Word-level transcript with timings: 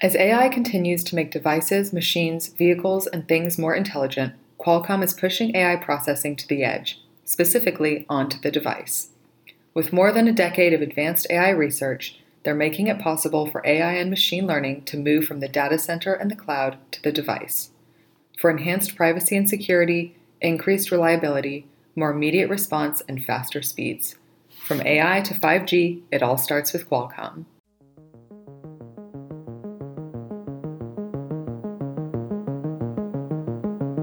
As 0.00 0.14
AI 0.14 0.48
continues 0.48 1.02
to 1.04 1.16
make 1.16 1.32
devices, 1.32 1.92
machines, 1.92 2.48
vehicles, 2.48 3.08
and 3.08 3.26
things 3.26 3.58
more 3.58 3.74
intelligent, 3.74 4.32
Qualcomm 4.60 5.02
is 5.02 5.12
pushing 5.12 5.56
AI 5.56 5.74
processing 5.74 6.36
to 6.36 6.46
the 6.46 6.62
edge, 6.62 7.00
specifically 7.24 8.06
onto 8.08 8.38
the 8.38 8.52
device. 8.52 9.08
With 9.74 9.92
more 9.92 10.12
than 10.12 10.28
a 10.28 10.32
decade 10.32 10.72
of 10.72 10.82
advanced 10.82 11.26
AI 11.30 11.50
research, 11.50 12.20
they're 12.44 12.54
making 12.54 12.86
it 12.86 13.00
possible 13.00 13.50
for 13.50 13.60
AI 13.66 13.94
and 13.94 14.08
machine 14.08 14.46
learning 14.46 14.84
to 14.84 14.96
move 14.96 15.24
from 15.24 15.40
the 15.40 15.48
data 15.48 15.80
center 15.80 16.14
and 16.14 16.30
the 16.30 16.36
cloud 16.36 16.78
to 16.92 17.02
the 17.02 17.12
device. 17.12 17.70
For 18.38 18.50
enhanced 18.50 18.94
privacy 18.94 19.36
and 19.36 19.48
security, 19.48 20.14
increased 20.40 20.92
reliability, 20.92 21.66
more 21.96 22.12
immediate 22.12 22.48
response, 22.48 23.02
and 23.08 23.24
faster 23.24 23.62
speeds. 23.62 24.14
From 24.64 24.80
AI 24.80 25.22
to 25.22 25.34
5G, 25.34 26.02
it 26.12 26.22
all 26.22 26.38
starts 26.38 26.72
with 26.72 26.88
Qualcomm. 26.88 27.46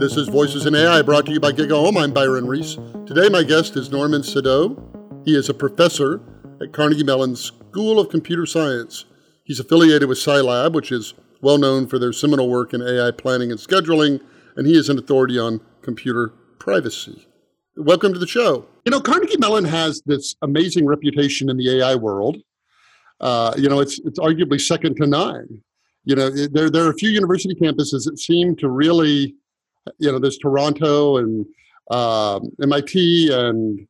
This 0.05 0.17
is 0.17 0.27
Voices 0.27 0.67
in 0.67 0.75
AI 0.75 1.01
brought 1.01 1.25
to 1.25 1.31
you 1.31 1.39
by 1.39 1.51
GigaOM. 1.51 1.99
I'm 1.99 2.13
Byron 2.13 2.45
Reese. 2.45 2.75
Today, 3.07 3.27
my 3.27 3.41
guest 3.41 3.75
is 3.75 3.89
Norman 3.89 4.21
Sadeh. 4.21 4.79
He 5.25 5.35
is 5.35 5.49
a 5.49 5.53
professor 5.55 6.21
at 6.61 6.73
Carnegie 6.73 7.03
Mellon 7.03 7.35
School 7.35 7.99
of 7.99 8.09
Computer 8.09 8.45
Science. 8.45 9.05
He's 9.45 9.59
affiliated 9.59 10.07
with 10.07 10.19
CyLab, 10.19 10.73
which 10.73 10.91
is 10.91 11.15
well 11.41 11.57
known 11.57 11.87
for 11.87 11.97
their 11.97 12.13
seminal 12.13 12.47
work 12.47 12.71
in 12.71 12.83
AI 12.83 13.09
planning 13.09 13.49
and 13.49 13.59
scheduling, 13.59 14.21
and 14.55 14.67
he 14.67 14.77
is 14.77 14.89
an 14.89 14.99
authority 14.99 15.39
on 15.39 15.59
computer 15.81 16.31
privacy. 16.59 17.27
Welcome 17.75 18.13
to 18.13 18.19
the 18.19 18.27
show. 18.27 18.67
You 18.85 18.91
know, 18.91 19.01
Carnegie 19.01 19.37
Mellon 19.37 19.65
has 19.65 20.03
this 20.05 20.35
amazing 20.43 20.85
reputation 20.85 21.49
in 21.49 21.57
the 21.57 21.79
AI 21.79 21.95
world. 21.95 22.37
Uh, 23.19 23.55
you 23.57 23.67
know, 23.67 23.79
it's 23.79 23.99
it's 24.05 24.19
arguably 24.19 24.61
second 24.61 24.97
to 24.97 25.07
none. 25.07 25.47
You 26.03 26.15
know, 26.15 26.29
there 26.29 26.69
there 26.69 26.85
are 26.85 26.91
a 26.91 26.95
few 26.95 27.09
university 27.09 27.55
campuses 27.55 28.05
that 28.05 28.19
seem 28.19 28.55
to 28.57 28.69
really, 28.69 29.33
you 29.97 30.11
know, 30.11 30.19
there's 30.19 30.37
Toronto 30.37 31.17
and 31.17 31.45
um, 31.91 32.51
MIT 32.61 33.31
and 33.31 33.87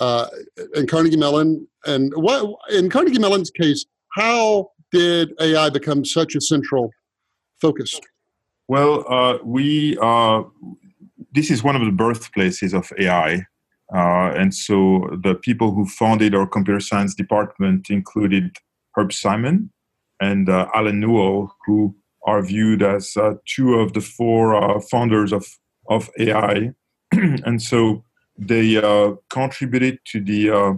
uh, 0.00 0.26
and 0.74 0.88
Carnegie 0.88 1.16
Mellon. 1.16 1.66
And 1.86 2.12
what 2.14 2.54
in 2.70 2.90
Carnegie 2.90 3.18
Mellon's 3.18 3.50
case, 3.50 3.86
how 4.12 4.70
did 4.92 5.32
AI 5.40 5.70
become 5.70 6.04
such 6.04 6.34
a 6.34 6.40
central 6.40 6.90
focus? 7.60 7.98
Well, 8.68 9.04
uh, 9.12 9.38
we 9.42 9.96
uh, 10.00 10.42
this 11.32 11.50
is 11.50 11.62
one 11.62 11.76
of 11.76 11.84
the 11.84 11.92
birthplaces 11.92 12.74
of 12.74 12.92
AI. 12.98 13.44
Uh, 13.94 14.32
and 14.36 14.54
so 14.54 15.08
the 15.22 15.34
people 15.34 15.72
who 15.72 15.86
founded 15.86 16.34
our 16.34 16.46
computer 16.46 16.80
science 16.80 17.14
department 17.14 17.88
included 17.88 18.54
Herb 18.94 19.12
Simon 19.12 19.70
and 20.20 20.48
uh, 20.48 20.66
Allen 20.74 21.00
Newell, 21.00 21.56
who 21.64 21.94
are 22.26 22.42
viewed 22.42 22.82
as 22.82 23.16
uh, 23.16 23.34
two 23.46 23.74
of 23.74 23.92
the 23.92 24.00
four 24.00 24.54
uh, 24.54 24.80
founders 24.80 25.32
of, 25.32 25.46
of 25.88 26.10
AI. 26.18 26.72
and 27.12 27.62
so 27.62 28.04
they 28.36 28.76
uh, 28.76 29.12
contributed 29.30 29.98
to 30.06 30.20
the 30.20 30.50
uh, 30.50 30.74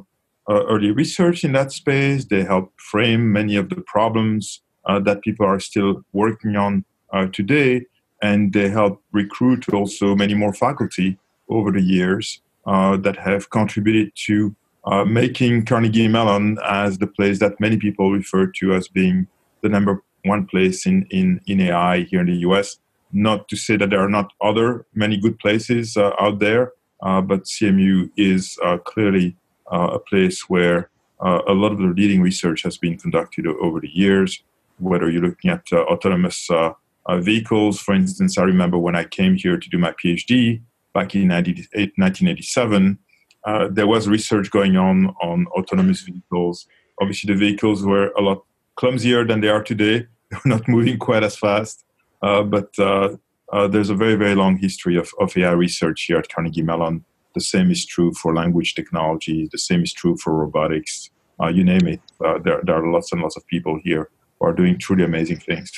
early 0.48 0.90
research 0.90 1.44
in 1.44 1.52
that 1.52 1.72
space. 1.72 2.24
They 2.24 2.44
helped 2.44 2.80
frame 2.80 3.32
many 3.32 3.56
of 3.56 3.68
the 3.68 3.82
problems 3.86 4.62
that 5.04 5.22
people 5.22 5.46
are 5.46 5.60
still 5.60 6.02
working 6.12 6.56
on 6.56 6.84
today 7.32 7.86
and 8.22 8.52
they 8.52 8.68
helped 8.68 9.02
recruit 9.12 9.68
also 9.72 10.14
many 10.14 10.34
more 10.34 10.52
faculty 10.52 11.18
over 11.48 11.70
the 11.72 11.80
years 11.80 12.40
uh, 12.66 12.96
that 12.98 13.16
have 13.16 13.50
contributed 13.50 14.12
to 14.14 14.54
uh, 14.84 15.04
making 15.04 15.64
Carnegie 15.64 16.08
Mellon 16.08 16.58
as 16.64 16.98
the 16.98 17.06
place 17.06 17.38
that 17.38 17.60
many 17.60 17.76
people 17.76 18.12
refer 18.12 18.46
to 18.46 18.72
as 18.74 18.88
being 18.88 19.26
the 19.62 19.68
number 19.68 20.02
one 20.24 20.46
place 20.46 20.86
in, 20.86 21.06
in, 21.10 21.40
in 21.46 21.60
AI 21.60 22.02
here 22.02 22.20
in 22.20 22.26
the 22.26 22.38
US. 22.48 22.76
Not 23.12 23.48
to 23.48 23.56
say 23.56 23.76
that 23.76 23.90
there 23.90 24.00
are 24.00 24.08
not 24.08 24.32
other 24.40 24.86
many 24.94 25.16
good 25.16 25.38
places 25.38 25.96
uh, 25.96 26.12
out 26.20 26.38
there, 26.38 26.72
uh, 27.02 27.20
but 27.20 27.44
CMU 27.44 28.10
is 28.16 28.56
uh, 28.64 28.78
clearly 28.78 29.36
uh, 29.72 29.90
a 29.94 29.98
place 29.98 30.48
where 30.48 30.90
a 31.22 31.52
lot 31.52 31.70
of 31.70 31.76
the 31.76 31.84
leading 31.84 32.22
research 32.22 32.62
has 32.62 32.78
been 32.78 32.96
conducted 32.96 33.46
over 33.46 33.78
the 33.78 33.90
years, 33.90 34.42
whether 34.78 35.10
you're 35.10 35.20
looking 35.20 35.50
at 35.50 35.70
autonomous 35.70 36.48
uh, 36.50 36.72
vehicles. 37.18 37.78
For 37.78 37.94
instance, 37.94 38.38
I 38.38 38.42
remember 38.42 38.78
when 38.78 38.96
I 38.96 39.04
came 39.04 39.36
here 39.36 39.58
to 39.58 39.68
do 39.68 39.76
my 39.76 39.92
PhD 39.92 40.62
back 40.92 41.14
in 41.14 41.28
1987, 41.28 42.98
uh, 43.44 43.68
there 43.70 43.86
was 43.86 44.08
research 44.08 44.50
going 44.50 44.76
on 44.76 45.14
on 45.22 45.46
autonomous 45.48 46.02
vehicles. 46.02 46.66
Obviously, 47.00 47.32
the 47.32 47.38
vehicles 47.38 47.84
were 47.84 48.08
a 48.18 48.20
lot 48.20 48.44
clumsier 48.80 49.26
than 49.26 49.40
they 49.40 49.48
are 49.48 49.62
today. 49.62 50.06
They 50.30 50.36
were 50.44 50.56
not 50.56 50.68
moving 50.68 50.96
quite 50.96 51.24
as 51.24 51.36
fast, 51.36 51.84
uh, 52.22 52.44
but 52.44 52.70
uh, 52.78 53.16
uh, 53.52 53.66
there's 53.66 53.90
a 53.90 53.96
very, 53.96 54.14
very 54.14 54.36
long 54.36 54.56
history 54.56 54.96
of, 54.96 55.10
of 55.18 55.36
AI 55.36 55.50
research 55.50 56.04
here 56.06 56.18
at 56.18 56.28
Carnegie 56.28 56.62
Mellon. 56.62 57.04
The 57.34 57.40
same 57.40 57.68
is 57.72 57.84
true 57.84 58.12
for 58.14 58.32
language 58.32 58.74
technology. 58.76 59.48
The 59.50 59.58
same 59.58 59.82
is 59.82 59.92
true 59.92 60.16
for 60.22 60.32
robotics. 60.32 61.10
You 61.52 61.64
name 61.64 61.86
it. 61.94 62.00
there, 62.44 62.60
there 62.64 62.76
are 62.76 62.86
lots 62.92 63.10
and 63.12 63.20
lots 63.22 63.36
of 63.36 63.44
people 63.46 63.80
here 63.82 64.08
who 64.38 64.46
are 64.46 64.52
doing 64.52 64.78
truly 64.78 65.04
amazing 65.04 65.40
things. 65.40 65.70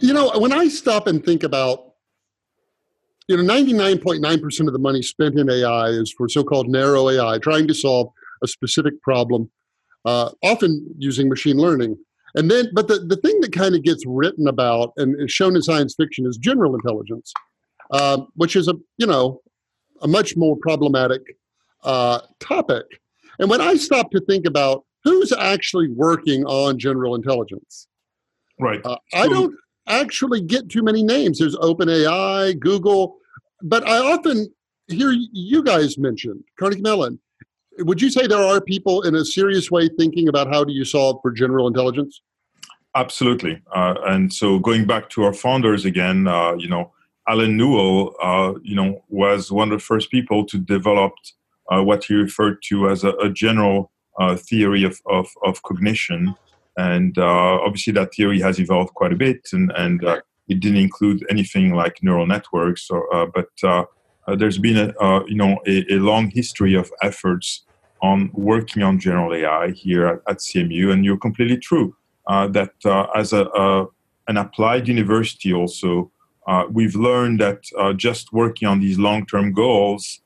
You 0.00 0.14
know, 0.14 0.30
when 0.38 0.52
I 0.52 0.68
stop 0.68 1.06
and 1.06 1.22
think 1.22 1.42
about, 1.42 1.78
you 3.28 3.36
know, 3.36 3.42
99.9% 3.42 4.66
of 4.66 4.72
the 4.72 4.78
money 4.78 5.02
spent 5.02 5.38
in 5.38 5.50
AI 5.50 5.88
is 5.88 6.10
for 6.16 6.28
so 6.28 6.42
called 6.42 6.68
narrow 6.68 7.10
AI, 7.10 7.38
trying 7.38 7.66
to 7.68 7.74
solve 7.74 8.12
a 8.42 8.46
specific 8.46 8.94
problem, 9.02 9.50
uh, 10.04 10.30
often 10.42 10.86
using 10.96 11.28
machine 11.28 11.58
learning. 11.58 11.98
And 12.34 12.50
then, 12.50 12.70
but 12.72 12.88
the, 12.88 13.00
the 13.00 13.16
thing 13.16 13.40
that 13.40 13.52
kind 13.52 13.74
of 13.74 13.82
gets 13.82 14.04
written 14.06 14.46
about 14.46 14.92
and 14.96 15.20
is 15.20 15.32
shown 15.32 15.56
in 15.56 15.62
science 15.62 15.94
fiction 15.94 16.26
is 16.26 16.36
general 16.36 16.74
intelligence, 16.74 17.32
uh, 17.90 18.22
which 18.34 18.56
is 18.56 18.68
a, 18.68 18.74
you 18.98 19.06
know, 19.06 19.40
a 20.02 20.08
much 20.08 20.36
more 20.36 20.56
problematic 20.56 21.22
uh, 21.84 22.20
topic. 22.38 22.84
And 23.38 23.50
when 23.50 23.60
I 23.60 23.74
stop 23.74 24.10
to 24.12 24.20
think 24.20 24.46
about 24.46 24.84
who's 25.04 25.32
actually 25.32 25.88
working 25.88 26.44
on 26.44 26.78
general 26.78 27.14
intelligence, 27.14 27.88
Right. 28.60 28.80
Uh, 28.84 28.98
I 29.14 29.26
don't 29.26 29.54
actually 29.88 30.42
get 30.42 30.68
too 30.68 30.82
many 30.82 31.02
names. 31.02 31.38
There's 31.38 31.56
OpenAI, 31.56 32.58
Google, 32.60 33.16
but 33.62 33.88
I 33.88 33.98
often 33.98 34.52
hear 34.88 35.12
you 35.32 35.62
guys 35.62 35.98
mentioned 35.98 36.44
Carnegie 36.58 36.82
Mellon. 36.82 37.18
Would 37.80 38.02
you 38.02 38.10
say 38.10 38.26
there 38.26 38.42
are 38.42 38.60
people 38.60 39.02
in 39.02 39.14
a 39.14 39.24
serious 39.24 39.70
way 39.70 39.88
thinking 39.98 40.28
about 40.28 40.48
how 40.48 40.64
do 40.64 40.72
you 40.72 40.84
solve 40.84 41.18
for 41.22 41.30
general 41.30 41.66
intelligence? 41.66 42.20
Absolutely. 42.94 43.62
Uh, 43.72 43.94
and 44.06 44.32
so 44.32 44.58
going 44.58 44.86
back 44.86 45.08
to 45.10 45.22
our 45.22 45.32
founders 45.32 45.84
again, 45.84 46.26
uh, 46.26 46.54
you 46.54 46.68
know, 46.68 46.92
Allen 47.28 47.56
Newell, 47.56 48.14
uh, 48.20 48.54
you 48.62 48.74
know, 48.74 49.04
was 49.08 49.52
one 49.52 49.70
of 49.70 49.78
the 49.78 49.84
first 49.84 50.10
people 50.10 50.44
to 50.46 50.58
develop 50.58 51.12
uh, 51.70 51.82
what 51.82 52.04
he 52.04 52.14
referred 52.14 52.62
to 52.64 52.88
as 52.88 53.04
a, 53.04 53.10
a 53.18 53.30
general 53.30 53.92
uh, 54.18 54.36
theory 54.36 54.82
of, 54.82 55.00
of, 55.06 55.28
of 55.44 55.62
cognition 55.62 56.34
and 56.76 57.18
uh, 57.18 57.58
obviously 57.60 57.92
that 57.92 58.12
theory 58.14 58.40
has 58.40 58.58
evolved 58.58 58.92
quite 58.94 59.12
a 59.12 59.16
bit 59.16 59.48
and, 59.52 59.72
and 59.76 60.02
it 60.48 60.60
didn't 60.60 60.78
include 60.78 61.24
anything 61.30 61.74
like 61.74 62.02
neural 62.02 62.26
networks 62.26 62.90
or, 62.90 63.26
but 63.28 63.48
there's 64.38 64.58
been 64.58 64.92
a 65.00 65.20
you 65.26 65.34
know 65.34 65.58
a, 65.66 65.84
a, 65.92 65.98
long 65.98 66.28
history 66.28 66.74
of 66.74 66.90
efforts 67.02 67.64
on 68.02 68.30
working 68.32 68.82
on 68.82 68.98
general 68.98 69.34
AI 69.34 69.70
here 69.70 70.06
at, 70.06 70.20
at 70.28 70.38
CMU 70.38 70.92
and 70.92 71.04
you're 71.04 71.18
completely 71.18 71.58
true 71.58 71.94
uh, 72.26 72.46
that 72.48 72.72
uh, 72.84 73.06
as 73.14 73.32
a, 73.32 73.46
an 74.28 74.36
applied 74.36 74.88
university 74.88 75.52
also 75.52 76.10
uh, 76.46 76.64
we've 76.70 76.96
learned 76.96 77.40
that 77.40 77.62
just 77.96 78.32
working 78.32 78.66
on 78.66 78.80
these 78.80 78.98
long-term 78.98 79.52
goals 79.52 80.20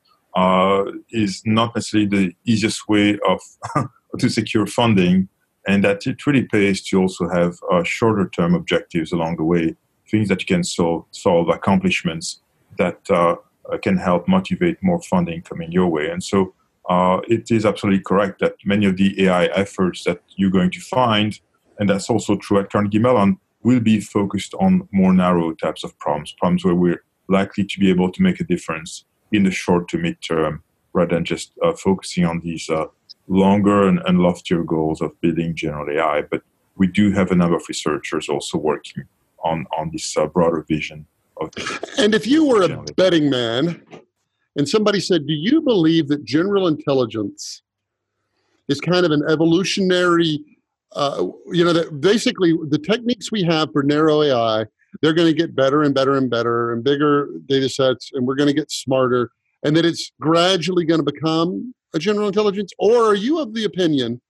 is 1.10 1.42
not 1.44 1.74
necessarily 1.74 2.08
the 2.08 2.32
easiest 2.44 2.88
way 2.88 3.18
of 3.28 3.40
to 4.18 4.28
secure 4.28 4.66
funding 4.66 5.28
and 5.66 5.82
that 5.84 6.06
it 6.06 6.26
really 6.26 6.44
pays 6.44 6.82
to 6.82 7.00
also 7.00 7.28
have 7.28 7.58
uh, 7.70 7.82
shorter 7.82 8.28
term 8.28 8.54
objectives 8.54 9.12
along 9.12 9.36
the 9.36 9.44
way, 9.44 9.74
things 10.10 10.28
that 10.28 10.40
you 10.40 10.46
can 10.46 10.62
solve, 10.62 11.04
solve 11.10 11.48
accomplishments 11.48 12.40
that 12.78 12.98
uh, 13.10 13.36
can 13.82 13.96
help 13.96 14.28
motivate 14.28 14.82
more 14.82 15.00
funding 15.02 15.40
coming 15.42 15.72
your 15.72 15.88
way. 15.88 16.10
And 16.10 16.22
so 16.22 16.52
uh, 16.88 17.20
it 17.28 17.50
is 17.50 17.64
absolutely 17.64 18.02
correct 18.02 18.40
that 18.40 18.56
many 18.64 18.86
of 18.86 18.96
the 18.96 19.24
AI 19.24 19.46
efforts 19.46 20.04
that 20.04 20.20
you're 20.36 20.50
going 20.50 20.70
to 20.70 20.80
find, 20.80 21.38
and 21.78 21.88
that's 21.88 22.10
also 22.10 22.36
true 22.36 22.58
at 22.58 22.70
Carnegie 22.70 22.98
Mellon, 22.98 23.38
will 23.62 23.80
be 23.80 24.00
focused 24.00 24.54
on 24.54 24.86
more 24.92 25.12
narrow 25.12 25.54
types 25.54 25.84
of 25.84 25.98
problems, 25.98 26.32
problems 26.32 26.64
where 26.64 26.74
we're 26.74 27.02
likely 27.28 27.64
to 27.64 27.80
be 27.80 27.88
able 27.88 28.12
to 28.12 28.22
make 28.22 28.38
a 28.40 28.44
difference 28.44 29.04
in 29.32 29.44
the 29.44 29.50
short 29.50 29.88
to 29.88 29.98
mid 29.98 30.20
term 30.20 30.62
rather 30.92 31.14
than 31.14 31.24
just 31.24 31.52
uh, 31.62 31.72
focusing 31.72 32.24
on 32.24 32.40
these 32.40 32.68
uh, 32.68 32.84
longer 33.26 33.88
and, 33.88 34.00
and 34.06 34.20
loftier 34.20 34.62
goals 34.62 35.00
of 35.00 35.18
building 35.20 35.54
general 35.54 35.88
AI. 35.90 36.22
But 36.22 36.42
we 36.76 36.86
do 36.86 37.10
have 37.12 37.30
a 37.30 37.34
number 37.34 37.56
of 37.56 37.64
researchers 37.68 38.28
also 38.28 38.58
working 38.58 39.04
on, 39.42 39.66
on 39.76 39.90
this 39.90 40.16
uh, 40.16 40.26
broader 40.26 40.64
vision 40.68 41.06
of. 41.38 41.50
And 41.98 42.14
if 42.14 42.26
you 42.26 42.46
were 42.46 42.62
a 42.62 42.82
betting 42.96 43.30
man 43.30 43.82
and 44.56 44.68
somebody 44.68 45.00
said, 45.00 45.26
Do 45.26 45.32
you 45.32 45.60
believe 45.60 46.08
that 46.08 46.24
general 46.24 46.68
intelligence 46.68 47.62
is 48.68 48.80
kind 48.80 49.04
of 49.04 49.12
an 49.12 49.22
evolutionary 49.28 50.40
uh, 50.94 51.26
you 51.46 51.64
know, 51.64 51.72
that 51.72 52.00
basically 52.00 52.56
the 52.68 52.78
techniques 52.78 53.32
we 53.32 53.42
have 53.42 53.68
for 53.72 53.82
narrow 53.82 54.22
AI, 54.22 54.64
they're 55.02 55.12
going 55.12 55.26
to 55.26 55.36
get 55.36 55.56
better 55.56 55.82
and 55.82 55.94
better 55.94 56.16
and 56.16 56.30
better 56.30 56.72
and 56.72 56.84
bigger 56.84 57.30
data 57.46 57.68
sets, 57.68 58.10
and 58.12 58.26
we're 58.26 58.36
going 58.36 58.48
to 58.48 58.54
get 58.54 58.70
smarter, 58.70 59.30
and 59.64 59.76
that 59.76 59.84
it's 59.84 60.12
gradually 60.20 60.84
going 60.84 61.04
to 61.04 61.12
become 61.12 61.74
a 61.94 61.98
general 61.98 62.28
intelligence? 62.28 62.72
Or 62.78 63.04
are 63.04 63.14
you 63.14 63.40
of 63.40 63.54
the 63.54 63.64
opinion 63.64 64.20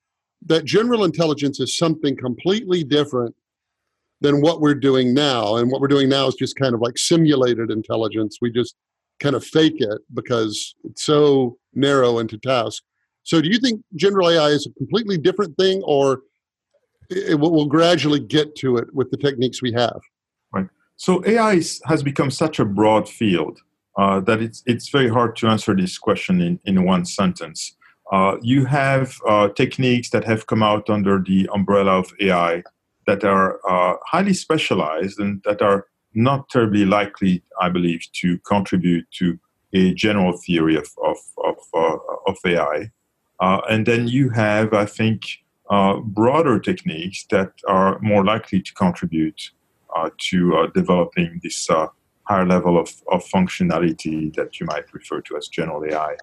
that 0.47 0.65
general 0.65 1.05
intelligence 1.05 1.61
is 1.61 1.77
something 1.77 2.17
completely 2.17 2.83
different 2.83 3.35
than 4.21 4.41
what 4.41 4.61
we're 4.61 4.75
doing 4.75 5.13
now? 5.13 5.57
And 5.57 5.71
what 5.71 5.83
we're 5.83 5.89
doing 5.89 6.09
now 6.09 6.29
is 6.29 6.35
just 6.35 6.57
kind 6.57 6.75
of 6.75 6.81
like 6.81 6.97
simulated 6.97 7.71
intelligence. 7.71 8.39
We 8.41 8.51
just 8.51 8.75
kind 9.21 9.35
of 9.35 9.45
fake 9.45 9.77
it 9.79 10.01
because 10.13 10.75
it's 10.85 11.05
so 11.05 11.57
narrow 11.75 12.19
into 12.19 12.39
task. 12.39 12.83
So, 13.23 13.41
do 13.41 13.49
you 13.49 13.59
think 13.59 13.83
general 13.97 14.31
AI 14.31 14.49
is 14.49 14.67
a 14.67 14.73
completely 14.75 15.17
different 15.17 15.57
thing, 15.57 15.83
or 15.85 16.23
it 17.11 17.39
will, 17.39 17.53
we'll 17.53 17.67
gradually 17.67 18.21
get 18.21 18.55
to 18.57 18.77
it 18.77 18.95
with 18.95 19.11
the 19.11 19.17
techniques 19.17 19.63
we 19.63 19.73
have? 19.73 19.99
Right. 20.53 20.67
So, 20.97 21.25
AI 21.27 21.63
has 21.87 22.03
become 22.03 22.31
such 22.31 22.59
a 22.59 22.65
broad 22.65 23.09
field 23.09 23.61
uh, 23.97 24.21
that 24.21 24.43
it's 24.43 24.63
it's 24.67 24.89
very 24.89 25.09
hard 25.09 25.37
to 25.37 25.49
answer 25.49 25.75
this 25.75 25.99
question 25.99 26.41
in, 26.41 26.61
in 26.65 26.85
one 26.85 27.05
sentence. 27.05 27.77
Uh, 28.13 28.37
you 28.43 28.67
have 28.67 29.17
uh, 29.27 29.49
techniques 29.49 30.11
that 30.11 30.25
have 30.25 30.47
come 30.47 30.63
out 30.63 30.91
under 30.91 31.23
the 31.27 31.49
umbrella 31.55 31.99
of 31.99 32.13
AI 32.21 32.63
that 33.07 33.25
are 33.25 33.59
uh, 33.69 33.97
highly 34.07 34.35
specialized 34.35 35.19
and 35.19 35.43
that 35.45 35.63
are 35.63 35.87
not 36.15 36.49
terribly 36.49 36.85
likely, 36.85 37.43
I 37.61 37.69
believe, 37.69 38.07
to 38.21 38.39
contribute 38.41 39.07
to 39.19 39.39
a 39.73 39.93
general 39.95 40.37
theory 40.39 40.77
of, 40.77 40.89
of, 41.03 41.17
of, 41.45 41.57
uh, 41.75 41.97
of 42.27 42.37
AI. 42.47 42.91
Uh, 43.41 43.61
and 43.69 43.87
then 43.87 44.07
you 44.07 44.31
have, 44.31 44.73
I 44.73 44.87
think, 44.87 45.23
uh, 45.71 45.97
broader 45.97 46.59
techniques 46.61 47.27
that 47.31 47.53
are 47.67 47.99
more 48.01 48.25
likely 48.25 48.61
to 48.63 48.75
contribute 48.75 49.51
uh, 49.97 50.11
to 50.19 50.57
uh, 50.57 50.67
developing 50.69 51.41
this 51.43 51.69
uh, 51.71 51.89
higher 52.25 52.47
level 52.47 52.79
of, 52.79 52.91
of 53.11 53.25
functionality 53.25 54.35
that 54.35 54.61
you 54.61 54.67
might 54.67 54.93
refer 54.93 55.21
to 55.23 55.37
as 55.37 55.49
general 55.49 55.85
AI. 55.85 56.17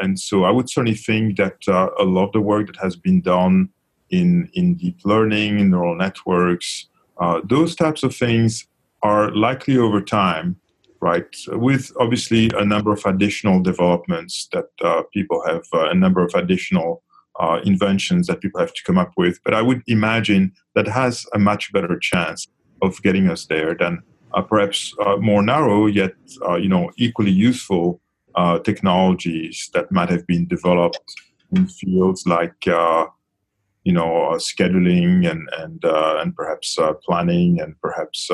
and 0.00 0.18
so 0.18 0.44
I 0.44 0.50
would 0.50 0.68
certainly 0.68 0.96
think 0.96 1.36
that 1.36 1.58
a 1.66 2.04
lot 2.04 2.26
of 2.26 2.32
the 2.32 2.40
work 2.40 2.66
that 2.66 2.76
has 2.76 2.96
been 2.96 3.20
done 3.20 3.70
in, 4.10 4.50
in 4.54 4.74
deep 4.74 4.98
learning, 5.04 5.58
in 5.58 5.70
neural 5.70 5.96
networks, 5.96 6.87
uh, 7.20 7.40
those 7.44 7.74
types 7.74 8.02
of 8.02 8.14
things 8.14 8.66
are 9.02 9.34
likely 9.34 9.76
over 9.76 10.00
time, 10.00 10.56
right? 11.00 11.36
With 11.48 11.92
obviously 11.98 12.50
a 12.56 12.64
number 12.64 12.92
of 12.92 13.04
additional 13.04 13.62
developments 13.62 14.48
that 14.52 14.66
uh, 14.82 15.02
people 15.12 15.42
have, 15.46 15.64
uh, 15.72 15.88
a 15.88 15.94
number 15.94 16.22
of 16.22 16.32
additional 16.34 17.02
uh, 17.40 17.60
inventions 17.64 18.26
that 18.26 18.40
people 18.40 18.60
have 18.60 18.74
to 18.74 18.82
come 18.84 18.98
up 18.98 19.12
with. 19.16 19.38
But 19.44 19.54
I 19.54 19.62
would 19.62 19.82
imagine 19.86 20.52
that 20.74 20.88
has 20.88 21.24
a 21.34 21.38
much 21.38 21.72
better 21.72 21.98
chance 21.98 22.46
of 22.82 23.00
getting 23.02 23.28
us 23.28 23.46
there 23.46 23.74
than 23.74 24.02
uh, 24.34 24.42
perhaps 24.42 24.94
more 25.20 25.42
narrow 25.42 25.86
yet 25.86 26.12
you 26.60 26.68
know 26.68 26.90
equally 26.98 27.30
useful 27.30 28.00
technologies 28.62 29.70
that 29.72 29.90
might 29.90 30.10
have 30.10 30.26
been 30.26 30.46
developed 30.46 31.00
in 31.52 31.66
fields 31.66 32.26
like 32.26 32.54
you 33.88 33.94
know 33.94 34.10
uh, 34.28 34.38
scheduling 34.50 35.26
and 35.30 35.48
and 35.60 35.82
uh, 35.82 36.18
and 36.20 36.36
perhaps 36.36 36.78
uh, 36.78 36.92
planning 37.06 37.58
and 37.62 37.70
perhaps 37.80 38.30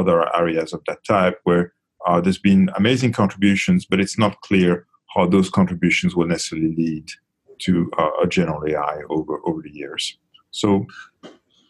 other 0.00 0.18
areas 0.36 0.72
of 0.72 0.80
that 0.86 1.02
type 1.04 1.40
where 1.42 1.74
there's 2.22 2.38
been 2.38 2.70
amazing 2.76 3.12
contributions, 3.12 3.84
but 3.84 3.98
it's 4.00 4.18
not 4.18 4.40
clear 4.42 4.86
how 5.14 5.26
those 5.26 5.50
contributions 5.50 6.14
will 6.14 6.26
necessarily 6.26 6.74
lead 6.76 7.06
to 7.58 7.90
a 8.22 8.26
general 8.28 8.62
AI 8.72 9.02
over 9.10 9.40
over 9.44 9.60
the 9.60 9.74
years. 9.82 10.18
So 10.52 10.86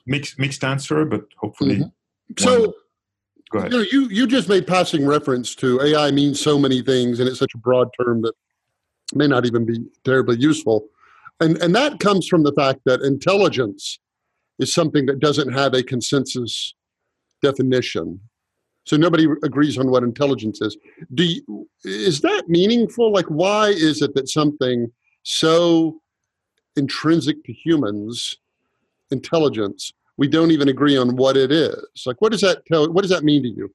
mixed 0.06 0.38
mixed 0.38 0.62
answer, 0.62 1.06
but 1.06 1.23
hopefully. 1.38 1.78
Mm-hmm. 1.78 2.44
So. 2.44 2.75
Go 3.50 3.58
ahead. 3.58 3.73
You, 3.73 3.78
know, 3.78 3.85
you 3.93 4.02
you 4.08 4.26
just 4.26 4.49
made 4.49 4.67
passing 4.67 5.05
reference 5.06 5.55
to 5.56 5.78
AI 5.82 6.11
means 6.11 6.40
so 6.40 6.58
many 6.58 6.81
things, 6.81 7.20
and 7.20 7.28
it's 7.28 7.38
such 7.38 7.55
a 7.55 7.58
broad 7.58 7.88
term 8.00 8.23
that 8.23 8.32
may 9.14 9.26
not 9.26 9.44
even 9.44 9.67
be 9.67 9.78
terribly 10.05 10.38
useful. 10.38 10.88
And, 11.42 11.58
and 11.58 11.74
that 11.74 11.98
comes 11.98 12.28
from 12.28 12.44
the 12.44 12.52
fact 12.52 12.80
that 12.84 13.00
intelligence 13.02 13.98
is 14.60 14.72
something 14.72 15.06
that 15.06 15.18
doesn't 15.18 15.52
have 15.52 15.74
a 15.74 15.82
consensus 15.82 16.74
definition. 17.42 18.20
So 18.84 18.96
nobody 18.96 19.26
agrees 19.42 19.76
on 19.76 19.90
what 19.90 20.04
intelligence 20.04 20.60
is. 20.60 20.76
Do 21.14 21.24
you, 21.24 21.68
is 21.84 22.20
that 22.20 22.44
meaningful? 22.48 23.12
Like, 23.12 23.26
why 23.26 23.68
is 23.70 24.02
it 24.02 24.14
that 24.14 24.28
something 24.28 24.92
so 25.24 26.00
intrinsic 26.76 27.42
to 27.44 27.52
humans, 27.52 28.36
intelligence, 29.10 29.92
we 30.16 30.28
don't 30.28 30.52
even 30.52 30.68
agree 30.68 30.96
on 30.96 31.16
what 31.16 31.36
it 31.36 31.50
is? 31.50 32.04
Like, 32.06 32.20
what 32.20 32.30
does 32.30 32.42
that 32.42 32.64
tell? 32.66 32.88
What 32.92 33.02
does 33.02 33.10
that 33.10 33.24
mean 33.24 33.42
to 33.42 33.48
you? 33.48 33.74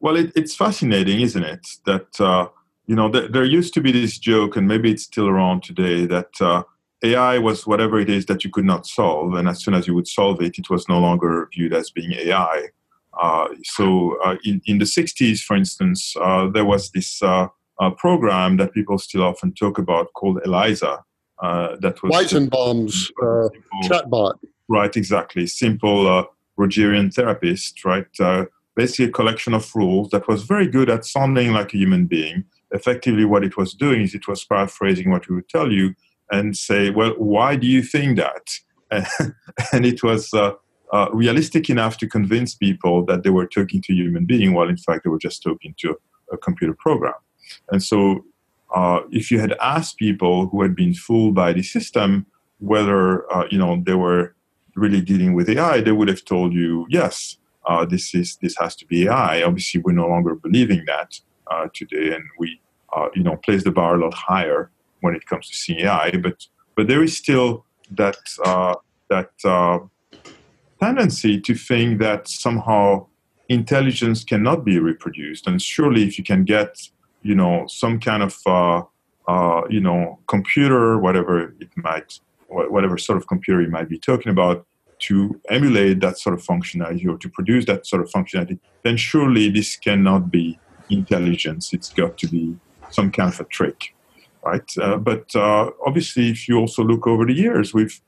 Well, 0.00 0.16
it, 0.16 0.30
it's 0.34 0.54
fascinating, 0.54 1.20
isn't 1.20 1.42
it? 1.42 1.66
That 1.86 2.20
uh, 2.20 2.48
you 2.86 2.94
know, 2.94 3.10
th- 3.10 3.32
there 3.32 3.44
used 3.44 3.74
to 3.74 3.80
be 3.80 3.92
this 3.92 4.18
joke, 4.18 4.56
and 4.56 4.66
maybe 4.66 4.90
it's 4.90 5.02
still 5.02 5.28
around 5.28 5.62
today, 5.62 6.06
that 6.06 6.40
uh, 6.40 6.62
AI 7.02 7.38
was 7.38 7.66
whatever 7.66 7.98
it 7.98 8.08
is 8.08 8.26
that 8.26 8.44
you 8.44 8.50
could 8.50 8.64
not 8.64 8.86
solve, 8.86 9.34
and 9.34 9.48
as 9.48 9.62
soon 9.62 9.74
as 9.74 9.86
you 9.86 9.94
would 9.94 10.08
solve 10.08 10.40
it, 10.40 10.58
it 10.58 10.70
was 10.70 10.88
no 10.88 10.98
longer 10.98 11.48
viewed 11.52 11.74
as 11.74 11.90
being 11.90 12.12
AI. 12.12 12.68
Uh, 13.20 13.48
so, 13.64 14.16
uh, 14.24 14.36
in, 14.44 14.60
in 14.66 14.78
the 14.78 14.84
60s, 14.84 15.40
for 15.40 15.56
instance, 15.56 16.14
uh, 16.20 16.48
there 16.48 16.64
was 16.64 16.90
this 16.90 17.22
uh, 17.22 17.48
uh, 17.80 17.90
program 17.90 18.56
that 18.58 18.72
people 18.72 18.98
still 18.98 19.22
often 19.22 19.52
talk 19.52 19.78
about 19.78 20.12
called 20.14 20.38
ELIZA. 20.44 21.02
that 21.80 21.96
was 22.02 22.12
Weizenbaum's 22.12 23.10
chatbot. 23.84 24.34
Right, 24.68 24.96
exactly. 24.96 25.46
Simple 25.46 26.28
Rogerian 26.58 27.12
therapist, 27.12 27.84
right? 27.84 28.06
basically, 28.74 29.06
a 29.06 29.10
collection 29.10 29.54
of 29.54 29.74
rules 29.74 30.10
that 30.10 30.28
was 30.28 30.42
very 30.42 30.66
good 30.66 30.90
at 30.90 31.04
sounding 31.04 31.52
like 31.52 31.72
a 31.72 31.78
human 31.78 32.06
being 32.06 32.44
effectively 32.70 33.24
what 33.24 33.44
it 33.44 33.56
was 33.56 33.74
doing 33.74 34.02
is 34.02 34.14
it 34.14 34.28
was 34.28 34.44
paraphrasing 34.44 35.10
what 35.10 35.28
we 35.28 35.36
would 35.36 35.48
tell 35.48 35.72
you 35.72 35.94
and 36.30 36.56
say, 36.56 36.90
well, 36.90 37.12
why 37.18 37.56
do 37.56 37.66
you 37.66 37.82
think 37.82 38.18
that? 38.18 38.48
and 39.72 39.86
it 39.86 40.02
was 40.02 40.32
uh, 40.34 40.52
uh, 40.92 41.08
realistic 41.12 41.68
enough 41.70 41.98
to 41.98 42.08
convince 42.08 42.54
people 42.54 43.04
that 43.06 43.22
they 43.22 43.30
were 43.30 43.46
talking 43.46 43.82
to 43.82 43.92
a 43.92 43.96
human 43.96 44.24
being, 44.24 44.52
while 44.52 44.68
in 44.68 44.76
fact 44.76 45.04
they 45.04 45.10
were 45.10 45.18
just 45.18 45.42
talking 45.42 45.74
to 45.78 45.90
a, 45.90 46.34
a 46.34 46.38
computer 46.38 46.74
program. 46.74 47.14
And 47.70 47.82
so, 47.82 48.24
uh, 48.74 49.00
if 49.10 49.30
you 49.30 49.38
had 49.38 49.54
asked 49.60 49.96
people 49.96 50.48
who 50.48 50.62
had 50.62 50.74
been 50.74 50.92
fooled 50.92 51.34
by 51.34 51.52
the 51.52 51.62
system 51.62 52.26
whether 52.58 53.30
uh, 53.32 53.46
you 53.50 53.58
know 53.58 53.82
they 53.84 53.94
were 53.94 54.34
really 54.74 55.00
dealing 55.00 55.34
with 55.34 55.48
AI, 55.48 55.80
they 55.80 55.92
would 55.92 56.08
have 56.08 56.24
told 56.24 56.52
you, 56.52 56.86
yes, 56.88 57.38
uh, 57.66 57.84
this 57.84 58.14
is 58.14 58.36
this 58.42 58.56
has 58.58 58.76
to 58.76 58.86
be 58.86 59.06
AI. 59.06 59.42
Obviously, 59.42 59.80
we're 59.80 59.92
no 59.92 60.08
longer 60.08 60.34
believing 60.34 60.84
that 60.86 61.20
uh, 61.50 61.66
today, 61.74 62.14
and 62.14 62.24
we 62.38 62.60
uh, 62.94 63.08
you 63.14 63.22
know 63.22 63.36
place 63.36 63.64
the 63.64 63.70
bar 63.70 63.96
a 63.96 63.98
lot 63.98 64.14
higher 64.14 64.70
when 65.00 65.14
it 65.14 65.26
comes 65.26 65.48
to 65.48 65.82
AI. 65.82 66.10
But 66.22 66.46
but 66.74 66.88
there 66.88 67.02
is 67.02 67.16
still 67.16 67.64
that 67.90 68.16
uh, 68.44 68.74
that 69.08 69.30
uh, 69.44 69.78
tendency 70.80 71.40
to 71.40 71.54
think 71.54 72.00
that 72.00 72.28
somehow 72.28 73.06
intelligence 73.48 74.24
cannot 74.24 74.64
be 74.64 74.78
reproduced, 74.78 75.46
and 75.46 75.60
surely 75.60 76.04
if 76.04 76.18
you 76.18 76.24
can 76.24 76.44
get 76.44 76.88
you 77.22 77.34
know 77.34 77.66
some 77.68 77.98
kind 78.00 78.22
of 78.22 78.36
uh, 78.46 78.82
uh, 79.28 79.62
you 79.68 79.80
know 79.80 80.18
computer, 80.26 80.98
whatever 80.98 81.54
it 81.60 81.70
might, 81.76 82.20
whatever 82.48 82.98
sort 82.98 83.18
of 83.18 83.26
computer 83.26 83.62
you 83.62 83.70
might 83.70 83.88
be 83.88 83.98
talking 83.98 84.30
about, 84.30 84.66
to 84.98 85.40
emulate 85.48 86.00
that 86.00 86.18
sort 86.18 86.34
of 86.34 86.42
functionality 86.42 87.06
or 87.06 87.18
to 87.18 87.28
produce 87.28 87.64
that 87.66 87.86
sort 87.86 88.02
of 88.02 88.10
functionality, 88.10 88.58
then 88.82 88.96
surely 88.96 89.50
this 89.50 89.76
cannot 89.76 90.30
be 90.30 90.58
intelligence. 90.90 91.72
It's 91.72 91.92
got 91.92 92.16
to 92.18 92.28
be 92.28 92.56
some 92.90 93.10
kind 93.10 93.32
of 93.32 93.40
a 93.40 93.44
trick, 93.44 93.94
right? 94.44 94.70
Uh, 94.80 94.96
but 94.96 95.34
uh, 95.34 95.70
obviously, 95.84 96.30
if 96.30 96.48
you 96.48 96.58
also 96.58 96.82
look 96.82 97.06
over 97.06 97.26
the 97.26 97.34
years, 97.34 97.74
we've 97.74 98.00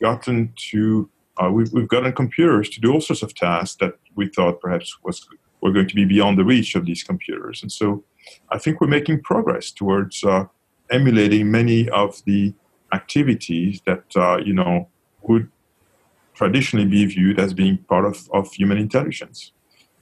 gotten 0.00 0.52
to 0.70 1.08
uh, 1.42 1.50
we've, 1.50 1.72
we've 1.72 1.88
gotten 1.88 2.12
computers 2.12 2.70
to 2.70 2.80
do 2.80 2.92
all 2.92 3.00
sorts 3.00 3.22
of 3.22 3.34
tasks 3.34 3.76
that 3.76 3.94
we 4.14 4.28
thought 4.28 4.60
perhaps 4.60 4.96
was 5.04 5.26
were 5.60 5.72
going 5.72 5.88
to 5.88 5.94
be 5.94 6.04
beyond 6.04 6.38
the 6.38 6.44
reach 6.44 6.74
of 6.74 6.86
these 6.86 7.02
computers, 7.02 7.62
and 7.62 7.72
so 7.72 8.04
I 8.50 8.58
think 8.58 8.80
we're 8.80 8.86
making 8.88 9.22
progress 9.22 9.70
towards 9.70 10.24
uh, 10.24 10.44
emulating 10.90 11.50
many 11.50 11.88
of 11.90 12.22
the 12.24 12.54
activities 12.92 13.82
that 13.86 14.04
uh, 14.16 14.38
you 14.38 14.54
know 14.54 14.88
would 15.22 15.50
traditionally 16.34 16.86
be 16.86 17.04
viewed 17.06 17.40
as 17.40 17.54
being 17.54 17.78
part 17.88 18.04
of, 18.04 18.28
of 18.32 18.52
human 18.52 18.78
intelligence. 18.78 19.52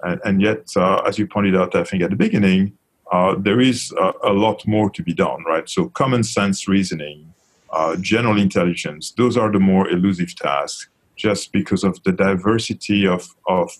And, 0.03 0.21
and 0.25 0.43
yet, 0.43 0.69
uh, 0.77 0.97
as 1.07 1.19
you 1.19 1.27
pointed 1.27 1.57
out, 1.57 1.75
I 1.77 1.85
think 1.85 2.03
at 2.03 2.11
the 2.11 2.17
beginning, 2.17 2.77
uh, 3.15 3.37
there 3.39 3.61
is 3.61 3.93
a, 3.93 4.13
a, 4.25 4.33
lot 4.33 4.67
more 4.67 4.91
to 4.91 5.01
be 5.01 5.15
done, 5.15 5.45
right? 5.45 5.69
So, 5.69 5.89
common 5.91 6.25
sense 6.25 6.67
reasoning, 6.67 7.33
uh, 7.71 7.95
general 7.95 8.37
intelligence, 8.41 9.13
those 9.17 9.37
are 9.37 9.53
the 9.53 9.61
more 9.61 9.89
elusive 9.89 10.35
tasks 10.35 10.89
just 11.15 11.53
because 11.53 11.85
of 11.85 12.03
the 12.03 12.11
diversity 12.11 13.07
of, 13.07 13.29
of 13.47 13.71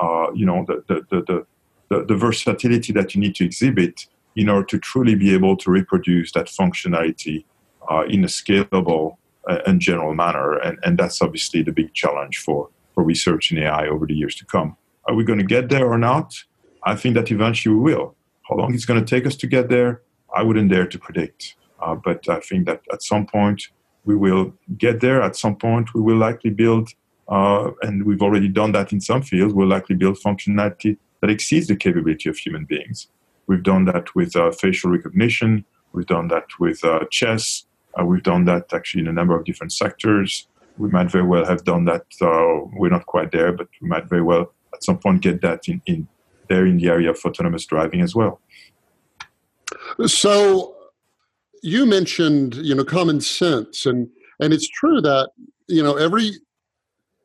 uh, 0.00 0.28
you 0.32 0.46
know, 0.46 0.64
the, 0.68 0.84
the, 0.86 0.96
the, 1.10 1.46
the, 1.88 2.04
the 2.04 2.16
versatility 2.16 2.92
that 2.92 3.12
you 3.12 3.20
need 3.20 3.34
to 3.34 3.44
exhibit 3.44 4.06
in 4.36 4.48
order 4.48 4.66
to 4.66 4.78
truly 4.78 5.16
be 5.16 5.34
able 5.34 5.56
to 5.56 5.68
reproduce 5.68 6.30
that 6.30 6.46
functionality 6.46 7.44
uh, 7.90 8.04
in 8.08 8.22
a 8.22 8.28
scalable 8.28 9.16
uh, 9.50 9.58
in 9.66 9.80
general 9.80 10.14
manner, 10.14 10.58
and, 10.58 10.78
and 10.84 10.96
that's 10.96 11.20
obviously 11.20 11.60
the 11.60 11.72
big 11.72 11.92
challenge 11.92 12.38
for, 12.38 12.68
for 12.94 13.02
research 13.02 13.50
in 13.50 13.58
AI 13.58 13.88
over 13.88 14.06
the 14.06 14.14
years 14.14 14.36
to 14.36 14.44
come. 14.44 14.76
Are 15.06 15.14
we 15.16 15.24
going 15.24 15.40
to 15.40 15.44
get 15.44 15.70
there 15.70 15.86
or 15.90 15.98
not? 15.98 16.34
I 16.84 16.94
think 16.94 17.16
that 17.16 17.32
eventually 17.32 17.74
we 17.74 17.92
will. 17.92 18.16
How 18.48 18.56
long 18.56 18.74
it's 18.74 18.84
going 18.84 19.04
to 19.04 19.14
take 19.14 19.26
us 19.26 19.36
to 19.36 19.46
get 19.46 19.68
there, 19.68 20.02
I 20.34 20.42
wouldn't 20.42 20.70
dare 20.70 20.86
to 20.86 20.98
predict. 20.98 21.56
Uh, 21.80 21.94
but 21.94 22.28
I 22.28 22.40
think 22.40 22.66
that 22.66 22.82
at 22.92 23.02
some 23.02 23.26
point 23.26 23.62
we 24.04 24.16
will 24.16 24.54
get 24.78 25.00
there. 25.00 25.20
At 25.22 25.36
some 25.36 25.56
point 25.56 25.94
we 25.94 26.00
will 26.00 26.16
likely 26.16 26.50
build, 26.50 26.90
uh, 27.28 27.70
and 27.82 28.04
we've 28.04 28.22
already 28.22 28.48
done 28.48 28.72
that 28.72 28.92
in 28.92 29.00
some 29.00 29.22
fields, 29.22 29.52
we'll 29.52 29.68
likely 29.68 29.96
build 29.96 30.18
functionality 30.18 30.96
that 31.20 31.30
exceeds 31.30 31.66
the 31.66 31.76
capability 31.76 32.28
of 32.28 32.36
human 32.38 32.64
beings. 32.64 33.08
We've 33.46 33.62
done 33.62 33.84
that 33.86 34.14
with 34.14 34.36
uh, 34.36 34.52
facial 34.52 34.90
recognition. 34.90 35.64
We've 35.92 36.06
done 36.06 36.28
that 36.28 36.46
with 36.58 36.84
uh, 36.84 37.04
chess. 37.10 37.64
Uh, 37.98 38.04
we've 38.04 38.22
done 38.22 38.44
that 38.44 38.72
actually 38.72 39.02
in 39.02 39.08
a 39.08 39.12
number 39.12 39.36
of 39.36 39.44
different 39.44 39.72
sectors. 39.72 40.46
We 40.78 40.88
might 40.90 41.10
very 41.10 41.24
well 41.24 41.46
have 41.46 41.64
done 41.64 41.86
that. 41.86 42.04
Uh, 42.20 42.68
we're 42.74 42.90
not 42.90 43.06
quite 43.06 43.32
there, 43.32 43.52
but 43.52 43.68
we 43.80 43.88
might 43.88 44.06
very 44.08 44.22
well 44.22 44.52
at 44.74 44.84
some 44.84 44.98
point 44.98 45.22
get 45.22 45.40
that 45.40 45.68
in, 45.68 45.80
in 45.86 46.06
there 46.48 46.66
in 46.66 46.76
the 46.76 46.88
area 46.88 47.10
of 47.10 47.18
autonomous 47.24 47.66
driving 47.66 48.00
as 48.00 48.14
well. 48.14 48.40
So 50.06 50.74
you 51.62 51.86
mentioned, 51.86 52.56
you 52.56 52.74
know, 52.74 52.84
common 52.84 53.20
sense, 53.20 53.86
and 53.86 54.08
and 54.40 54.52
it's 54.52 54.68
true 54.68 55.00
that 55.00 55.30
you 55.68 55.82
know 55.82 55.96
every 55.96 56.32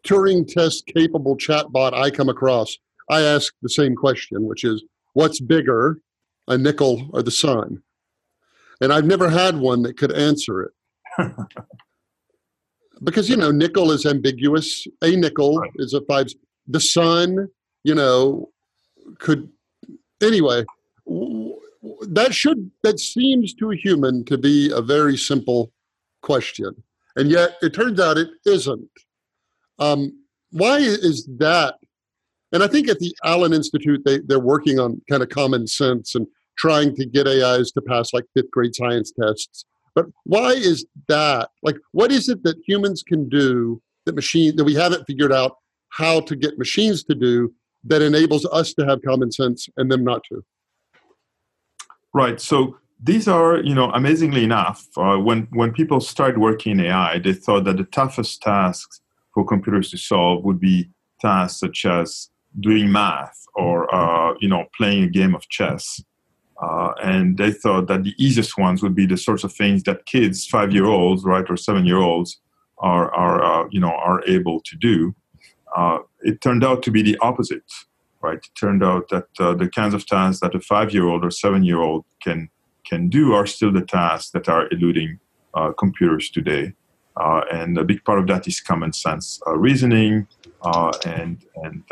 Turing 0.03 0.47
test 0.47 0.87
capable 0.87 1.37
chatbot 1.37 1.93
I 1.93 2.09
come 2.09 2.29
across, 2.29 2.77
I 3.09 3.21
ask 3.21 3.53
the 3.61 3.69
same 3.69 3.95
question, 3.95 4.45
which 4.47 4.63
is, 4.63 4.83
what's 5.13 5.39
bigger, 5.39 5.99
a 6.47 6.57
nickel 6.57 7.09
or 7.13 7.21
the 7.21 7.31
sun? 7.31 7.83
And 8.79 8.91
I've 8.91 9.05
never 9.05 9.29
had 9.29 9.57
one 9.57 9.83
that 9.83 9.97
could 9.97 10.11
answer 10.11 10.63
it. 10.63 10.71
because 13.03 13.29
you 13.29 13.37
know, 13.37 13.51
nickel 13.51 13.91
is 13.91 14.05
ambiguous. 14.05 14.87
A 15.03 15.15
nickel 15.15 15.57
right. 15.57 15.71
is 15.75 15.93
a 15.93 16.01
five. 16.01 16.27
The 16.67 16.79
sun, 16.79 17.47
you 17.83 17.93
know, 17.93 18.49
could 19.19 19.49
anyway 20.21 20.63
that 22.01 22.33
should 22.33 22.69
that 22.83 22.99
seems 22.99 23.53
to 23.55 23.71
a 23.71 23.75
human 23.75 24.23
to 24.25 24.37
be 24.37 24.71
a 24.71 24.81
very 24.81 25.17
simple 25.17 25.71
question. 26.21 26.83
And 27.15 27.29
yet 27.29 27.57
it 27.61 27.73
turns 27.73 27.99
out 27.99 28.17
it 28.17 28.29
isn't. 28.45 28.89
Um, 29.79 30.23
why 30.51 30.77
is 30.77 31.27
that? 31.37 31.75
And 32.53 32.63
i 32.63 32.67
think 32.67 32.89
at 32.89 32.99
the 32.99 33.15
allen 33.23 33.53
institute 33.53 34.01
they, 34.05 34.19
they're 34.19 34.39
working 34.39 34.79
on 34.79 35.01
kind 35.09 35.23
of 35.23 35.29
common 35.29 35.67
sense 35.67 36.15
and 36.15 36.27
trying 36.57 36.93
to 36.95 37.05
get 37.05 37.25
ais 37.25 37.71
to 37.71 37.81
pass 37.81 38.13
like 38.13 38.25
fifth 38.35 38.51
grade 38.51 38.75
science 38.75 39.11
tests. 39.19 39.65
But 39.95 40.05
why 40.23 40.51
is 40.51 40.85
that? 41.07 41.49
Like 41.63 41.77
what 41.91 42.11
is 42.11 42.29
it 42.29 42.43
that 42.43 42.57
humans 42.67 43.03
can 43.03 43.29
do 43.29 43.81
that 44.05 44.15
machine 44.15 44.55
that 44.57 44.63
we 44.63 44.75
haven't 44.75 45.05
figured 45.05 45.31
out 45.33 45.57
how 45.89 46.21
to 46.21 46.35
get 46.35 46.57
machines 46.57 47.03
to 47.05 47.15
do 47.15 47.53
that 47.83 48.01
enables 48.01 48.45
us 48.51 48.73
to 48.73 48.85
have 48.85 49.01
common 49.01 49.31
sense 49.31 49.67
and 49.77 49.91
them 49.91 50.03
not 50.03 50.23
to 50.25 50.43
Right. 52.13 52.41
So 52.41 52.77
these 53.01 53.27
are, 53.27 53.61
you 53.61 53.73
know, 53.73 53.89
amazingly 53.91 54.43
enough, 54.43 54.85
uh, 54.97 55.17
when 55.17 55.47
when 55.51 55.71
people 55.71 55.99
started 55.99 56.37
working 56.39 56.73
in 56.73 56.85
AI, 56.87 57.19
they 57.19 57.33
thought 57.33 57.63
that 57.63 57.77
the 57.77 57.85
toughest 57.85 58.41
tasks 58.41 59.01
for 59.33 59.45
computers 59.45 59.89
to 59.91 59.97
solve 59.97 60.43
would 60.43 60.59
be 60.59 60.89
tasks 61.19 61.59
such 61.59 61.85
as 61.85 62.29
doing 62.59 62.91
math 62.91 63.45
or, 63.55 63.93
uh, 63.95 64.33
you 64.41 64.49
know, 64.49 64.65
playing 64.77 65.03
a 65.03 65.07
game 65.07 65.33
of 65.33 65.47
chess. 65.47 66.03
Uh, 66.61 66.91
and 67.01 67.37
they 67.37 67.51
thought 67.51 67.87
that 67.87 68.03
the 68.03 68.13
easiest 68.17 68.57
ones 68.57 68.83
would 68.83 68.93
be 68.93 69.05
the 69.05 69.17
sorts 69.17 69.43
of 69.43 69.51
things 69.53 69.81
that 69.83 70.05
kids, 70.05 70.45
five-year-olds, 70.45 71.23
right, 71.23 71.45
or 71.49 71.57
seven-year-olds, 71.57 72.39
are, 72.79 73.11
are 73.15 73.43
uh, 73.43 73.67
you 73.71 73.79
know, 73.79 73.91
are 73.91 74.21
able 74.27 74.59
to 74.61 74.75
do. 74.75 75.15
Uh, 75.75 75.99
it 76.21 76.41
turned 76.41 76.63
out 76.63 76.83
to 76.83 76.91
be 76.91 77.01
the 77.01 77.17
opposite 77.19 77.63
right? 78.21 78.37
It 78.37 78.55
turned 78.55 78.83
out 78.83 79.09
that 79.09 79.27
uh, 79.39 79.53
the 79.53 79.67
kinds 79.67 79.93
of 79.93 80.05
tasks 80.05 80.41
that 80.41 80.55
a 80.55 80.59
five-year-old 80.59 81.25
or 81.25 81.31
seven-year-old 81.31 82.05
can 82.21 82.49
can 82.85 83.09
do 83.09 83.33
are 83.33 83.45
still 83.45 83.71
the 83.71 83.85
tasks 83.85 84.31
that 84.31 84.49
are 84.49 84.67
eluding 84.71 85.19
uh, 85.53 85.71
computers 85.71 86.29
today. 86.31 86.73
Uh, 87.15 87.41
and 87.51 87.77
a 87.77 87.83
big 87.83 88.03
part 88.03 88.17
of 88.17 88.25
that 88.27 88.47
is 88.47 88.59
common 88.59 88.91
sense 88.91 89.39
uh, 89.45 89.55
reasoning, 89.57 90.27
uh, 90.63 90.91
and 91.05 91.45
and 91.63 91.83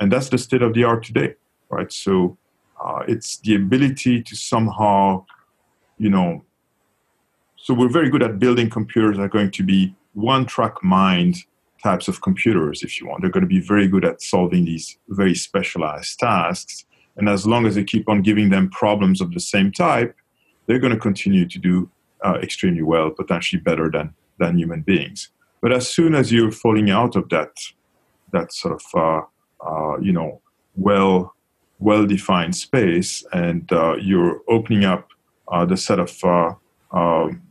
and 0.00 0.10
that's 0.10 0.30
the 0.30 0.38
state 0.38 0.62
of 0.62 0.74
the 0.74 0.84
art 0.84 1.04
today, 1.04 1.34
right? 1.68 1.92
So 1.92 2.36
it's 3.06 3.38
the 3.38 3.54
ability 3.54 4.22
to 4.22 4.34
somehow, 4.34 5.24
you 5.98 6.10
know, 6.10 6.44
so 7.56 7.72
we're 7.74 7.88
very 7.88 8.10
good 8.10 8.22
at 8.22 8.40
building 8.40 8.68
computers 8.68 9.16
that 9.16 9.22
are 9.22 9.28
going 9.28 9.52
to 9.52 9.62
be 9.62 9.94
one-track 10.14 10.82
mind 10.82 11.44
types 11.82 12.08
of 12.08 12.22
computers, 12.22 12.82
if 12.82 13.00
you 13.00 13.08
want. 13.08 13.22
They're 13.22 13.30
going 13.30 13.42
to 13.42 13.48
be 13.48 13.60
very 13.60 13.88
good 13.88 14.04
at 14.04 14.22
solving 14.22 14.64
these 14.64 14.96
very 15.08 15.34
specialized 15.34 16.18
tasks. 16.18 16.84
And 17.16 17.28
as 17.28 17.46
long 17.46 17.66
as 17.66 17.74
they 17.74 17.84
keep 17.84 18.08
on 18.08 18.22
giving 18.22 18.50
them 18.50 18.70
problems 18.70 19.20
of 19.20 19.32
the 19.32 19.40
same 19.40 19.72
type, 19.72 20.14
they're 20.66 20.78
going 20.78 20.94
to 20.94 20.98
continue 20.98 21.46
to 21.46 21.58
do 21.58 21.90
uh, 22.24 22.38
extremely 22.42 22.82
well, 22.82 23.10
potentially 23.10 23.60
better 23.60 23.90
than, 23.90 24.14
than 24.38 24.58
human 24.58 24.82
beings. 24.82 25.28
But 25.60 25.72
as 25.72 25.88
soon 25.88 26.14
as 26.14 26.32
you're 26.32 26.52
falling 26.52 26.90
out 26.90 27.16
of 27.16 27.28
that, 27.30 27.50
that 28.32 28.52
sort 28.52 28.74
of, 28.74 28.84
uh, 28.94 29.66
uh, 29.66 29.98
you 29.98 30.12
know, 30.12 30.40
well, 30.76 31.34
well-defined 31.78 32.56
space, 32.56 33.24
and 33.32 33.70
uh, 33.72 33.96
you're 33.96 34.40
opening 34.48 34.84
up 34.84 35.08
uh, 35.48 35.64
the 35.64 35.76
set 35.76 35.98
of 35.98 36.16
uh, 36.24 36.52
um, 36.92 37.42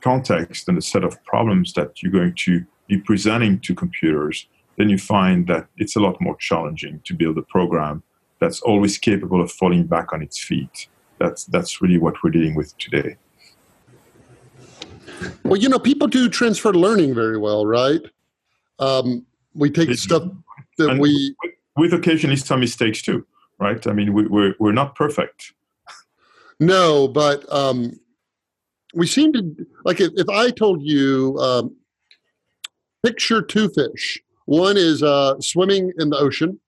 context 0.00 0.68
and 0.68 0.76
the 0.76 0.82
set 0.82 1.02
of 1.02 1.22
problems 1.24 1.72
that 1.72 2.02
you're 2.02 2.12
going 2.12 2.34
to 2.34 2.64
be 2.90 2.98
presenting 2.98 3.60
to 3.60 3.74
computers, 3.74 4.46
then 4.76 4.88
you 4.90 4.98
find 4.98 5.46
that 5.46 5.66
it's 5.76 5.96
a 5.96 6.00
lot 6.00 6.20
more 6.20 6.36
challenging 6.36 7.00
to 7.04 7.14
build 7.14 7.38
a 7.38 7.42
program 7.42 8.02
that's 8.40 8.60
always 8.62 8.98
capable 8.98 9.40
of 9.40 9.50
falling 9.52 9.84
back 9.86 10.12
on 10.12 10.22
its 10.22 10.38
feet. 10.42 10.88
That's 11.18 11.44
that's 11.44 11.80
really 11.82 11.98
what 11.98 12.14
we're 12.22 12.30
dealing 12.30 12.54
with 12.54 12.76
today. 12.78 13.16
Well, 15.44 15.58
you 15.60 15.68
know, 15.68 15.78
people 15.78 16.08
do 16.08 16.28
transfer 16.28 16.72
learning 16.72 17.14
very 17.14 17.38
well, 17.38 17.66
right? 17.66 18.00
Um, 18.78 19.26
we 19.54 19.70
take 19.70 19.92
stuff 19.94 20.24
that 20.78 20.98
we 20.98 21.34
with 21.76 21.92
occasionally 21.92 22.36
some 22.36 22.60
mistakes 22.60 23.02
too, 23.02 23.26
right? 23.58 23.86
I 23.86 23.92
mean, 23.92 24.12
we, 24.12 24.26
we're, 24.26 24.54
we're 24.58 24.72
not 24.72 24.94
perfect. 24.94 25.52
No, 26.58 27.08
but 27.08 27.50
um, 27.52 27.98
we 28.94 29.06
seem 29.06 29.32
to 29.34 29.66
like 29.84 30.00
if, 30.00 30.10
if 30.16 30.28
I 30.28 30.50
told 30.50 30.82
you 30.82 31.36
um, 31.38 31.76
picture 33.04 33.42
two 33.42 33.68
fish. 33.68 34.20
One 34.46 34.76
is 34.76 35.02
uh, 35.02 35.40
swimming 35.40 35.92
in 35.98 36.10
the 36.10 36.18
ocean, 36.18 36.60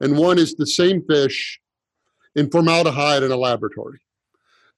and 0.00 0.16
one 0.16 0.38
is 0.38 0.54
the 0.54 0.66
same 0.66 1.02
fish 1.02 1.60
in 2.34 2.50
formaldehyde 2.50 3.22
in 3.22 3.32
a 3.32 3.36
laboratory. 3.36 4.00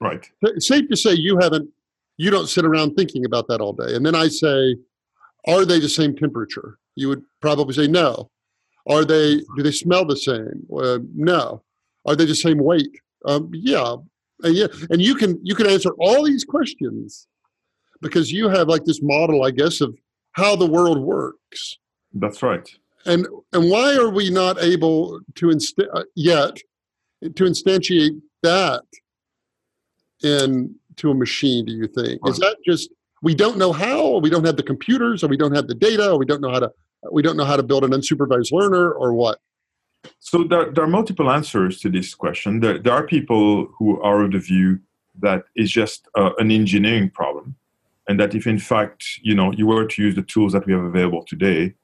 Right. 0.01 0.27
Safe 0.59 0.89
to 0.89 0.97
say 0.97 1.15
you 1.15 1.39
haven't, 1.41 1.71
you 2.19 2.31
don't 2.31 2.49
sit 2.49 2.65
around 2.65 2.95
thinking 2.95 3.25
about 3.25 3.49
that 3.49 3.61
all 3.61 3.73
day. 3.73 3.95
And 3.95 4.05
then 4.05 4.15
I 4.15 4.29
say, 4.29 4.77
are 5.47 5.65
they 5.65 5.81
the 5.81 5.89
same 5.89 6.17
temperature? 6.17 6.79
You 6.97 7.09
would 7.09 7.23
probably 7.41 7.75
say 7.75 7.87
no. 7.87 8.31
Are 8.89 9.05
they? 9.05 9.37
Do 9.57 9.63
they 9.63 9.73
smell 9.73 10.05
the 10.05 10.17
same? 10.17 10.67
Uh, 10.75 10.99
no. 11.15 11.63
Are 12.05 12.15
they 12.15 12.25
the 12.25 12.35
same 12.35 12.59
weight? 12.59 12.91
Um, 13.25 13.51
yeah. 13.53 13.97
And 14.43 14.55
yeah, 14.55 14.67
and 14.91 15.01
you 15.03 15.15
can 15.15 15.41
you 15.43 15.55
can 15.55 15.67
answer 15.67 15.91
all 15.99 16.25
these 16.25 16.45
questions 16.45 17.27
because 18.01 18.31
you 18.31 18.49
have 18.49 18.69
like 18.69 18.85
this 18.85 19.03
model, 19.03 19.45
I 19.45 19.51
guess, 19.51 19.81
of 19.81 19.97
how 20.37 20.55
the 20.55 20.67
world 20.67 20.99
works. 20.99 21.79
That's 22.13 22.43
right. 22.43 22.69
And 23.07 23.27
and 23.53 23.71
why 23.71 23.97
are 23.97 24.11
we 24.11 24.31
not 24.31 24.63
able 24.63 25.21
to 25.37 25.51
inst- 25.51 25.81
uh, 25.93 26.05
yet 26.15 26.57
to 27.23 27.45
instantiate 27.45 28.21
that 28.43 28.83
into 30.23 31.11
a 31.11 31.15
machine? 31.15 31.65
Do 31.65 31.73
you 31.73 31.87
think 31.89 32.21
is 32.27 32.39
that 32.39 32.57
just 32.67 32.91
we 33.23 33.35
don't 33.35 33.57
know 33.57 33.73
how, 33.73 34.01
or 34.01 34.21
we 34.21 34.29
don't 34.29 34.45
have 34.45 34.57
the 34.57 34.63
computers, 34.63 35.25
or 35.25 35.29
we 35.29 35.37
don't 35.37 35.55
have 35.55 35.69
the 35.69 35.75
data, 35.75 36.13
or 36.13 36.19
we 36.19 36.27
don't 36.27 36.41
know 36.41 36.51
how 36.51 36.61
to 36.61 36.71
we 37.11 37.23
don't 37.23 37.37
know 37.37 37.45
how 37.45 37.57
to 37.57 37.63
build 37.63 37.85
an 37.85 37.93
unsupervised 37.93 38.53
learner, 38.53 38.93
or 38.93 39.15
what? 39.15 39.39
So 40.21 40.45
there, 40.45 40.71
there 40.71 40.85
are 40.85 40.89
multiple 40.89 41.31
answers 41.31 41.81
to 41.81 41.89
this 41.89 42.15
question. 42.15 42.61
There, 42.61 42.79
there 42.79 42.93
are 42.93 43.07
people 43.07 43.69
who 43.79 44.01
are 44.03 44.23
of 44.23 44.33
the 44.33 44.39
view 44.39 44.81
that 45.21 45.45
it's 45.55 45.71
just 45.71 46.07
uh, 46.17 46.31
an 46.39 46.51
engineering 46.51 47.11
problem 47.11 47.57
and 48.09 48.21
that 48.21 48.35
if 48.35 48.47
in 48.47 48.59
fact 48.59 49.05
you 49.23 49.35
know 49.35 49.53
you 49.53 49.67
were 49.67 49.87
to 49.87 50.03
use 50.03 50.15
the 50.15 50.23
tools 50.23 50.53
that 50.53 50.67
we 50.67 50.73
have 50.73 50.85
available 50.85 51.25
today 51.25 51.75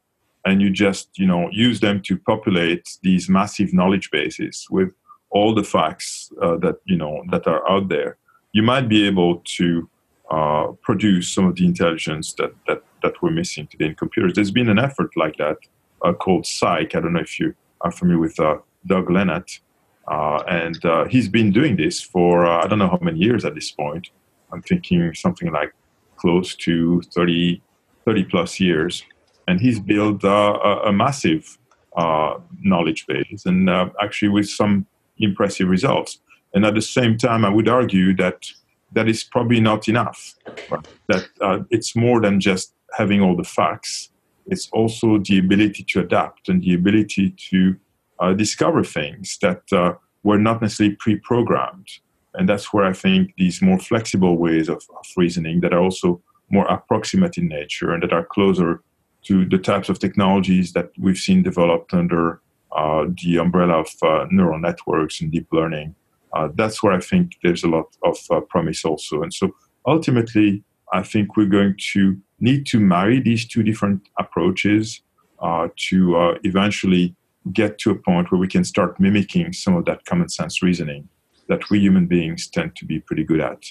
and 0.45 0.61
you 0.61 0.71
just 0.71 1.11
you 1.19 1.27
know 1.27 1.49
use 1.51 1.81
them 1.81 2.01
to 2.03 2.17
populate 2.17 2.99
these 3.03 3.29
massive 3.29 3.73
knowledge 3.73 4.11
bases 4.11 4.67
with 4.71 4.93
all 5.31 5.55
the 5.55 5.65
facts 5.65 6.31
uh, 6.43 6.57
that 6.57 6.77
you 6.85 6.97
know 6.97 7.23
that 7.31 7.47
are 7.47 7.69
out 7.69 7.89
there 7.89 8.17
you 8.53 8.63
might 8.63 8.89
be 8.89 9.07
able 9.07 9.43
to 9.45 9.89
uh, 10.31 10.69
produce 10.83 11.33
some 11.33 11.47
of 11.47 11.57
the 11.57 11.67
intelligence 11.67 12.33
that, 12.35 12.53
that 12.67 12.83
that 13.03 13.21
we're 13.21 13.31
missing 13.31 13.67
today 13.67 13.87
in 13.87 13.95
computers. 13.95 14.33
There's 14.35 14.53
been 14.53 14.69
an 14.69 14.79
effort 14.79 15.11
like 15.17 15.37
that 15.37 15.59
uh, 16.03 16.13
called 16.13 16.45
Cyc 16.45 16.95
i 16.95 17.01
don't 17.01 17.13
know 17.13 17.21
if 17.21 17.39
you 17.39 17.55
are 17.81 17.91
familiar 17.91 18.21
with 18.21 18.39
uh, 18.39 18.59
doug 18.87 19.07
lenat 19.07 19.61
uh, 20.09 20.43
and 20.49 20.85
uh, 20.85 21.05
he's 21.05 21.29
been 21.29 21.53
doing 21.53 21.77
this 21.77 22.01
for 22.01 22.47
i 22.47 22.67
don't 22.67 22.79
know 22.79 22.89
how 22.89 22.99
many 23.01 23.19
years 23.19 23.45
at 23.45 23.55
this 23.55 23.71
point. 23.71 24.11
I'm 24.53 24.63
thinking 24.63 25.15
something 25.15 25.51
like 25.51 25.73
close 26.17 26.55
to 26.57 27.03
30, 27.15 27.63
30 28.05 28.25
plus 28.25 28.61
years. 28.61 29.05
And 29.49 29.61
he's 29.61 29.81
built 29.81 30.25
uh, 30.25 30.59
a, 30.63 30.89
a, 30.89 30.93
massive 30.93 31.59
uh, 31.97 32.35
knowledge 32.63 33.07
base 33.07 33.45
and 33.45 33.69
uh, 33.69 33.91
actually 34.01 34.29
with 34.29 34.49
some 34.49 34.87
impressive 35.19 35.69
results. 35.69 36.21
And 36.55 36.65
at 36.65 36.75
the 36.75 36.83
same 36.83 37.19
time, 37.19 37.45
I 37.45 37.49
would 37.49 37.69
argue 37.69 38.15
that 38.17 38.47
that 38.93 39.09
is 39.09 39.25
probably 39.25 39.61
not 39.61 39.89
enough. 39.89 40.35
Right? 40.71 40.87
That 41.09 41.29
uh, 41.41 41.61
it's 41.71 41.97
more 41.97 42.21
than 42.21 42.41
just 42.41 42.75
having 42.97 43.21
all 43.21 43.37
the 43.37 43.45
facts. 43.45 44.11
It's 44.47 44.69
also 44.73 45.19
the 45.19 45.39
ability 45.39 45.85
to 45.89 46.01
adapt 46.01 46.49
and 46.49 46.63
the 46.63 46.75
ability 46.75 47.35
to 47.51 47.77
uh, 48.21 48.33
discover 48.35 48.85
things 48.85 49.39
that 49.41 49.63
uh, 49.73 49.95
were 50.23 50.39
not 50.39 50.61
necessarily 50.61 50.97
pre-programmed. 50.97 51.89
And 52.35 52.49
that's 52.49 52.73
where 52.73 52.85
I 52.85 52.93
think 52.93 53.35
these 53.37 53.61
more 53.61 53.79
flexible 53.79 54.37
ways 54.39 54.69
of, 54.69 54.83
of 54.97 55.07
reasoning 55.17 55.61
that 55.61 55.73
are 55.73 55.83
also 55.83 56.23
more 56.51 56.67
approximate 56.67 57.39
in 57.39 57.49
nature 57.49 57.93
and 57.93 58.03
that 58.03 58.13
are 58.13 58.25
closer 58.25 58.83
to 59.25 59.45
the 59.45 59.59
types 59.59 59.89
of 59.89 59.99
technologies 59.99 60.73
that 60.73 60.91
we've 60.99 61.19
seen 61.19 61.43
developed 61.43 61.95
under 61.95 62.41
uh, 62.73 63.07
the 63.23 63.39
umbrella 63.39 63.81
of 63.81 63.89
uh, 64.03 64.27
neural 64.31 64.59
networks 64.59 65.21
and 65.21 65.31
deep 65.31 65.47
learning. 65.53 65.95
Uh, 66.33 66.49
that's 66.55 66.83
where 66.83 66.93
I 66.93 67.01
think 67.01 67.37
there's 67.43 67.63
a 67.63 67.69
lot 67.69 67.95
of 68.03 68.17
uh, 68.31 68.41
promise 68.41 68.85
also. 68.85 69.23
And 69.23 69.33
so 69.33 69.55
ultimately, 69.87 70.65
I 70.93 71.03
think 71.03 71.37
we're 71.37 71.47
going 71.47 71.77
to 71.93 72.19
need 72.41 72.67
to 72.67 72.81
marry 72.81 73.21
these 73.21 73.47
two 73.47 73.63
different 73.63 74.09
approaches 74.19 75.03
uh, 75.41 75.69
to 75.89 76.17
uh, 76.17 76.35
eventually 76.45 77.15
get 77.53 77.79
to 77.79 77.91
a 77.91 77.95
point 77.95 78.31
where 78.31 78.39
we 78.39 78.49
can 78.49 78.65
start 78.65 78.99
mimicking 78.99 79.53
some 79.53 79.75
of 79.75 79.85
that 79.85 80.05
common 80.05 80.29
sense 80.29 80.63
reasoning 80.63 81.09
that 81.49 81.69
we 81.71 81.81
human 81.81 82.07
beings 82.07 82.49
tend 82.49 82.77
to 82.77 82.85
be 82.85 83.01
pretty 83.01 83.25
good 83.25 83.41
at. 83.41 83.65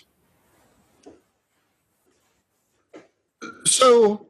So, 3.66 4.28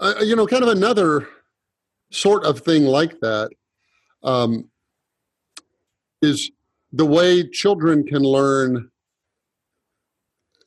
uh, 0.00 0.14
you 0.22 0.36
know, 0.36 0.46
kind 0.46 0.62
of 0.62 0.68
another 0.68 1.28
sort 2.10 2.44
of 2.44 2.60
thing 2.60 2.84
like 2.84 3.18
that 3.20 3.50
um, 4.22 4.68
is 6.20 6.50
the 6.92 7.04
way 7.04 7.48
children 7.48 8.04
can 8.04 8.22
learn. 8.22 8.90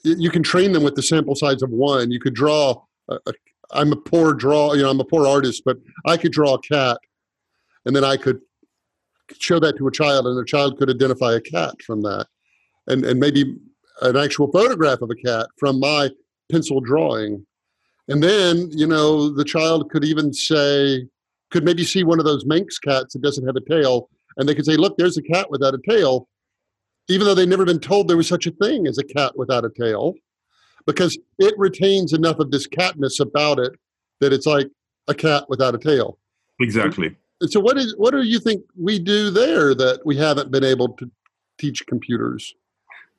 You 0.04 0.30
can 0.30 0.44
train 0.44 0.72
them 0.72 0.84
with 0.84 0.96
the 0.96 1.02
sample 1.02 1.36
size 1.36 1.62
of 1.62 1.70
one. 1.70 2.12
You 2.12 2.20
could 2.20 2.36
draw. 2.36 2.84
i 3.10 3.18
am 3.74 3.92
a 3.92 3.96
poor 3.96 4.34
draw. 4.34 4.74
You 4.74 4.84
know, 4.84 4.90
I'm 4.90 5.00
a 5.00 5.06
poor 5.06 5.26
artist, 5.26 5.64
but 5.66 5.78
I 6.06 6.18
could 6.18 6.32
draw 6.32 6.56
a 6.56 6.60
cat, 6.60 7.00
and 7.86 7.96
then 7.96 8.04
I 8.04 8.18
could 8.18 8.42
show 9.40 9.60
that 9.60 9.78
to 9.78 9.88
a 9.88 9.92
child, 9.92 10.28
and 10.28 10.40
a 10.40 10.46
child 10.46 10.78
could 10.78 10.90
identify 10.90 11.34
a 11.34 11.42
cat 11.42 11.82
from 11.82 12.02
that, 12.02 12.28
and 12.88 13.06
and 13.06 13.20
maybe 13.20 13.56
an 14.02 14.18
actual 14.18 14.52
photograph 14.52 15.02
of 15.02 15.10
a 15.10 15.16
cat 15.16 15.48
from 15.58 15.80
my 15.80 16.10
pencil 16.52 16.82
drawing. 16.82 17.46
And 18.08 18.22
then, 18.22 18.70
you 18.72 18.86
know, 18.86 19.30
the 19.30 19.46
child 19.46 19.90
could 19.90 20.04
even 20.04 20.32
say, 20.32 21.08
could 21.50 21.64
maybe 21.64 21.84
see 21.84 22.04
one 22.04 22.20
of 22.20 22.26
those 22.26 22.46
Manx 22.46 22.78
cats 22.78 23.14
that 23.14 23.24
doesn't 23.24 23.46
have 23.48 23.56
a 23.56 23.62
tail, 23.62 24.10
and 24.38 24.48
they 24.48 24.54
could 24.54 24.66
say, 24.66 24.76
look, 24.76 24.98
there's 24.98 25.18
a 25.18 25.24
cat 25.24 25.50
without 25.50 25.74
a 25.74 25.80
tail, 25.90 26.28
even 27.08 27.26
though 27.26 27.34
they've 27.34 27.48
never 27.48 27.66
been 27.66 27.80
told 27.80 28.08
there 28.08 28.18
was 28.18 28.28
such 28.28 28.46
a 28.46 28.52
thing 28.52 28.86
as 28.86 28.98
a 28.98 29.04
cat 29.04 29.36
without 29.36 29.66
a 29.66 29.70
tail, 29.70 30.14
because 30.86 31.18
it 31.40 31.56
retains 31.58 32.14
enough 32.14 32.38
of 32.38 32.52
this 32.52 32.68
catness 32.68 33.20
about 33.20 33.60
it 33.60 33.74
that 34.20 34.34
it's 34.34 34.46
like 34.46 34.70
a 35.08 35.16
cat 35.16 35.46
without 35.50 35.74
a 35.74 35.80
tail. 35.80 36.20
Exactly. 36.60 37.16
So, 37.44 37.60
what 37.60 37.78
is 37.78 37.96
what 37.98 38.12
do 38.12 38.22
you 38.24 38.40
think 38.40 38.64
we 38.78 39.00
do 39.00 39.30
there 39.30 39.76
that 39.76 40.06
we 40.06 40.16
haven't 40.18 40.52
been 40.52 40.64
able 40.64 40.90
to 40.94 41.12
teach 41.58 41.86
computers? 41.88 42.54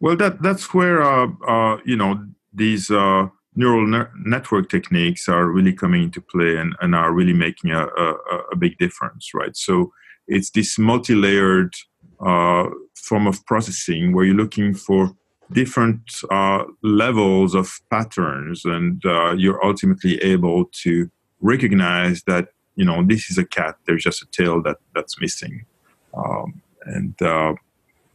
Well, 0.00 0.16
that 0.16 0.42
that's 0.42 0.72
where 0.72 1.02
uh, 1.02 1.28
uh, 1.46 1.78
you 1.84 1.96
know 1.96 2.24
these 2.52 2.90
uh, 2.90 3.28
neural 3.54 3.86
ne- 3.86 4.10
network 4.24 4.68
techniques 4.68 5.28
are 5.28 5.46
really 5.46 5.72
coming 5.72 6.04
into 6.04 6.20
play 6.20 6.56
and, 6.56 6.74
and 6.80 6.94
are 6.94 7.12
really 7.12 7.32
making 7.32 7.70
a, 7.70 7.86
a, 7.86 8.14
a 8.52 8.56
big 8.56 8.78
difference, 8.78 9.32
right? 9.34 9.56
So 9.56 9.92
it's 10.26 10.50
this 10.50 10.78
multi-layered 10.78 11.74
uh, 12.20 12.68
form 12.94 13.26
of 13.26 13.44
processing 13.46 14.12
where 14.12 14.24
you're 14.24 14.34
looking 14.34 14.74
for 14.74 15.14
different 15.52 16.00
uh, 16.30 16.64
levels 16.82 17.54
of 17.54 17.80
patterns, 17.90 18.64
and 18.64 19.04
uh, 19.04 19.32
you're 19.32 19.64
ultimately 19.64 20.16
able 20.22 20.64
to 20.82 21.10
recognize 21.40 22.22
that 22.26 22.48
you 22.76 22.84
know 22.84 23.02
this 23.04 23.30
is 23.30 23.38
a 23.38 23.44
cat 23.44 23.76
there's 23.86 24.04
just 24.04 24.22
a 24.22 24.26
tail 24.26 24.62
that 24.62 24.76
that's 24.94 25.20
missing. 25.20 25.64
Um, 26.14 26.62
and 26.86 27.20
uh, 27.20 27.54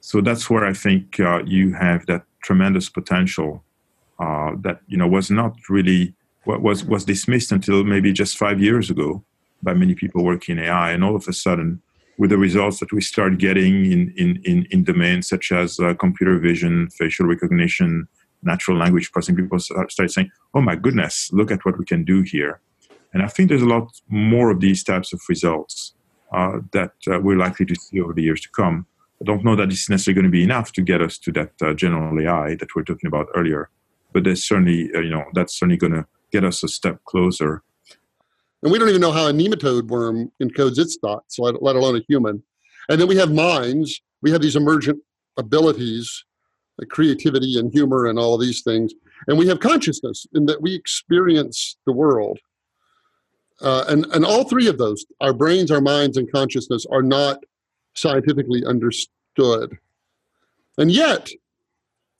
so 0.02 0.20
that's 0.20 0.50
where 0.50 0.66
i 0.66 0.74
think 0.74 1.20
uh, 1.20 1.42
you 1.46 1.74
have 1.74 2.06
that 2.08 2.24
tremendous 2.44 2.90
potential 2.90 3.64
uh, 4.20 4.52
that 4.60 4.82
you 4.88 4.98
know 4.98 5.08
was 5.08 5.32
not 5.32 5.56
really 5.70 6.14
what 6.44 6.62
was 6.62 6.84
was 6.84 7.06
dismissed 7.06 7.52
until 7.52 7.84
maybe 7.84 8.12
just 8.12 8.38
five 8.38 8.60
years 8.60 8.90
ago 8.90 9.24
by 9.64 9.74
many 9.74 9.96
people 9.96 10.24
working 10.24 10.58
in 10.58 10.66
ai 10.66 10.92
and 10.92 11.04
all 11.04 11.16
of 11.16 11.28
a 11.28 11.34
sudden 11.34 11.82
with 12.18 12.30
the 12.30 12.38
results 12.38 12.80
that 12.80 12.92
we 12.92 13.02
start 13.02 13.38
getting 13.38 13.86
in 13.86 14.14
in 14.18 14.42
in, 14.44 14.68
in 14.72 14.84
domains 14.84 15.30
such 15.30 15.52
as 15.52 15.80
uh, 15.80 15.94
computer 15.94 16.38
vision 16.40 16.90
facial 16.90 17.28
recognition 17.28 18.08
natural 18.44 18.76
language 18.76 19.12
processing 19.12 19.36
people 19.36 19.60
start, 19.60 19.92
start 19.92 20.10
saying 20.10 20.30
oh 20.56 20.62
my 20.62 20.76
goodness 20.76 21.30
look 21.32 21.52
at 21.52 21.64
what 21.64 21.78
we 21.78 21.86
can 21.86 22.04
do 22.04 22.22
here 22.22 22.60
and 23.14 23.24
I 23.24 23.28
think 23.28 23.50
there's 23.50 23.62
a 23.62 23.68
lot 23.68 23.92
more 24.10 24.52
of 24.52 24.60
these 24.60 24.84
types 24.84 25.14
of 25.14 25.22
results 25.28 25.94
uh, 26.32 26.60
that 26.72 26.94
uh, 27.12 27.20
we're 27.20 27.38
likely 27.38 27.66
to 27.66 27.76
see 27.76 28.00
over 28.00 28.14
the 28.14 28.24
years 28.24 28.42
to 28.42 28.50
come. 28.50 28.86
I 29.22 29.26
don't 29.26 29.44
know 29.44 29.56
that 29.56 29.72
it's 29.72 29.90
necessarily 29.90 30.16
going 30.16 30.32
to 30.32 30.32
be 30.32 30.44
enough 30.44 30.72
to 30.74 30.82
get 30.82 31.02
us 31.02 31.18
to 31.20 31.32
that 31.34 31.52
uh, 31.62 31.74
general 31.74 32.20
AI 32.20 32.56
that 32.56 32.74
we 32.76 32.82
are 32.82 32.86
talking 32.86 33.08
about 33.08 33.28
earlier, 33.36 33.70
but 34.14 34.24
there's 34.24 34.48
certainly, 34.48 34.90
uh, 34.96 35.00
you 35.00 35.10
know, 35.10 35.26
that's 35.34 35.60
certainly 35.60 35.78
going 35.78 35.94
to 35.94 36.06
get 36.32 36.44
us 36.44 36.64
a 36.64 36.68
step 36.68 37.04
closer. 37.06 37.62
And 38.64 38.72
we 38.72 38.80
don't 38.80 38.90
even 38.90 39.02
know 39.02 39.12
how 39.12 39.28
a 39.28 39.34
nematode 39.34 39.88
worm 39.88 40.32
encodes 40.42 40.80
its 40.80 40.98
thoughts, 40.98 41.38
let, 41.38 41.62
let 41.62 41.76
alone 41.76 41.98
a 41.98 42.02
human. 42.08 42.42
And 42.90 43.00
then 43.00 43.08
we 43.08 43.18
have 43.18 43.32
minds. 43.32 44.02
We 44.22 44.32
have 44.32 44.42
these 44.42 44.56
emergent 44.56 45.00
abilities, 45.38 46.24
like 46.78 46.90
creativity 46.90 47.60
and 47.60 47.72
humor 47.72 48.06
and 48.06 48.18
all 48.18 48.36
of 48.36 48.42
these 48.42 48.62
things. 48.62 48.94
And 49.28 49.38
we 49.38 49.48
have 49.48 49.60
consciousness 49.60 50.26
in 50.34 50.46
that 50.46 50.62
we 50.62 50.74
experience 50.74 51.78
the 51.86 51.94
world 51.94 52.40
uh, 53.62 53.86
and, 53.88 54.06
and 54.08 54.26
all 54.26 54.44
three 54.44 54.68
of 54.68 54.78
those, 54.78 55.06
our 55.20 55.34
brains, 55.34 55.72
our 55.72 55.82
minds, 55.82 56.18
and 56.18 56.32
consciousness, 56.32 56.86
are 56.92 57.04
not 57.04 57.44
scientifically 57.94 58.66
understood. 58.66 59.78
And 60.78 60.92
yet, 60.92 61.30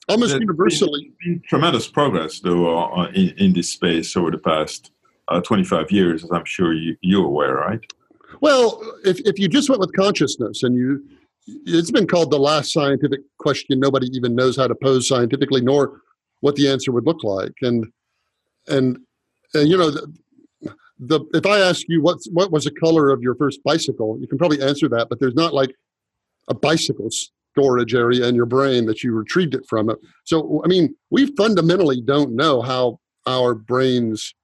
almost 0.08 0.30
There's 0.30 0.40
universally. 0.40 1.12
Been, 1.24 1.34
been 1.34 1.42
tremendous 1.48 1.88
progress, 1.88 2.40
though, 2.40 2.78
uh, 2.78 3.10
in, 3.14 3.30
in 3.38 3.52
this 3.52 3.72
space 3.72 4.16
over 4.16 4.30
the 4.30 4.38
past 4.38 4.92
uh, 5.28 5.40
25 5.40 5.90
years, 5.90 6.24
as 6.24 6.30
I'm 6.32 6.44
sure 6.44 6.72
you, 6.74 6.96
you're 7.00 7.26
aware, 7.26 7.54
right? 7.54 7.80
Well, 8.40 8.82
if, 9.04 9.20
if 9.20 9.38
you 9.38 9.48
just 9.48 9.68
went 9.68 9.80
with 9.80 9.94
consciousness 9.94 10.62
and 10.62 10.74
you, 10.74 11.04
it's 11.46 11.90
been 11.90 12.06
called 12.06 12.30
the 12.30 12.38
last 12.38 12.72
scientific 12.72 13.20
question 13.38 13.80
nobody 13.80 14.08
even 14.12 14.34
knows 14.34 14.56
how 14.56 14.66
to 14.66 14.74
pose 14.74 15.08
scientifically, 15.08 15.60
nor 15.60 16.00
what 16.40 16.56
the 16.56 16.68
answer 16.68 16.92
would 16.92 17.06
look 17.06 17.22
like. 17.24 17.52
And, 17.62 17.86
and, 18.68 18.98
and 19.54 19.68
you 19.68 19.76
know, 19.76 19.90
the 19.90 20.12
if 21.08 21.46
I 21.46 21.58
ask 21.58 21.82
you 21.88 22.02
what's 22.02 22.26
what 22.30 22.52
was 22.52 22.64
the 22.64 22.70
color 22.70 23.10
of 23.10 23.22
your 23.22 23.34
first 23.34 23.62
bicycle, 23.64 24.18
you 24.20 24.26
can 24.26 24.38
probably 24.38 24.62
answer 24.62 24.88
that, 24.88 25.08
but 25.08 25.20
there's 25.20 25.34
not 25.34 25.54
like 25.54 25.74
a 26.48 26.54
bicycle 26.54 27.10
storage 27.10 27.94
area 27.94 28.26
in 28.26 28.34
your 28.34 28.46
brain 28.46 28.86
that 28.86 29.02
you 29.02 29.12
retrieved 29.12 29.54
it 29.54 29.66
from 29.68 29.90
it. 29.90 29.98
So 30.24 30.62
I 30.64 30.68
mean, 30.68 30.94
we 31.10 31.34
fundamentally 31.36 32.00
don't 32.00 32.34
know 32.34 32.62
how 32.62 32.98
our 33.26 33.54
brains 33.54 34.34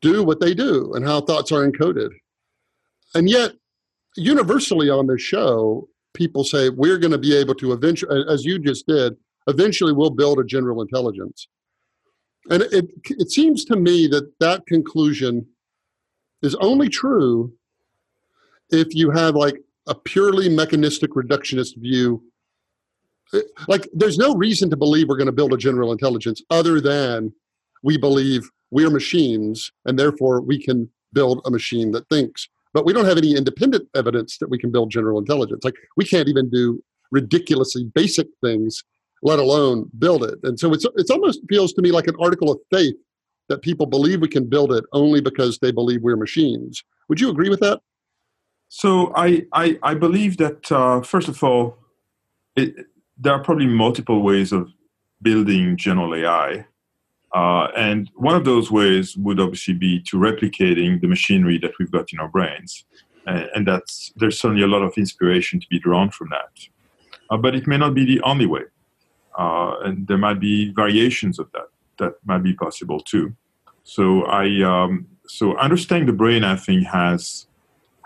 do 0.00 0.22
what 0.22 0.40
they 0.40 0.54
do 0.54 0.94
and 0.94 1.04
how 1.04 1.20
thoughts 1.20 1.52
are 1.52 1.68
encoded. 1.68 2.10
And 3.14 3.28
yet, 3.28 3.52
universally 4.16 4.90
on 4.90 5.06
this 5.06 5.22
show, 5.22 5.88
people 6.14 6.44
say 6.44 6.68
we're 6.68 6.98
going 6.98 7.12
to 7.12 7.18
be 7.18 7.36
able 7.36 7.54
to 7.56 7.72
eventually, 7.72 8.24
as 8.28 8.44
you 8.44 8.58
just 8.58 8.86
did, 8.86 9.16
eventually 9.46 9.92
we'll 9.92 10.10
build 10.10 10.38
a 10.38 10.44
general 10.44 10.80
intelligence. 10.80 11.48
And 12.50 12.62
it, 12.62 12.90
it 13.04 13.30
seems 13.30 13.64
to 13.66 13.76
me 13.76 14.06
that 14.08 14.30
that 14.40 14.66
conclusion 14.66 15.46
is 16.42 16.54
only 16.56 16.88
true 16.88 17.52
if 18.70 18.94
you 18.94 19.10
have 19.10 19.34
like 19.34 19.56
a 19.86 19.94
purely 19.94 20.48
mechanistic 20.48 21.12
reductionist 21.12 21.76
view. 21.76 22.22
Like, 23.66 23.88
there's 23.92 24.18
no 24.18 24.34
reason 24.34 24.70
to 24.70 24.76
believe 24.76 25.08
we're 25.08 25.16
going 25.16 25.26
to 25.26 25.32
build 25.32 25.52
a 25.52 25.58
general 25.58 25.90
intelligence 25.90 26.42
other 26.50 26.80
than 26.80 27.32
we 27.82 27.96
believe 27.96 28.48
we're 28.70 28.90
machines 28.90 29.72
and 29.84 29.98
therefore 29.98 30.40
we 30.40 30.62
can 30.62 30.88
build 31.12 31.40
a 31.44 31.50
machine 31.50 31.92
that 31.92 32.08
thinks. 32.08 32.48
But 32.72 32.84
we 32.84 32.92
don't 32.92 33.04
have 33.04 33.18
any 33.18 33.36
independent 33.36 33.88
evidence 33.94 34.38
that 34.38 34.50
we 34.50 34.58
can 34.58 34.70
build 34.70 34.90
general 34.90 35.18
intelligence. 35.18 35.64
Like, 35.64 35.76
we 35.96 36.04
can't 36.04 36.28
even 36.28 36.50
do 36.50 36.82
ridiculously 37.10 37.84
basic 37.94 38.26
things 38.42 38.82
let 39.24 39.38
alone 39.38 39.90
build 39.98 40.22
it. 40.22 40.38
And 40.44 40.60
so 40.60 40.72
it's 40.72 40.86
it's 40.94 41.10
almost 41.10 41.40
feels 41.48 41.72
to 41.72 41.82
me 41.82 41.90
like 41.90 42.06
an 42.06 42.14
article 42.20 42.52
of 42.52 42.58
faith 42.70 42.94
that 43.48 43.62
people 43.62 43.86
believe 43.86 44.20
we 44.20 44.28
can 44.28 44.48
build 44.48 44.72
it 44.72 44.84
only 44.92 45.20
because 45.20 45.58
they 45.58 45.72
believe 45.72 46.02
we're 46.02 46.16
machines. 46.16 46.84
Would 47.08 47.20
you 47.20 47.30
agree 47.30 47.48
with 47.48 47.60
that? 47.60 47.80
So 48.68 49.12
I 49.16 49.46
I, 49.52 49.78
I 49.82 49.94
believe 49.94 50.36
that 50.36 50.70
uh, 50.70 51.00
first 51.00 51.28
of 51.28 51.42
all, 51.42 51.78
it, 52.54 52.86
there 53.18 53.32
are 53.32 53.42
probably 53.42 53.66
multiple 53.66 54.22
ways 54.22 54.52
of 54.52 54.70
building 55.22 55.76
general 55.76 56.14
AI. 56.14 56.66
Uh, 57.34 57.66
and 57.76 58.10
one 58.14 58.36
of 58.36 58.44
those 58.44 58.70
ways 58.70 59.16
would 59.16 59.40
obviously 59.40 59.74
be 59.74 60.00
to 60.00 60.16
replicating 60.16 61.00
the 61.00 61.08
machinery 61.08 61.58
that 61.58 61.72
we've 61.78 61.90
got 61.90 62.12
in 62.12 62.20
our 62.20 62.28
brains. 62.28 62.84
And, 63.26 63.48
and 63.54 63.66
that's, 63.66 64.12
there's 64.16 64.38
certainly 64.38 64.62
a 64.62 64.68
lot 64.68 64.82
of 64.82 64.92
inspiration 64.96 65.58
to 65.58 65.66
be 65.68 65.80
drawn 65.80 66.10
from 66.10 66.28
that. 66.30 66.68
Uh, 67.30 67.36
but 67.36 67.56
it 67.56 67.66
may 67.66 67.76
not 67.76 67.94
be 67.94 68.04
the 68.04 68.20
only 68.20 68.46
way. 68.46 68.62
Uh, 69.38 69.76
and 69.84 70.06
there 70.06 70.18
might 70.18 70.40
be 70.40 70.72
variations 70.72 71.38
of 71.38 71.50
that 71.52 71.68
that 71.98 72.14
might 72.24 72.42
be 72.42 72.54
possible 72.54 73.00
too. 73.00 73.34
So 73.84 74.24
I, 74.24 74.62
um, 74.62 75.06
so 75.26 75.56
understanding 75.58 76.06
the 76.06 76.12
brain, 76.12 76.44
I 76.44 76.56
think, 76.56 76.86
has 76.86 77.46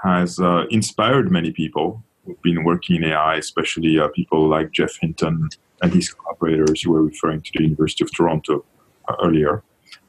has 0.03 0.39
uh, 0.39 0.65
inspired 0.71 1.31
many 1.31 1.51
people 1.51 2.03
who've 2.25 2.41
been 2.43 2.63
working 2.63 2.97
in 2.97 3.05
AI, 3.05 3.37
especially 3.37 3.99
uh, 3.99 4.09
people 4.09 4.49
like 4.49 4.71
Geoff 4.71 4.97
Hinton 5.01 5.49
and 5.83 5.93
his 5.93 6.13
collaborators 6.13 6.83
who 6.83 6.93
were 6.93 7.03
referring 7.03 7.41
to 7.41 7.51
the 7.55 7.65
University 7.65 8.05
of 8.05 8.15
Toronto 8.15 8.65
uh, 9.09 9.15
earlier. 9.23 9.63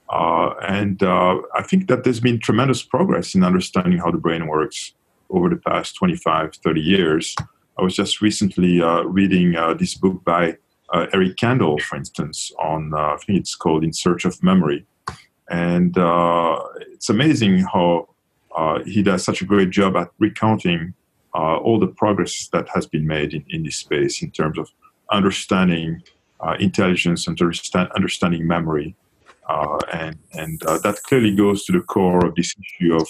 Uh, 0.09 0.53
and 0.67 1.01
uh, 1.01 1.37
I 1.55 1.63
think 1.63 1.87
that 1.87 2.03
there's 2.03 2.19
been 2.19 2.39
tremendous 2.39 2.83
progress 2.83 3.33
in 3.33 3.43
understanding 3.43 3.99
how 3.99 4.11
the 4.11 4.17
brain 4.17 4.47
works 4.47 4.93
over 5.29 5.49
the 5.49 5.57
past 5.57 5.95
25, 5.95 6.55
30 6.55 6.81
years. 6.81 7.35
I 7.77 7.83
was 7.83 7.95
just 7.95 8.21
recently 8.21 8.81
reading 9.05 9.53
this 9.77 9.95
book 9.95 10.23
by 10.23 10.57
Eric 10.93 11.35
Kandel, 11.35 11.79
for 11.81 11.95
instance, 11.95 12.51
on, 12.59 12.93
I 12.93 13.17
think 13.17 13.39
it's 13.39 13.55
called 13.55 13.83
In 13.83 13.93
Search 13.93 14.25
of 14.25 14.41
Memory. 14.43 14.85
And 15.49 15.95
it's 16.93 17.09
amazing 17.09 17.59
how 17.59 18.09
uh, 18.55 18.79
he 18.83 19.01
does 19.01 19.23
such 19.23 19.41
a 19.41 19.45
great 19.45 19.69
job 19.69 19.95
at 19.95 20.09
recounting 20.19 20.93
uh, 21.35 21.57
all 21.57 21.79
the 21.79 21.87
progress 21.87 22.49
that 22.51 22.67
has 22.69 22.85
been 22.87 23.05
made 23.05 23.33
in, 23.33 23.45
in 23.49 23.63
this 23.63 23.77
space 23.77 24.21
in 24.21 24.31
terms 24.31 24.57
of 24.57 24.69
understanding 25.11 26.01
uh, 26.39 26.55
intelligence 26.59 27.27
and 27.27 27.39
understand, 27.39 27.89
understanding 27.95 28.47
memory. 28.47 28.95
Uh, 29.47 29.79
and 29.93 30.17
and 30.33 30.63
uh, 30.65 30.77
that 30.79 30.95
clearly 31.03 31.35
goes 31.35 31.65
to 31.65 31.71
the 31.71 31.81
core 31.81 32.23
of 32.25 32.35
this 32.35 32.55
issue 32.63 32.95
of 32.95 33.07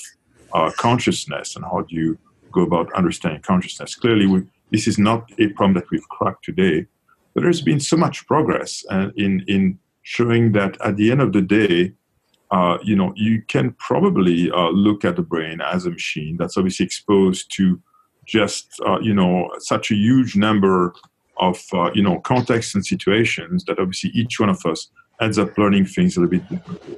uh, 0.53 0.71
consciousness 0.77 1.55
and 1.55 1.65
how 1.65 1.81
do 1.81 1.95
you 1.95 2.17
go 2.51 2.61
about 2.61 2.91
understanding 2.93 3.41
consciousness. 3.41 3.95
Clearly, 3.95 4.25
we, 4.25 4.43
this 4.71 4.87
is 4.87 4.97
not 4.97 5.29
a 5.37 5.47
problem 5.49 5.73
that 5.73 5.89
we've 5.91 6.07
cracked 6.09 6.45
today, 6.45 6.85
but 7.39 7.43
there's 7.43 7.61
been 7.61 7.79
so 7.79 7.95
much 7.95 8.27
progress 8.27 8.83
in, 9.15 9.45
in 9.47 9.79
showing 10.01 10.51
that 10.51 10.75
at 10.83 10.97
the 10.97 11.09
end 11.09 11.21
of 11.21 11.31
the 11.31 11.41
day, 11.41 11.93
uh, 12.51 12.77
you 12.83 12.97
know, 12.97 13.13
you 13.15 13.41
can 13.47 13.71
probably 13.79 14.51
uh, 14.51 14.67
look 14.71 15.05
at 15.05 15.15
the 15.15 15.21
brain 15.21 15.61
as 15.61 15.85
a 15.85 15.89
machine 15.89 16.35
that's 16.37 16.57
obviously 16.57 16.85
exposed 16.85 17.49
to 17.55 17.81
just, 18.25 18.67
uh, 18.85 18.99
you 18.99 19.13
know, 19.13 19.49
such 19.59 19.89
a 19.89 19.95
huge 19.95 20.35
number 20.35 20.93
of, 21.37 21.63
uh, 21.71 21.89
you 21.93 22.03
know, 22.03 22.19
contexts 22.19 22.75
and 22.75 22.85
situations 22.85 23.63
that 23.63 23.79
obviously 23.79 24.09
each 24.09 24.37
one 24.37 24.49
of 24.49 24.65
us 24.65 24.89
ends 25.21 25.39
up 25.39 25.57
learning 25.57 25.85
things 25.85 26.17
a 26.17 26.19
little 26.19 26.31
bit 26.37 26.49
differently. 26.49 26.97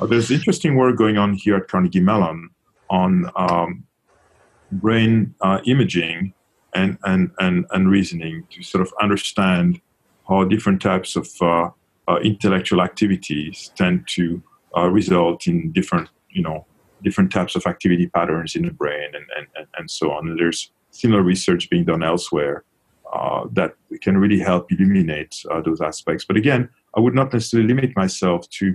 Uh, 0.00 0.06
there's 0.06 0.32
interesting 0.32 0.74
work 0.74 0.96
going 0.96 1.18
on 1.18 1.34
here 1.34 1.54
at 1.54 1.68
Carnegie 1.68 2.00
Mellon 2.00 2.50
on 2.90 3.30
um, 3.36 3.84
brain 4.72 5.36
imaging 5.66 6.34
and, 6.74 6.98
and, 7.04 7.30
and, 7.38 7.66
and 7.70 7.90
reasoning 7.90 8.44
to 8.50 8.62
sort 8.62 8.82
of 8.82 8.92
understand 9.00 9.80
how 10.28 10.44
different 10.44 10.82
types 10.82 11.16
of 11.16 11.26
intellectual 12.22 12.82
activities 12.82 13.72
tend 13.76 14.06
to 14.08 14.42
uh, 14.76 14.88
result 14.88 15.46
in 15.46 15.72
different, 15.72 16.08
you 16.30 16.42
know, 16.42 16.66
different 17.02 17.32
types 17.32 17.54
of 17.56 17.66
activity 17.66 18.06
patterns 18.06 18.54
in 18.54 18.64
the 18.64 18.70
brain 18.70 19.10
and, 19.14 19.24
and, 19.56 19.66
and 19.76 19.90
so 19.90 20.10
on. 20.10 20.28
And 20.28 20.38
there's 20.38 20.70
similar 20.90 21.22
research 21.22 21.70
being 21.70 21.84
done 21.84 22.02
elsewhere 22.02 22.64
uh, 23.12 23.46
that 23.52 23.74
can 24.02 24.18
really 24.18 24.38
help 24.38 24.70
illuminate 24.70 25.42
uh, 25.50 25.60
those 25.62 25.80
aspects. 25.80 26.24
But 26.24 26.36
again, 26.36 26.68
I 26.96 27.00
would 27.00 27.14
not 27.14 27.32
necessarily 27.32 27.68
limit 27.68 27.96
myself 27.96 28.48
to 28.50 28.74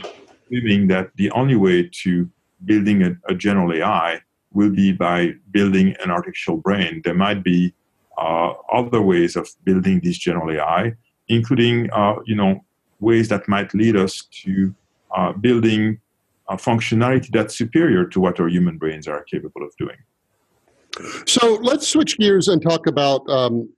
believing 0.50 0.88
that 0.88 1.12
the 1.16 1.30
only 1.32 1.56
way 1.56 1.90
to 2.04 2.30
building 2.66 3.04
a, 3.04 3.16
a, 3.30 3.36
general 3.36 3.74
AI 3.74 4.22
will 4.54 4.70
be 4.70 4.92
by 4.92 5.34
building 5.52 5.96
an 6.04 6.10
artificial 6.10 6.58
brain. 6.58 7.02
There 7.04 7.14
might 7.14 7.44
be 7.44 7.68
uh, 7.68 7.74
other 8.18 9.02
ways 9.02 9.36
of 9.36 9.48
building 9.64 10.00
this 10.04 10.18
general 10.18 10.52
AI, 10.52 10.94
including 11.28 11.90
uh, 11.92 12.16
you 12.26 12.36
know 12.36 12.64
ways 13.00 13.28
that 13.30 13.48
might 13.48 13.74
lead 13.74 13.96
us 13.96 14.28
to 14.44 14.74
uh, 15.16 15.34
building 15.34 16.00
a 16.50 16.56
functionality 16.56 17.30
that's 17.32 17.58
superior 17.58 18.06
to 18.06 18.20
what 18.20 18.40
our 18.40 18.48
human 18.48 18.78
brains 18.78 19.08
are 19.08 19.24
capable 19.24 19.64
of 19.64 19.76
doing. 19.78 19.98
So 21.26 21.56
let's 21.62 21.88
switch 21.88 22.18
gears 22.18 22.48
and 22.48 22.62
talk 22.62 22.86
about 22.88 23.28
um, 23.30 23.70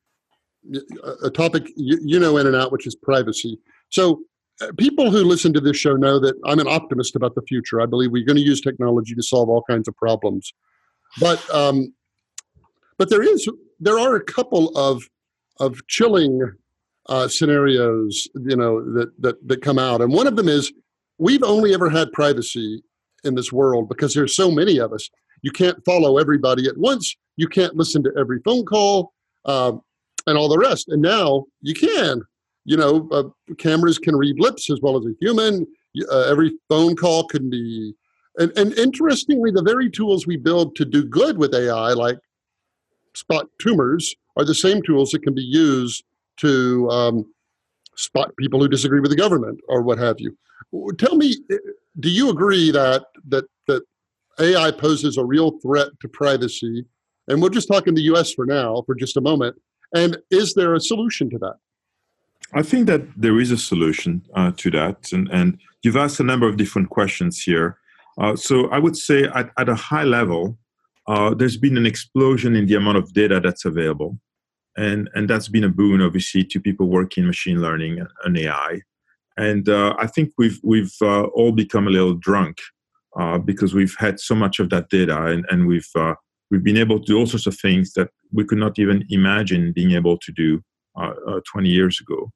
a 1.23 1.29
topic 1.29 1.71
you, 1.75 2.19
know 2.19 2.37
in 2.37 2.47
and 2.47 2.55
out, 2.55 2.71
which 2.71 2.87
is 2.87 2.95
privacy. 2.95 3.57
So 3.89 4.21
uh, 4.61 4.67
people 4.77 5.11
who 5.11 5.23
listen 5.23 5.53
to 5.53 5.61
this 5.61 5.77
show 5.77 5.95
know 5.95 6.19
that 6.19 6.35
I'm 6.45 6.59
an 6.59 6.67
optimist 6.67 7.15
about 7.15 7.35
the 7.35 7.41
future. 7.43 7.81
I 7.81 7.85
believe 7.85 8.11
we're 8.11 8.25
going 8.25 8.37
to 8.37 8.41
use 8.41 8.61
technology 8.61 9.15
to 9.15 9.23
solve 9.23 9.49
all 9.49 9.63
kinds 9.69 9.87
of 9.87 9.95
problems, 9.95 10.53
but 11.19 11.41
um, 11.53 11.93
but 12.97 13.09
there 13.09 13.23
is 13.23 13.47
there 13.79 13.99
are 13.99 14.15
a 14.15 14.23
couple 14.23 14.75
of 14.77 15.03
of 15.59 15.85
chilling 15.87 16.41
uh, 17.07 17.27
scenarios, 17.27 18.27
you 18.35 18.55
know, 18.55 18.83
that, 18.93 19.11
that 19.21 19.47
that 19.47 19.61
come 19.61 19.79
out, 19.79 20.01
and 20.01 20.13
one 20.13 20.27
of 20.27 20.35
them 20.35 20.47
is 20.47 20.71
we've 21.17 21.43
only 21.43 21.73
ever 21.73 21.89
had 21.89 22.11
privacy 22.11 22.83
in 23.23 23.35
this 23.35 23.51
world 23.51 23.89
because 23.89 24.13
there's 24.13 24.35
so 24.35 24.51
many 24.51 24.79
of 24.79 24.93
us. 24.93 25.09
You 25.41 25.51
can't 25.51 25.83
follow 25.85 26.17
everybody 26.17 26.67
at 26.67 26.77
once. 26.77 27.15
You 27.37 27.47
can't 27.47 27.75
listen 27.75 28.03
to 28.03 28.11
every 28.17 28.39
phone 28.43 28.65
call 28.65 29.13
uh, 29.45 29.73
and 30.27 30.37
all 30.37 30.49
the 30.49 30.57
rest. 30.57 30.87
And 30.89 31.01
now 31.01 31.45
you 31.61 31.73
can. 31.73 32.21
You 32.67 32.77
know, 32.77 33.07
uh, 33.11 33.53
cameras 33.57 33.99
can 33.99 34.15
read 34.15 34.39
lips 34.39 34.71
as 34.71 34.79
well 34.81 34.97
as 34.97 35.05
a 35.05 35.13
human. 35.21 35.67
Uh, 36.11 36.21
every 36.21 36.53
phone 36.67 36.95
call 36.95 37.27
can 37.27 37.49
be. 37.49 37.93
And, 38.37 38.51
and 38.57 38.73
interestingly, 38.73 39.51
the 39.51 39.61
very 39.61 39.89
tools 39.89 40.25
we 40.25 40.35
build 40.35 40.75
to 40.77 40.85
do 40.85 41.05
good 41.05 41.37
with 41.37 41.53
AI, 41.53 41.93
like 41.93 42.17
spot 43.15 43.47
tumors, 43.59 44.15
are 44.37 44.45
the 44.45 44.55
same 44.55 44.81
tools 44.81 45.11
that 45.11 45.23
can 45.23 45.33
be 45.33 45.41
used 45.41 46.03
to 46.37 46.89
um, 46.89 47.25
spot 47.95 48.35
people 48.37 48.59
who 48.59 48.67
disagree 48.67 48.99
with 48.99 49.11
the 49.11 49.17
government 49.17 49.59
or 49.67 49.81
what 49.81 49.97
have 49.97 50.17
you. 50.19 50.37
Tell 50.97 51.15
me, 51.15 51.35
do 51.99 52.09
you 52.09 52.29
agree 52.29 52.71
that 52.71 53.05
that 53.29 53.45
that 53.67 53.83
AI 54.39 54.71
poses 54.71 55.17
a 55.17 55.23
real 55.23 55.51
threat 55.59 55.87
to 56.01 56.07
privacy? 56.09 56.85
And 57.27 57.41
we'll 57.41 57.49
just 57.49 57.67
talk 57.67 57.87
in 57.87 57.95
the 57.95 58.03
U.S. 58.03 58.33
for 58.33 58.45
now, 58.45 58.83
for 58.85 58.93
just 58.93 59.17
a 59.17 59.21
moment. 59.21 59.59
And 59.95 60.17
is 60.29 60.53
there 60.53 60.75
a 60.75 60.79
solution 60.79 61.29
to 61.31 61.39
that? 61.39 61.55
I 62.53 62.61
think 62.61 62.85
that 62.87 63.01
there 63.15 63.39
is 63.39 63.51
a 63.51 63.57
solution 63.57 64.21
uh, 64.35 64.51
to 64.57 64.71
that, 64.71 65.11
and, 65.11 65.27
and 65.29 65.57
you've 65.81 65.95
asked 65.95 66.19
a 66.19 66.23
number 66.23 66.47
of 66.47 66.57
different 66.57 66.89
questions 66.89 67.41
here. 67.41 67.77
Uh, 68.19 68.35
so 68.35 68.69
I 68.69 68.77
would 68.77 68.95
say, 68.95 69.23
at, 69.23 69.49
at 69.57 69.67
a 69.67 69.75
high 69.75 70.03
level, 70.03 70.57
uh, 71.07 71.33
there's 71.33 71.57
been 71.57 71.77
an 71.77 71.85
explosion 71.85 72.55
in 72.55 72.65
the 72.65 72.75
amount 72.75 72.97
of 72.97 73.13
data 73.13 73.39
that's 73.39 73.65
available, 73.65 74.17
and 74.77 75.09
and 75.13 75.29
that's 75.29 75.47
been 75.47 75.63
a 75.63 75.69
boon, 75.69 76.01
obviously, 76.01 76.43
to 76.43 76.59
people 76.59 76.87
working 76.87 77.23
in 77.23 77.27
machine 77.27 77.61
learning 77.61 78.05
and 78.23 78.37
AI 78.37 78.81
and 79.37 79.67
uh, 79.67 79.95
I 79.99 80.07
think 80.07 80.31
we've 80.37 80.59
we've 80.63 80.95
uh, 81.01 81.23
all 81.25 81.51
become 81.51 81.87
a 81.87 81.91
little 81.91 82.13
drunk 82.13 82.57
uh, 83.19 83.37
because 83.37 83.73
we've 83.73 83.95
had 83.97 84.19
so 84.19 84.35
much 84.35 84.59
of 84.59 84.69
that 84.69 84.89
data, 84.89 85.23
and, 85.25 85.45
and 85.49 85.67
we've 85.67 85.89
uh, 85.95 86.15
we've 86.49 86.63
been 86.63 86.77
able 86.77 86.99
to 86.99 87.05
do 87.05 87.17
all 87.17 87.25
sorts 87.25 87.47
of 87.47 87.57
things 87.57 87.93
that 87.93 88.09
we 88.31 88.45
could 88.45 88.57
not 88.57 88.79
even 88.79 89.03
imagine 89.09 89.73
being 89.73 89.91
able 89.91 90.17
to 90.19 90.31
do 90.31 90.61
uh, 90.99 91.13
uh, 91.27 91.39
20 91.51 91.69
years 91.69 91.99
ago. 91.99 92.31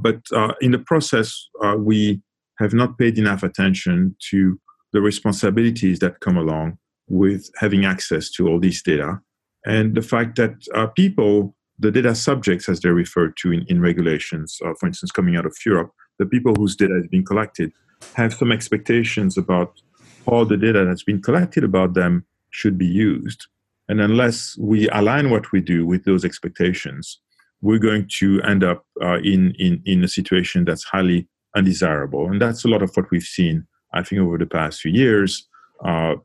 but 0.00 0.20
in 0.60 0.70
the 0.70 0.78
process, 0.78 1.48
we 1.78 2.22
have 2.58 2.72
not 2.72 2.96
paid 2.96 3.18
enough 3.18 3.42
attention 3.42 4.16
to 4.30 4.58
the 4.92 5.00
responsibilities 5.00 5.98
that 5.98 6.20
come 6.20 6.36
along 6.36 6.78
with 7.08 7.50
having 7.58 7.84
access 7.84 8.30
to 8.30 8.48
all 8.48 8.60
these 8.60 8.82
data, 8.82 9.20
and 9.66 9.94
the 9.94 10.02
fact 10.02 10.36
that 10.36 10.54
people 10.94 11.54
the 11.78 11.90
data 11.90 12.14
subjects, 12.14 12.68
as 12.68 12.80
they're 12.80 12.94
referred 12.94 13.36
to 13.38 13.52
in, 13.52 13.64
in 13.68 13.80
regulations, 13.80 14.58
uh, 14.64 14.74
for 14.78 14.86
instance, 14.86 15.10
coming 15.10 15.36
out 15.36 15.46
of 15.46 15.56
Europe, 15.66 15.90
the 16.18 16.26
people 16.26 16.54
whose 16.54 16.76
data 16.76 16.94
has 16.94 17.08
been 17.08 17.24
collected 17.24 17.72
have 18.14 18.32
some 18.32 18.52
expectations 18.52 19.36
about 19.36 19.80
how 20.26 20.44
the 20.44 20.56
data 20.56 20.84
that's 20.84 21.02
been 21.02 21.20
collected 21.20 21.64
about 21.64 21.94
them 21.94 22.24
should 22.50 22.78
be 22.78 22.86
used. 22.86 23.46
And 23.88 24.00
unless 24.00 24.56
we 24.58 24.88
align 24.90 25.30
what 25.30 25.50
we 25.52 25.60
do 25.60 25.84
with 25.84 26.04
those 26.04 26.24
expectations, 26.24 27.20
we're 27.60 27.78
going 27.78 28.08
to 28.18 28.40
end 28.42 28.62
up 28.62 28.86
uh, 29.02 29.18
in, 29.18 29.54
in, 29.58 29.82
in 29.84 30.04
a 30.04 30.08
situation 30.08 30.64
that's 30.64 30.84
highly 30.84 31.28
undesirable. 31.56 32.30
And 32.30 32.40
that's 32.40 32.64
a 32.64 32.68
lot 32.68 32.82
of 32.82 32.94
what 32.94 33.10
we've 33.10 33.22
seen, 33.22 33.66
I 33.92 34.02
think, 34.02 34.20
over 34.20 34.38
the 34.38 34.46
past 34.46 34.80
few 34.80 34.92
years. 34.92 35.48
Uh, 35.84 36.16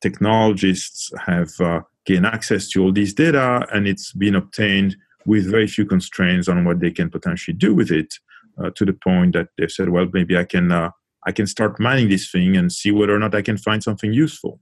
technologists 0.00 1.10
have 1.26 1.50
uh, 1.60 1.80
gained 2.06 2.26
access 2.26 2.68
to 2.70 2.82
all 2.82 2.92
these 2.92 3.14
data, 3.14 3.66
and 3.72 3.86
it's 3.86 4.12
been 4.12 4.34
obtained 4.34 4.96
with 5.26 5.50
very 5.50 5.66
few 5.66 5.84
constraints 5.84 6.48
on 6.48 6.64
what 6.64 6.80
they 6.80 6.90
can 6.90 7.10
potentially 7.10 7.56
do 7.56 7.74
with 7.74 7.90
it 7.90 8.14
uh, 8.62 8.70
to 8.76 8.84
the 8.84 8.92
point 8.92 9.34
that 9.34 9.48
they've 9.56 9.70
said, 9.70 9.90
well, 9.90 10.06
maybe 10.12 10.36
I 10.36 10.44
can 10.44 10.72
uh, 10.72 10.90
I 11.26 11.32
can 11.32 11.46
start 11.46 11.78
mining 11.78 12.08
this 12.08 12.30
thing 12.30 12.56
and 12.56 12.72
see 12.72 12.90
whether 12.90 13.14
or 13.14 13.18
not 13.18 13.34
I 13.34 13.42
can 13.42 13.58
find 13.58 13.82
something 13.82 14.12
useful. 14.12 14.58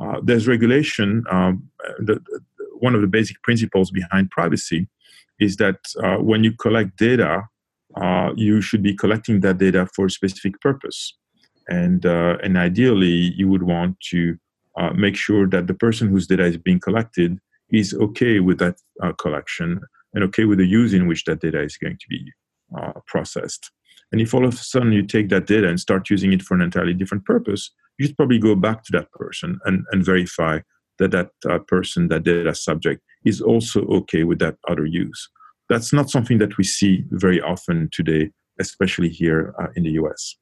Uh, 0.00 0.18
there's 0.22 0.48
regulation. 0.48 1.24
Um, 1.30 1.68
the, 1.98 2.14
the, 2.14 2.40
one 2.78 2.94
of 2.94 3.02
the 3.02 3.06
basic 3.06 3.42
principles 3.42 3.90
behind 3.90 4.30
privacy 4.30 4.88
is 5.38 5.56
that 5.56 5.76
uh, 6.02 6.16
when 6.16 6.42
you 6.42 6.52
collect 6.52 6.96
data, 6.96 7.42
uh, 7.96 8.30
you 8.34 8.62
should 8.62 8.82
be 8.82 8.94
collecting 8.94 9.40
that 9.40 9.58
data 9.58 9.86
for 9.94 10.06
a 10.06 10.10
specific 10.10 10.58
purpose. 10.60 11.14
And, 11.68 12.06
uh, 12.06 12.38
and 12.42 12.56
ideally, 12.56 13.34
you 13.36 13.48
would 13.48 13.62
want 13.62 14.00
to 14.10 14.38
uh, 14.78 14.90
make 14.90 15.16
sure 15.16 15.48
that 15.48 15.66
the 15.66 15.74
person 15.74 16.08
whose 16.08 16.26
data 16.26 16.44
is 16.44 16.56
being 16.56 16.80
collected 16.80 17.38
is 17.72 17.94
okay 17.94 18.40
with 18.40 18.58
that 18.58 18.76
uh, 19.02 19.12
collection 19.12 19.80
and 20.14 20.24
okay 20.24 20.44
with 20.44 20.58
the 20.58 20.66
use 20.66 20.92
in 20.92 21.06
which 21.06 21.24
that 21.24 21.40
data 21.40 21.60
is 21.62 21.76
going 21.76 21.96
to 21.96 22.06
be 22.08 22.32
uh, 22.78 22.92
processed. 23.06 23.70
And 24.12 24.20
if 24.20 24.34
all 24.34 24.44
of 24.44 24.54
a 24.54 24.56
sudden 24.56 24.92
you 24.92 25.04
take 25.04 25.28
that 25.28 25.46
data 25.46 25.68
and 25.68 25.78
start 25.78 26.10
using 26.10 26.32
it 26.32 26.42
for 26.42 26.54
an 26.54 26.62
entirely 26.62 26.94
different 26.94 27.24
purpose, 27.24 27.70
you 27.98 28.06
should 28.06 28.16
probably 28.16 28.38
go 28.38 28.54
back 28.54 28.82
to 28.84 28.92
that 28.92 29.10
person 29.12 29.60
and, 29.66 29.84
and 29.92 30.04
verify 30.04 30.60
that 30.98 31.12
that 31.12 31.30
uh, 31.48 31.58
person, 31.58 32.08
that 32.08 32.24
data 32.24 32.54
subject, 32.54 33.02
is 33.24 33.40
also 33.40 33.84
okay 33.86 34.24
with 34.24 34.38
that 34.38 34.56
other 34.68 34.86
use. 34.86 35.28
That's 35.68 35.92
not 35.92 36.10
something 36.10 36.38
that 36.38 36.58
we 36.58 36.64
see 36.64 37.04
very 37.10 37.40
often 37.40 37.88
today, 37.92 38.30
especially 38.58 39.08
here 39.08 39.54
uh, 39.60 39.68
in 39.76 39.84
the 39.84 39.92
US. 39.92 40.36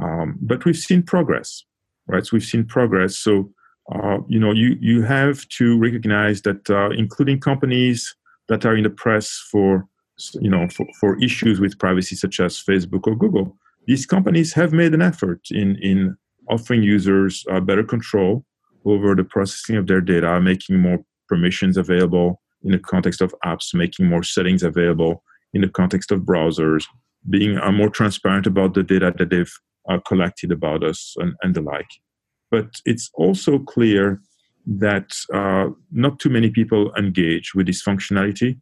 Um, 0.00 0.38
but 0.40 0.64
we've 0.64 0.76
seen 0.76 1.02
progress, 1.02 1.64
right? 2.06 2.24
So 2.24 2.30
we've 2.32 2.44
seen 2.44 2.64
progress. 2.64 3.18
So, 3.18 3.50
uh, 3.90 4.18
you 4.28 4.38
know, 4.38 4.52
you, 4.52 4.76
you 4.80 5.02
have 5.02 5.46
to 5.48 5.78
recognize 5.78 6.42
that, 6.42 6.68
uh, 6.70 6.90
including 6.90 7.40
companies 7.40 8.14
that 8.48 8.66
are 8.66 8.76
in 8.76 8.82
the 8.82 8.90
press 8.90 9.42
for 9.50 9.88
you 10.34 10.50
know 10.50 10.68
for, 10.68 10.86
for 10.98 11.22
issues 11.22 11.60
with 11.60 11.78
privacy 11.78 12.14
such 12.14 12.40
as 12.40 12.62
facebook 12.62 13.06
or 13.06 13.16
google 13.16 13.56
these 13.86 14.06
companies 14.06 14.52
have 14.52 14.72
made 14.72 14.92
an 14.92 15.02
effort 15.02 15.40
in 15.50 15.76
in 15.76 16.16
offering 16.50 16.82
users 16.82 17.44
uh, 17.50 17.60
better 17.60 17.84
control 17.84 18.44
over 18.84 19.14
the 19.14 19.24
processing 19.24 19.76
of 19.76 19.86
their 19.86 20.00
data 20.00 20.40
making 20.40 20.78
more 20.78 20.98
permissions 21.28 21.76
available 21.76 22.40
in 22.62 22.72
the 22.72 22.78
context 22.78 23.20
of 23.20 23.34
apps 23.44 23.72
making 23.72 24.06
more 24.06 24.22
settings 24.22 24.62
available 24.62 25.22
in 25.54 25.62
the 25.62 25.68
context 25.68 26.10
of 26.10 26.20
browsers 26.20 26.84
being 27.28 27.58
uh, 27.58 27.72
more 27.72 27.90
transparent 27.90 28.46
about 28.46 28.74
the 28.74 28.82
data 28.82 29.12
that 29.16 29.30
they've 29.30 29.52
uh, 29.88 29.98
collected 30.06 30.52
about 30.52 30.82
us 30.82 31.14
and, 31.18 31.34
and 31.42 31.54
the 31.54 31.62
like 31.62 31.88
but 32.50 32.66
it's 32.84 33.10
also 33.14 33.58
clear 33.58 34.20
that 34.66 35.12
uh, 35.32 35.68
not 35.90 36.18
too 36.18 36.28
many 36.28 36.50
people 36.50 36.92
engage 36.96 37.54
with 37.54 37.66
this 37.66 37.82
functionality 37.82 38.58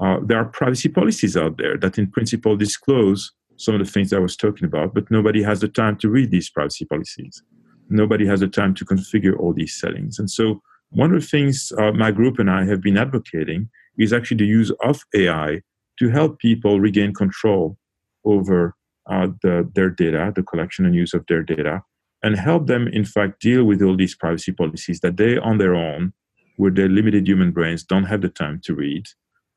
uh, 0.00 0.18
there 0.24 0.38
are 0.38 0.46
privacy 0.46 0.88
policies 0.88 1.36
out 1.36 1.58
there 1.58 1.76
that, 1.76 1.98
in 1.98 2.10
principle, 2.10 2.56
disclose 2.56 3.32
some 3.56 3.74
of 3.74 3.84
the 3.84 3.90
things 3.90 4.12
I 4.12 4.18
was 4.18 4.36
talking 4.36 4.64
about, 4.64 4.94
but 4.94 5.10
nobody 5.10 5.42
has 5.42 5.60
the 5.60 5.68
time 5.68 5.96
to 5.98 6.08
read 6.08 6.30
these 6.30 6.48
privacy 6.48 6.86
policies. 6.86 7.42
Nobody 7.90 8.26
has 8.26 8.40
the 8.40 8.48
time 8.48 8.74
to 8.76 8.84
configure 8.84 9.38
all 9.38 9.52
these 9.52 9.78
settings. 9.78 10.18
And 10.18 10.30
so, 10.30 10.62
one 10.90 11.14
of 11.14 11.20
the 11.20 11.26
things 11.26 11.70
uh, 11.78 11.92
my 11.92 12.10
group 12.10 12.38
and 12.38 12.50
I 12.50 12.64
have 12.64 12.80
been 12.80 12.96
advocating 12.96 13.68
is 13.98 14.12
actually 14.12 14.38
the 14.38 14.46
use 14.46 14.72
of 14.82 15.04
AI 15.14 15.60
to 15.98 16.08
help 16.08 16.38
people 16.38 16.80
regain 16.80 17.12
control 17.12 17.76
over 18.24 18.74
uh, 19.08 19.28
the, 19.42 19.70
their 19.74 19.90
data, 19.90 20.32
the 20.34 20.42
collection 20.42 20.86
and 20.86 20.94
use 20.94 21.12
of 21.14 21.24
their 21.28 21.42
data, 21.42 21.82
and 22.22 22.36
help 22.36 22.66
them, 22.66 22.88
in 22.88 23.04
fact, 23.04 23.40
deal 23.40 23.64
with 23.64 23.82
all 23.82 23.96
these 23.96 24.14
privacy 24.14 24.52
policies 24.52 25.00
that 25.00 25.16
they, 25.16 25.38
on 25.38 25.58
their 25.58 25.74
own, 25.74 26.12
with 26.58 26.76
their 26.76 26.88
limited 26.88 27.26
human 27.26 27.50
brains, 27.50 27.82
don't 27.82 28.04
have 28.04 28.20
the 28.20 28.28
time 28.28 28.60
to 28.64 28.74
read 28.74 29.06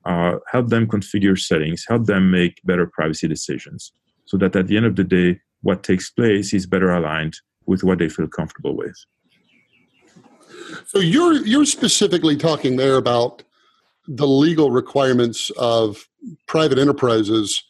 uh, 0.06 0.38
help 0.52 0.70
them 0.70 0.88
configure 0.88 1.40
settings, 1.40 1.86
help 1.88 2.06
them 2.06 2.32
make 2.32 2.62
better 2.64 2.86
privacy 2.86 3.28
decisions, 3.28 3.92
so 4.26 4.38
that 4.38 4.56
at 4.56 4.68
the 4.68 4.78
end 4.78 4.86
of 4.86 4.96
the 4.96 5.04
day, 5.04 5.40
what 5.62 5.84
takes 5.84 6.10
place 6.10 6.54
is 6.54 6.66
better 6.66 6.92
aligned 6.92 7.38
with 7.66 7.84
what 7.84 8.00
they 8.00 8.10
feel 8.10 8.28
comfortable 8.28 8.76
with. 8.76 8.96
So 10.86 11.00
you're 11.00 11.46
you're 11.46 11.66
specifically 11.66 12.36
talking 12.36 12.76
there 12.76 12.98
about 12.98 13.44
the 14.08 14.28
legal 14.28 14.72
requirements 14.72 15.50
of 15.52 16.10
private 16.48 16.78
enterprises 16.78 17.64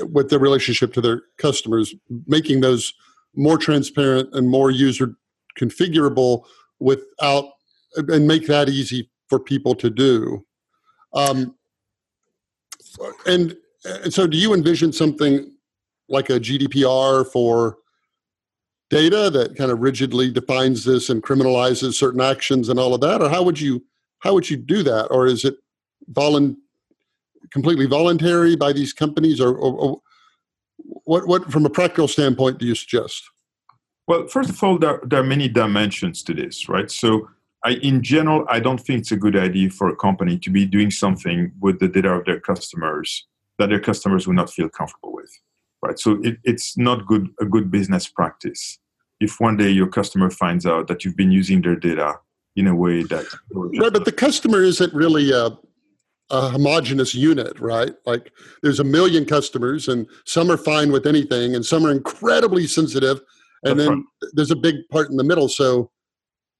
uh, 0.00 0.06
with 0.06 0.30
their 0.30 0.38
relationship 0.38 0.94
to 0.94 1.00
their 1.00 1.22
customers, 1.36 1.94
making 2.26 2.60
those 2.60 2.94
more 3.34 3.58
transparent 3.58 4.28
and 4.32 4.48
more 4.48 4.70
user 4.70 5.16
configurable 5.58 6.44
without 6.78 7.44
and 7.96 8.26
make 8.26 8.46
that 8.46 8.68
easy 8.68 9.10
for 9.28 9.40
people 9.40 9.74
to 9.74 9.90
do. 9.90 10.44
Um, 11.14 11.54
and, 13.26 13.56
and 13.84 14.12
so, 14.12 14.26
do 14.26 14.36
you 14.36 14.54
envision 14.54 14.92
something 14.92 15.52
like 16.08 16.30
a 16.30 16.40
GDPR 16.40 17.26
for 17.30 17.78
data 18.90 19.28
that 19.30 19.56
kind 19.56 19.70
of 19.70 19.80
rigidly 19.80 20.30
defines 20.30 20.84
this 20.84 21.10
and 21.10 21.22
criminalizes 21.22 21.94
certain 21.94 22.20
actions 22.20 22.68
and 22.68 22.78
all 22.78 22.94
of 22.94 23.00
that, 23.02 23.20
or 23.20 23.28
how 23.28 23.42
would 23.42 23.60
you 23.60 23.84
how 24.20 24.34
would 24.34 24.48
you 24.48 24.56
do 24.56 24.82
that, 24.82 25.06
or 25.10 25.26
is 25.26 25.44
it 25.44 25.56
volun- 26.12 26.56
completely 27.52 27.86
voluntary 27.86 28.56
by 28.56 28.72
these 28.72 28.92
companies, 28.92 29.40
or, 29.40 29.54
or, 29.54 29.72
or 29.74 30.00
what 31.08 31.26
what 31.26 31.50
from 31.50 31.64
a 31.64 31.70
practical 31.70 32.06
standpoint 32.06 32.58
do 32.58 32.66
you 32.66 32.74
suggest? 32.74 33.30
Well, 34.06 34.26
first 34.26 34.50
of 34.50 34.62
all, 34.62 34.78
there, 34.78 35.00
there 35.04 35.20
are 35.20 35.30
many 35.34 35.48
dimensions 35.48 36.22
to 36.24 36.34
this, 36.34 36.68
right? 36.68 36.90
So 36.90 37.28
I, 37.64 37.72
in 37.82 38.02
general, 38.02 38.44
I 38.48 38.60
don't 38.60 38.78
think 38.78 39.00
it's 39.00 39.12
a 39.12 39.16
good 39.16 39.36
idea 39.36 39.70
for 39.70 39.88
a 39.88 39.96
company 39.96 40.38
to 40.38 40.50
be 40.50 40.66
doing 40.66 40.90
something 40.90 41.52
with 41.60 41.80
the 41.80 41.88
data 41.88 42.10
of 42.10 42.24
their 42.26 42.40
customers 42.40 43.26
that 43.58 43.70
their 43.70 43.80
customers 43.80 44.26
will 44.26 44.34
not 44.34 44.50
feel 44.50 44.68
comfortable 44.68 45.12
with, 45.12 45.32
right? 45.82 45.98
So 45.98 46.20
it, 46.22 46.36
it's 46.44 46.76
not 46.76 47.06
good 47.06 47.28
a 47.40 47.46
good 47.46 47.70
business 47.70 48.06
practice 48.06 48.78
if 49.18 49.40
one 49.40 49.56
day 49.56 49.70
your 49.70 49.88
customer 49.88 50.30
finds 50.30 50.66
out 50.66 50.88
that 50.88 51.04
you've 51.04 51.16
been 51.16 51.32
using 51.32 51.62
their 51.62 51.76
data 51.76 52.20
in 52.54 52.66
a 52.66 52.74
way 52.74 53.02
that 53.04 53.26
right, 53.52 53.92
but 53.92 54.04
the 54.04 54.12
customer 54.12 54.62
isn't 54.62 54.92
really 54.92 55.32
a, 55.32 55.56
a 56.30 56.50
homogenous 56.50 57.14
unit, 57.14 57.58
right? 57.58 57.94
Like 58.06 58.32
there's 58.62 58.80
a 58.80 58.84
million 58.84 59.24
customers, 59.24 59.88
and 59.88 60.06
some 60.24 60.50
are 60.50 60.56
fine 60.58 60.92
with 60.92 61.06
anything, 61.06 61.54
and 61.54 61.64
some 61.64 61.84
are 61.86 61.90
incredibly 61.90 62.66
sensitive, 62.66 63.20
and 63.64 63.78
That's 63.78 63.88
then 63.88 63.98
right. 63.98 64.30
there's 64.34 64.50
a 64.50 64.56
big 64.56 64.76
part 64.90 65.10
in 65.10 65.16
the 65.16 65.24
middle. 65.24 65.48
So 65.48 65.90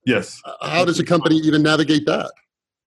Yes. 0.08 0.40
How 0.62 0.86
does 0.86 0.98
a 0.98 1.04
company 1.04 1.36
even 1.36 1.62
navigate 1.62 2.06
that? 2.06 2.32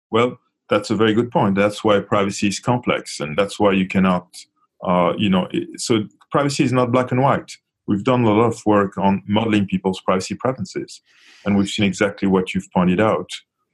Well, 0.10 0.40
that's 0.70 0.90
a 0.90 0.96
very 0.96 1.14
good 1.14 1.30
point. 1.30 1.56
That's 1.56 1.84
why 1.84 2.00
privacy 2.00 2.48
is 2.48 2.60
complex, 2.60 3.20
and 3.20 3.38
that's 3.38 3.60
why 3.60 3.74
you 3.74 3.88
cannot, 3.88 4.36
uh, 4.84 5.14
you 5.18 5.30
know, 5.30 5.48
so 5.78 6.06
privacy 6.32 6.64
is 6.64 6.74
not 6.74 6.92
black 6.92 7.12
and 7.12 7.22
white. 7.22 7.52
We've 7.88 8.04
done 8.04 8.24
a 8.24 8.32
lot 8.32 8.48
of 8.48 8.66
work 8.66 8.98
on 8.98 9.22
modeling 9.28 9.68
people's 9.68 10.02
privacy 10.02 10.34
preferences, 10.34 11.02
and 11.46 11.56
we've 11.56 11.70
seen 11.70 11.86
exactly 11.86 12.28
what 12.28 12.56
you've 12.56 12.72
pointed 12.74 13.00
out. 13.00 13.30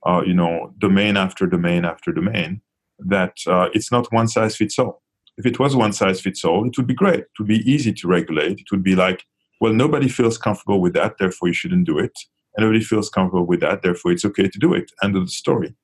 Uh, 0.06 0.24
you 0.26 0.34
know, 0.34 0.74
domain 0.78 1.16
after 1.16 1.48
domain 1.48 1.86
after 1.86 2.12
domain, 2.12 2.62
that 3.00 3.36
uh, 3.48 3.70
it's 3.74 3.92
not 3.92 4.12
one 4.12 4.28
size 4.28 4.56
fits 4.56 4.80
all. 4.80 5.02
If 5.38 5.46
it 5.46 5.60
was 5.60 5.76
one 5.76 5.94
size 5.94 6.20
fits 6.20 6.44
all, 6.44 6.68
it 6.68 6.78
would 6.78 6.88
be 6.88 6.94
great. 6.96 7.20
It 7.20 7.40
would 7.40 7.48
be 7.48 7.70
easy 7.72 7.94
to 7.94 8.08
regulate. 8.08 8.60
It 8.60 8.72
would 8.72 8.84
be 8.84 8.96
like, 8.96 9.24
well, 9.62 9.74
nobody 9.74 10.08
feels 10.08 10.38
comfortable 10.38 10.82
with 10.82 10.94
that, 10.94 11.18
therefore 11.20 11.48
you 11.50 11.54
shouldn't 11.54 11.86
do 11.86 12.00
it 12.00 12.14
and 12.58 12.66
everybody 12.66 12.84
feels 12.84 13.10
comfortable 13.10 13.46
with 13.46 13.62
that. 13.62 13.84
Therefore, 13.84 14.12
it's 14.12 14.26
okay 14.26 14.50
to 14.50 14.60
do 14.60 14.74
it. 14.74 14.92
End 15.04 15.16
of 15.16 15.26
the 15.26 15.32
story. 15.32 15.76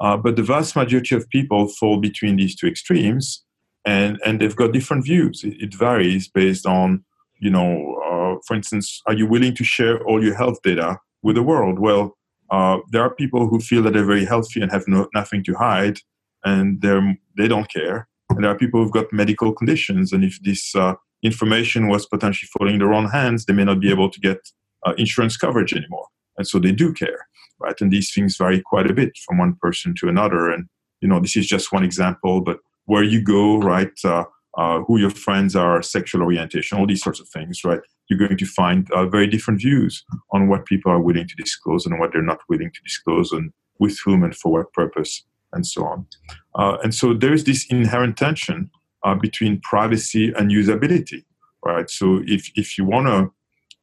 Uh, 0.00 0.16
but 0.16 0.36
the 0.36 0.42
vast 0.42 0.76
majority 0.76 1.14
of 1.16 1.28
people 1.28 1.66
fall 1.68 1.98
between 1.98 2.36
these 2.36 2.54
two 2.54 2.68
extremes, 2.68 3.44
and 3.84 4.18
and 4.24 4.40
they've 4.40 4.56
got 4.56 4.72
different 4.72 5.04
views. 5.04 5.42
It, 5.44 5.60
it 5.60 5.74
varies 5.74 6.28
based 6.28 6.66
on, 6.66 7.04
you 7.40 7.50
know, 7.50 8.00
uh, 8.06 8.40
for 8.46 8.54
instance, 8.54 9.02
are 9.06 9.12
you 9.12 9.26
willing 9.26 9.54
to 9.56 9.64
share 9.64 10.02
all 10.04 10.24
your 10.24 10.36
health 10.36 10.62
data 10.62 10.98
with 11.22 11.34
the 11.34 11.42
world? 11.42 11.80
Well, 11.80 12.16
uh, 12.50 12.78
there 12.90 13.02
are 13.02 13.14
people 13.14 13.48
who 13.48 13.60
feel 13.60 13.82
that 13.82 13.92
they're 13.92 14.04
very 14.04 14.24
healthy 14.24 14.60
and 14.60 14.70
have 14.70 14.86
no, 14.86 15.08
nothing 15.14 15.42
to 15.44 15.54
hide, 15.54 15.98
and 16.44 16.80
they're 16.80 17.16
they 17.36 17.48
don't 17.48 17.70
care. 17.70 18.08
And 18.30 18.44
there 18.44 18.50
are 18.50 18.58
people 18.58 18.82
who've 18.82 18.92
got 18.92 19.12
medical 19.12 19.52
conditions, 19.52 20.12
and 20.12 20.24
if 20.24 20.40
this 20.42 20.74
uh, 20.74 20.94
information 21.22 21.88
was 21.88 22.06
potentially 22.06 22.48
falling 22.56 22.74
in 22.74 22.80
the 22.80 22.86
wrong 22.86 23.08
hands, 23.08 23.44
they 23.44 23.52
may 23.52 23.64
not 23.64 23.80
be 23.80 23.90
able 23.90 24.10
to 24.10 24.20
get 24.20 24.38
uh, 24.86 24.94
insurance 24.96 25.36
coverage 25.36 25.74
anymore. 25.74 26.06
And 26.38 26.46
so 26.46 26.58
they 26.58 26.72
do 26.72 26.92
care 26.92 27.26
right? 27.62 27.78
And 27.82 27.92
these 27.92 28.10
things 28.10 28.38
vary 28.38 28.62
quite 28.62 28.90
a 28.90 28.94
bit 28.94 29.10
from 29.26 29.36
one 29.36 29.54
person 29.60 29.94
to 29.96 30.08
another. 30.08 30.48
And 30.48 30.64
you 31.00 31.08
know 31.08 31.20
this 31.20 31.36
is 31.36 31.46
just 31.46 31.72
one 31.72 31.84
example 31.84 32.40
but 32.40 32.58
where 32.84 33.02
you 33.02 33.22
go 33.22 33.58
right 33.58 33.92
uh, 34.04 34.24
uh, 34.56 34.80
who 34.80 34.98
your 34.98 35.10
friends 35.10 35.54
are 35.54 35.80
sexual 35.80 36.22
orientation 36.22 36.78
all 36.78 36.86
these 36.86 37.02
sorts 37.02 37.20
of 37.20 37.28
things 37.28 37.64
right? 37.64 37.80
You're 38.08 38.18
going 38.18 38.38
to 38.38 38.46
find 38.46 38.90
uh, 38.90 39.06
very 39.06 39.26
different 39.26 39.60
views 39.60 40.04
on 40.32 40.48
what 40.48 40.66
people 40.66 40.90
are 40.90 41.00
willing 41.00 41.28
to 41.28 41.36
disclose 41.36 41.86
and 41.86 41.98
what 41.98 42.12
they're 42.12 42.22
not 42.22 42.40
willing 42.48 42.70
to 42.72 42.82
disclose 42.82 43.32
and 43.32 43.52
with 43.78 43.98
whom 44.04 44.24
and 44.24 44.34
for 44.36 44.52
what 44.52 44.72
purpose 44.72 45.24
and 45.52 45.66
so 45.66 45.84
on 45.84 46.06
uh, 46.54 46.76
and 46.82 46.94
so 46.94 47.14
there's 47.14 47.44
this 47.44 47.66
inherent 47.70 48.16
tension 48.16 48.70
uh, 49.04 49.14
between 49.14 49.60
privacy 49.60 50.32
and 50.36 50.50
usability 50.50 51.24
right 51.64 51.90
so 51.90 52.20
if 52.26 52.50
if 52.56 52.76
you 52.76 52.84
want 52.84 53.06
to 53.06 53.30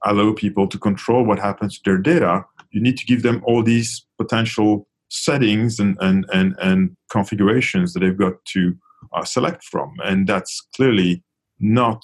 allow 0.05 0.33
people 0.33 0.67
to 0.67 0.77
control 0.77 1.25
what 1.25 1.39
happens 1.39 1.75
to 1.75 1.81
their 1.83 1.97
data, 1.97 2.45
you 2.71 2.81
need 2.81 2.97
to 2.97 3.05
give 3.05 3.23
them 3.23 3.41
all 3.45 3.63
these 3.63 4.05
potential 4.17 4.87
settings 5.09 5.79
and, 5.79 5.97
and, 6.01 6.25
and, 6.33 6.55
and 6.61 6.95
configurations 7.09 7.93
that 7.93 8.01
they've 8.01 8.17
got 8.17 8.33
to 8.45 8.75
uh, 9.13 9.23
select 9.23 9.63
from. 9.63 9.93
And 10.03 10.27
that's 10.27 10.67
clearly 10.75 11.23
not 11.59 12.03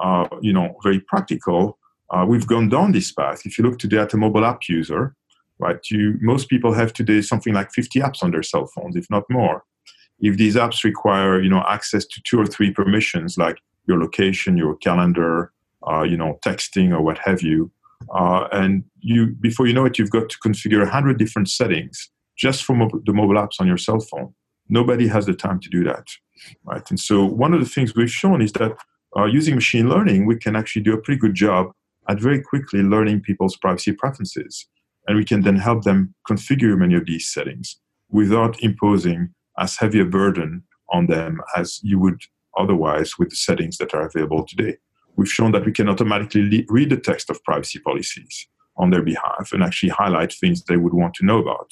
uh, 0.00 0.26
you 0.40 0.52
know, 0.52 0.74
very 0.82 1.00
practical. 1.00 1.78
Uh, 2.10 2.24
we've 2.26 2.46
gone 2.46 2.68
down 2.68 2.92
this 2.92 3.12
path. 3.12 3.42
If 3.44 3.58
you 3.58 3.64
look 3.64 3.78
today 3.78 3.98
at 3.98 4.14
a 4.14 4.16
mobile 4.16 4.44
app 4.44 4.68
user, 4.68 5.14
right, 5.60 5.78
you, 5.90 6.18
most 6.20 6.48
people 6.48 6.72
have 6.72 6.92
today 6.92 7.20
something 7.20 7.54
like 7.54 7.70
50 7.72 8.00
apps 8.00 8.22
on 8.22 8.30
their 8.30 8.42
cell 8.42 8.66
phones, 8.66 8.96
if 8.96 9.06
not 9.10 9.24
more. 9.30 9.64
If 10.20 10.36
these 10.36 10.56
apps 10.56 10.84
require 10.84 11.40
you 11.40 11.48
know, 11.48 11.64
access 11.68 12.04
to 12.06 12.20
two 12.24 12.40
or 12.40 12.46
three 12.46 12.70
permissions, 12.70 13.38
like 13.38 13.58
your 13.86 13.98
location, 13.98 14.56
your 14.56 14.76
calendar, 14.76 15.52
uh, 15.88 16.02
you 16.02 16.16
know, 16.16 16.38
texting 16.44 16.92
or 16.92 17.00
what 17.00 17.18
have 17.18 17.42
you. 17.42 17.70
Uh, 18.14 18.48
and 18.52 18.84
you, 19.00 19.26
before 19.40 19.66
you 19.66 19.72
know 19.72 19.84
it, 19.84 19.98
you've 19.98 20.10
got 20.10 20.28
to 20.30 20.38
configure 20.38 20.82
a 20.82 20.90
hundred 20.90 21.18
different 21.18 21.48
settings 21.48 22.10
just 22.36 22.64
from 22.64 22.78
the 23.04 23.12
mobile 23.12 23.34
apps 23.34 23.60
on 23.60 23.66
your 23.66 23.76
cell 23.76 24.00
phone. 24.00 24.34
Nobody 24.68 25.06
has 25.08 25.26
the 25.26 25.34
time 25.34 25.60
to 25.60 25.68
do 25.68 25.84
that, 25.84 26.06
right? 26.64 26.88
And 26.90 26.98
so 26.98 27.24
one 27.24 27.52
of 27.52 27.60
the 27.60 27.66
things 27.66 27.94
we've 27.94 28.10
shown 28.10 28.40
is 28.40 28.52
that 28.52 28.76
uh, 29.16 29.24
using 29.24 29.54
machine 29.54 29.88
learning, 29.88 30.26
we 30.26 30.36
can 30.36 30.56
actually 30.56 30.82
do 30.82 30.94
a 30.94 30.98
pretty 30.98 31.20
good 31.20 31.34
job 31.34 31.72
at 32.08 32.20
very 32.20 32.40
quickly 32.40 32.82
learning 32.82 33.20
people's 33.20 33.56
privacy 33.56 33.92
preferences. 33.92 34.66
And 35.06 35.16
we 35.16 35.24
can 35.24 35.42
then 35.42 35.56
help 35.56 35.84
them 35.84 36.14
configure 36.28 36.76
many 36.76 36.94
of 36.94 37.06
these 37.06 37.28
settings 37.28 37.80
without 38.10 38.62
imposing 38.62 39.34
as 39.58 39.76
heavy 39.76 40.00
a 40.00 40.04
burden 40.04 40.62
on 40.92 41.06
them 41.06 41.40
as 41.56 41.80
you 41.82 41.98
would 41.98 42.20
otherwise 42.58 43.18
with 43.18 43.30
the 43.30 43.36
settings 43.36 43.78
that 43.78 43.94
are 43.94 44.06
available 44.06 44.44
today. 44.44 44.76
We've 45.16 45.30
shown 45.30 45.52
that 45.52 45.64
we 45.64 45.72
can 45.72 45.88
automatically 45.88 46.48
le- 46.50 46.64
read 46.68 46.90
the 46.90 46.96
text 46.96 47.30
of 47.30 47.42
privacy 47.44 47.78
policies 47.78 48.48
on 48.76 48.90
their 48.90 49.02
behalf 49.02 49.50
and 49.52 49.62
actually 49.62 49.90
highlight 49.90 50.32
things 50.32 50.62
they 50.62 50.76
would 50.76 50.94
want 50.94 51.14
to 51.14 51.26
know 51.26 51.38
about. 51.38 51.70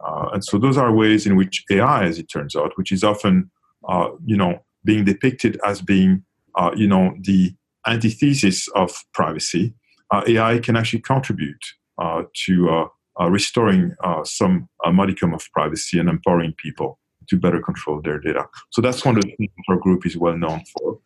Uh, 0.00 0.30
and 0.32 0.44
so 0.44 0.58
those 0.58 0.76
are 0.76 0.92
ways 0.92 1.26
in 1.26 1.36
which 1.36 1.64
AI, 1.70 2.04
as 2.04 2.18
it 2.18 2.30
turns 2.30 2.56
out, 2.56 2.76
which 2.76 2.90
is 2.90 3.04
often, 3.04 3.50
uh, 3.88 4.08
you 4.24 4.36
know, 4.36 4.58
being 4.84 5.04
depicted 5.04 5.60
as 5.64 5.82
being, 5.82 6.24
uh, 6.56 6.70
you 6.74 6.88
know, 6.88 7.14
the 7.20 7.54
antithesis 7.86 8.68
of 8.74 8.92
privacy, 9.12 9.74
uh, 10.10 10.22
AI 10.26 10.58
can 10.58 10.76
actually 10.76 11.00
contribute 11.00 11.64
Uh, 12.00 12.22
to 12.46 12.70
uh, 12.70 12.86
uh 13.20 13.28
restoring 13.28 13.94
uh, 14.02 14.24
some 14.24 14.66
modicum 14.86 15.34
of 15.34 15.42
privacy 15.52 15.98
and 15.98 16.08
empowering 16.08 16.54
people 16.54 16.98
to 17.28 17.36
better 17.36 17.60
control 17.60 18.00
their 18.00 18.18
data. 18.18 18.46
So 18.70 18.80
that's 18.80 19.04
one 19.04 19.18
of 19.18 19.24
the 19.24 19.36
things 19.36 19.50
our 19.68 19.76
group 19.76 20.06
is 20.06 20.16
well 20.16 20.36
known 20.36 20.62
for. 20.72 20.98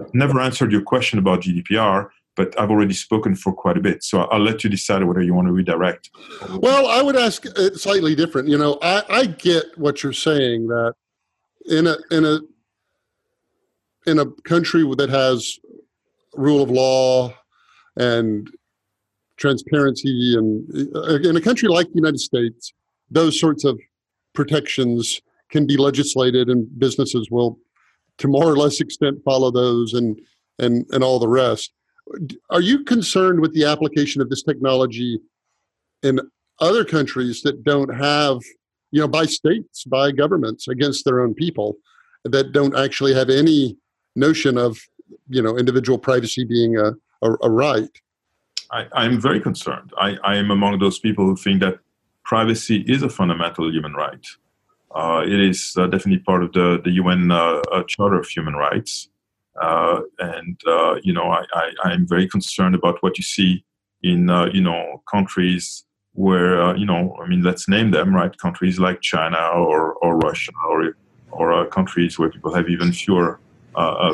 I've 0.00 0.12
never 0.12 0.40
answered 0.40 0.72
your 0.72 0.82
question 0.82 1.20
about 1.20 1.42
GDPR, 1.42 2.08
but 2.34 2.58
I've 2.58 2.70
already 2.70 2.94
spoken 2.94 3.36
for 3.36 3.52
quite 3.52 3.76
a 3.76 3.80
bit. 3.80 4.02
So 4.02 4.22
I'll 4.22 4.40
let 4.40 4.64
you 4.64 4.70
decide 4.70 5.04
whether 5.04 5.22
you 5.22 5.34
want 5.34 5.46
to 5.46 5.52
redirect. 5.52 6.10
Well, 6.56 6.88
I 6.88 7.00
would 7.00 7.16
ask 7.16 7.44
slightly 7.74 8.16
different. 8.16 8.48
You 8.48 8.58
know, 8.58 8.78
I, 8.82 9.02
I 9.08 9.26
get 9.26 9.64
what 9.76 10.02
you're 10.02 10.12
saying 10.12 10.66
that 10.66 10.94
in 11.66 11.86
a 11.86 11.96
in 12.10 12.24
a 12.24 12.40
in 14.06 14.18
a 14.18 14.26
country 14.42 14.82
that 14.96 15.10
has 15.10 15.58
rule 16.34 16.62
of 16.62 16.70
law 16.70 17.34
and 17.96 18.50
transparency 19.40 20.36
and 20.36 20.94
uh, 20.94 21.18
in 21.28 21.36
a 21.36 21.40
country 21.40 21.68
like 21.68 21.88
the 21.88 21.96
United 21.96 22.20
States, 22.20 22.72
those 23.10 23.40
sorts 23.40 23.64
of 23.64 23.80
protections 24.34 25.20
can 25.50 25.66
be 25.66 25.76
legislated 25.76 26.48
and 26.48 26.66
businesses 26.78 27.28
will 27.30 27.58
to 28.18 28.28
more 28.28 28.44
or 28.44 28.56
less 28.56 28.80
extent 28.80 29.18
follow 29.24 29.50
those 29.50 29.94
and 29.94 30.20
and 30.58 30.86
and 30.90 31.02
all 31.02 31.18
the 31.18 31.28
rest. 31.28 31.72
Are 32.50 32.60
you 32.60 32.84
concerned 32.84 33.40
with 33.40 33.54
the 33.54 33.64
application 33.64 34.20
of 34.20 34.28
this 34.28 34.42
technology 34.42 35.18
in 36.02 36.20
other 36.60 36.84
countries 36.84 37.42
that 37.42 37.64
don't 37.64 37.92
have 37.94 38.38
you 38.92 39.00
know 39.00 39.08
by 39.08 39.24
states 39.24 39.84
by 39.84 40.12
governments 40.12 40.68
against 40.68 41.04
their 41.04 41.20
own 41.20 41.34
people 41.34 41.76
that 42.24 42.52
don't 42.52 42.76
actually 42.76 43.14
have 43.14 43.30
any 43.30 43.76
notion 44.14 44.58
of 44.58 44.78
you 45.28 45.42
know 45.42 45.56
individual 45.56 45.98
privacy 45.98 46.44
being 46.44 46.76
a, 46.76 46.92
a, 47.22 47.36
a 47.42 47.50
right 47.50 48.00
I, 48.72 49.04
am 49.04 49.20
very 49.20 49.40
concerned 49.40 49.92
I, 49.98 50.16
I 50.24 50.36
am 50.36 50.50
among 50.50 50.78
those 50.78 50.98
people 50.98 51.24
who 51.26 51.36
think 51.36 51.60
that 51.60 51.78
privacy 52.24 52.84
is 52.86 53.02
a 53.02 53.08
fundamental 53.08 53.70
human 53.70 53.94
right 53.94 54.24
uh, 54.94 55.22
it 55.24 55.40
is 55.40 55.74
uh, 55.76 55.86
definitely 55.86 56.18
part 56.18 56.42
of 56.42 56.52
the, 56.52 56.80
the 56.84 56.90
UN 56.92 57.30
uh, 57.30 57.62
uh, 57.72 57.82
Charter 57.84 58.18
of 58.18 58.26
Human 58.28 58.54
Rights. 58.54 59.08
Uh, 59.60 60.00
and, 60.18 60.60
uh, 60.66 60.96
you 61.02 61.12
know, 61.12 61.30
I, 61.30 61.44
I, 61.84 61.92
am 61.92 62.06
very 62.06 62.26
concerned 62.26 62.74
about 62.74 63.02
what 63.02 63.18
you 63.18 63.22
see 63.22 63.64
in, 64.02 64.28
you 64.52 64.62
know, 64.62 65.02
countries 65.10 65.84
where, 66.14 66.74
you 66.76 66.86
know, 66.86 67.16
I 67.22 67.28
mean, 67.28 67.42
let's 67.42 67.68
name 67.68 67.90
them, 67.90 68.14
right? 68.14 68.36
Countries 68.38 68.78
like 68.78 69.00
China 69.00 69.38
or, 69.54 69.94
or 69.94 70.16
Russia 70.16 70.52
or, 70.68 70.96
or 71.30 71.66
countries 71.66 72.18
where 72.18 72.30
people 72.30 72.54
have 72.54 72.68
even 72.68 72.92
fewer 72.92 73.38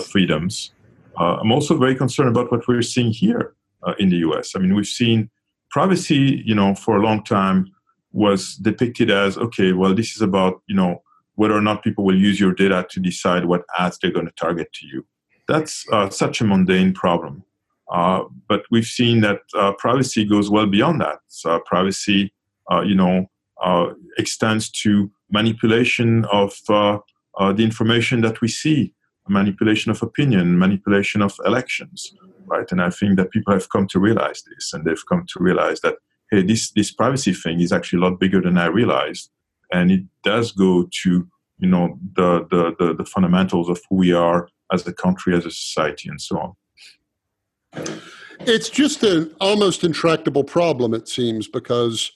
freedoms. 0.05 0.73
I'm 1.17 1.53
also 1.53 1.79
very 1.79 1.95
concerned 1.95 2.31
about 2.31 2.51
what 2.51 2.67
we're 2.67 2.83
seeing 2.83 3.13
here 3.13 3.55
in 3.99 4.09
the 4.09 4.17
US. 4.19 4.53
I 4.55 4.59
mean, 4.59 4.75
we've 4.75 4.87
seen 4.87 5.31
privacy, 5.71 6.43
you 6.45 6.55
know, 6.55 6.75
for 6.75 6.97
a 6.97 7.03
long 7.03 7.23
time 7.25 7.73
was 8.17 8.55
depicted 8.57 9.11
as 9.11 9.37
okay 9.37 9.73
well 9.75 9.95
this 9.95 10.17
is 10.17 10.23
about 10.23 10.63
you 10.67 10.75
know 10.75 11.03
whether 11.35 11.55
or 11.55 11.61
not 11.61 11.85
people 11.85 12.03
will 12.03 12.19
use 12.19 12.41
your 12.41 12.55
data 12.55 12.87
to 12.89 12.99
decide 12.99 13.45
what 13.45 13.63
ads 13.79 13.99
they're 13.99 14.11
going 14.11 14.25
to 14.25 14.33
target 14.33 14.73
to 14.73 14.87
you. 14.87 15.05
That's 15.49 15.85
uh, 15.93 16.09
such 16.09 16.41
a 16.41 16.45
mundane 16.45 16.95
problem. 16.95 17.45
Uh, 17.93 18.23
but 18.49 18.63
we've 18.71 18.87
seen 18.87 19.21
that 19.21 19.41
uh, 19.55 19.73
privacy 19.73 20.25
goes 20.25 20.49
well 20.49 20.67
beyond 20.67 21.03
that. 21.03 21.19
So 21.29 21.61
privacy 21.67 22.33
uh, 22.73 22.81
you 22.81 22.95
know 22.95 23.27
uh, 23.63 23.89
extends 24.17 24.71
to 24.83 25.11
manipulation 25.31 26.25
of 26.33 26.55
uh, 26.71 26.99
the 27.39 27.63
information 27.63 28.23
that 28.23 28.41
we 28.41 28.49
see 28.49 28.95
manipulation 29.29 29.91
of 29.91 30.03
opinion 30.03 30.57
manipulation 30.57 31.21
of 31.21 31.35
elections 31.45 32.15
right 32.47 32.71
and 32.73 32.83
i 32.83 32.91
think 32.91 33.17
that 33.17 33.31
people 33.31 33.53
have 33.53 33.69
come 33.69 33.87
to 33.87 33.99
realize 33.99 34.43
this 34.43 34.73
and 34.73 34.85
they've 34.85 35.07
come 35.09 35.25
to 35.29 35.43
realize 35.43 35.81
that 35.81 35.97
hey, 36.31 36.43
this 36.43 36.71
this 36.71 36.93
privacy 36.93 37.33
thing 37.33 37.61
is 37.61 37.73
actually 37.73 37.99
a 37.99 38.03
lot 38.03 38.21
bigger 38.21 38.41
than 38.41 38.59
I 38.59 38.67
realized, 38.67 39.31
and 39.73 39.91
it 39.91 40.03
does 40.23 40.53
go 40.53 40.89
to 41.03 41.29
you 41.59 41.69
know 41.69 41.99
the 42.15 42.47
the 42.51 42.75
the, 42.79 42.95
the 42.95 43.05
fundamentals 43.05 43.69
of 43.69 43.81
who 43.89 43.97
we 43.97 44.13
are 44.13 44.49
as 44.73 44.87
a 44.87 44.93
country, 44.93 45.37
as 45.37 45.47
a 45.47 45.51
society, 45.51 46.09
and 46.09 46.21
so 46.21 46.39
on. 46.39 47.97
It's 48.41 48.69
just 48.69 49.03
an 49.03 49.35
almost 49.41 49.83
intractable 49.83 50.45
problem, 50.45 50.93
it 50.93 51.09
seems, 51.09 51.49
because 51.49 52.13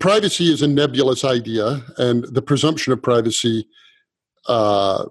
privacy 0.00 0.50
is 0.52 0.62
a 0.62 0.68
nebulous 0.68 1.24
idea, 1.24 1.82
and 1.98 2.24
the 2.24 2.42
presumption 2.42 2.92
of 2.92 3.02
privacy 3.02 3.68
uh, 4.48 5.04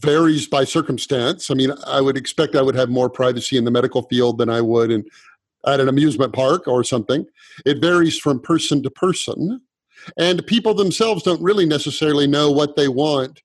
varies 0.00 0.46
by 0.46 0.64
circumstance. 0.64 1.50
I 1.50 1.54
mean, 1.54 1.72
I 1.86 2.00
would 2.00 2.16
expect 2.16 2.54
I 2.54 2.62
would 2.62 2.74
have 2.74 2.88
more 2.88 3.10
privacy 3.10 3.56
in 3.56 3.64
the 3.64 3.70
medical 3.70 4.02
field 4.02 4.38
than 4.38 4.48
I 4.48 4.60
would 4.60 4.90
in 4.90 5.04
at 5.66 5.80
an 5.80 5.88
amusement 5.88 6.32
park 6.32 6.68
or 6.68 6.84
something. 6.84 7.26
It 7.64 7.80
varies 7.80 8.18
from 8.18 8.40
person 8.40 8.82
to 8.82 8.90
person. 8.90 9.60
And 10.16 10.46
people 10.46 10.74
themselves 10.74 11.22
don't 11.22 11.42
really 11.42 11.66
necessarily 11.66 12.26
know 12.26 12.50
what 12.50 12.76
they 12.76 12.88
want 12.88 13.42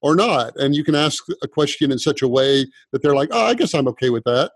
or 0.00 0.14
not. 0.14 0.54
And 0.56 0.76
you 0.76 0.84
can 0.84 0.94
ask 0.94 1.24
a 1.42 1.48
question 1.48 1.90
in 1.90 1.98
such 1.98 2.22
a 2.22 2.28
way 2.28 2.66
that 2.92 3.02
they're 3.02 3.14
like, 3.14 3.30
oh, 3.32 3.46
I 3.46 3.54
guess 3.54 3.74
I'm 3.74 3.88
okay 3.88 4.10
with 4.10 4.22
that. 4.24 4.52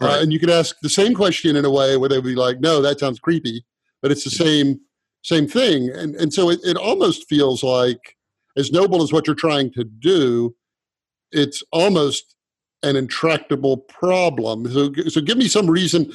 Uh, 0.00 0.06
right. 0.06 0.18
Uh, 0.18 0.22
and 0.22 0.32
you 0.32 0.38
can 0.38 0.50
ask 0.50 0.76
the 0.82 0.88
same 0.88 1.14
question 1.14 1.56
in 1.56 1.64
a 1.64 1.70
way 1.70 1.96
where 1.96 2.08
they'd 2.08 2.22
be 2.22 2.34
like, 2.34 2.60
no, 2.60 2.80
that 2.82 3.00
sounds 3.00 3.18
creepy, 3.18 3.64
but 4.02 4.10
it's 4.10 4.24
the 4.24 4.30
same 4.30 4.80
same 5.22 5.48
thing. 5.48 5.90
And 5.90 6.14
and 6.16 6.32
so 6.32 6.50
it, 6.50 6.60
it 6.62 6.76
almost 6.76 7.28
feels 7.28 7.64
like 7.64 8.16
as 8.56 8.70
noble 8.70 9.02
as 9.02 9.12
what 9.12 9.26
you're 9.26 9.34
trying 9.34 9.72
to 9.72 9.84
do, 9.84 10.54
it's 11.32 11.62
almost 11.72 12.34
an 12.82 12.96
intractable 12.96 13.78
problem. 13.78 14.70
So, 14.70 14.92
so 15.08 15.20
give 15.20 15.38
me 15.38 15.48
some 15.48 15.68
reason 15.68 16.12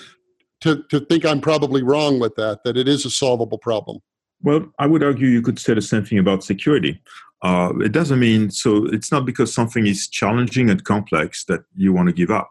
to, 0.61 0.83
to 0.89 0.99
think 0.99 1.25
I'm 1.25 1.41
probably 1.41 1.83
wrong 1.83 2.19
with 2.19 2.35
that, 2.35 2.63
that 2.63 2.77
it 2.77 2.87
is 2.87 3.05
a 3.05 3.09
solvable 3.09 3.57
problem. 3.57 3.99
Well, 4.41 4.71
I 4.79 4.87
would 4.87 5.03
argue 5.03 5.27
you 5.27 5.41
could 5.41 5.59
say 5.59 5.73
the 5.73 5.81
same 5.81 6.05
thing 6.05 6.19
about 6.19 6.43
security. 6.43 7.01
Uh, 7.41 7.73
it 7.81 7.91
doesn't 7.91 8.19
mean 8.19 8.51
so. 8.51 8.85
It's 8.87 9.11
not 9.11 9.25
because 9.25 9.53
something 9.53 9.87
is 9.87 10.07
challenging 10.07 10.69
and 10.69 10.83
complex 10.83 11.45
that 11.45 11.61
you 11.75 11.93
want 11.93 12.07
to 12.07 12.13
give 12.13 12.29
up. 12.29 12.49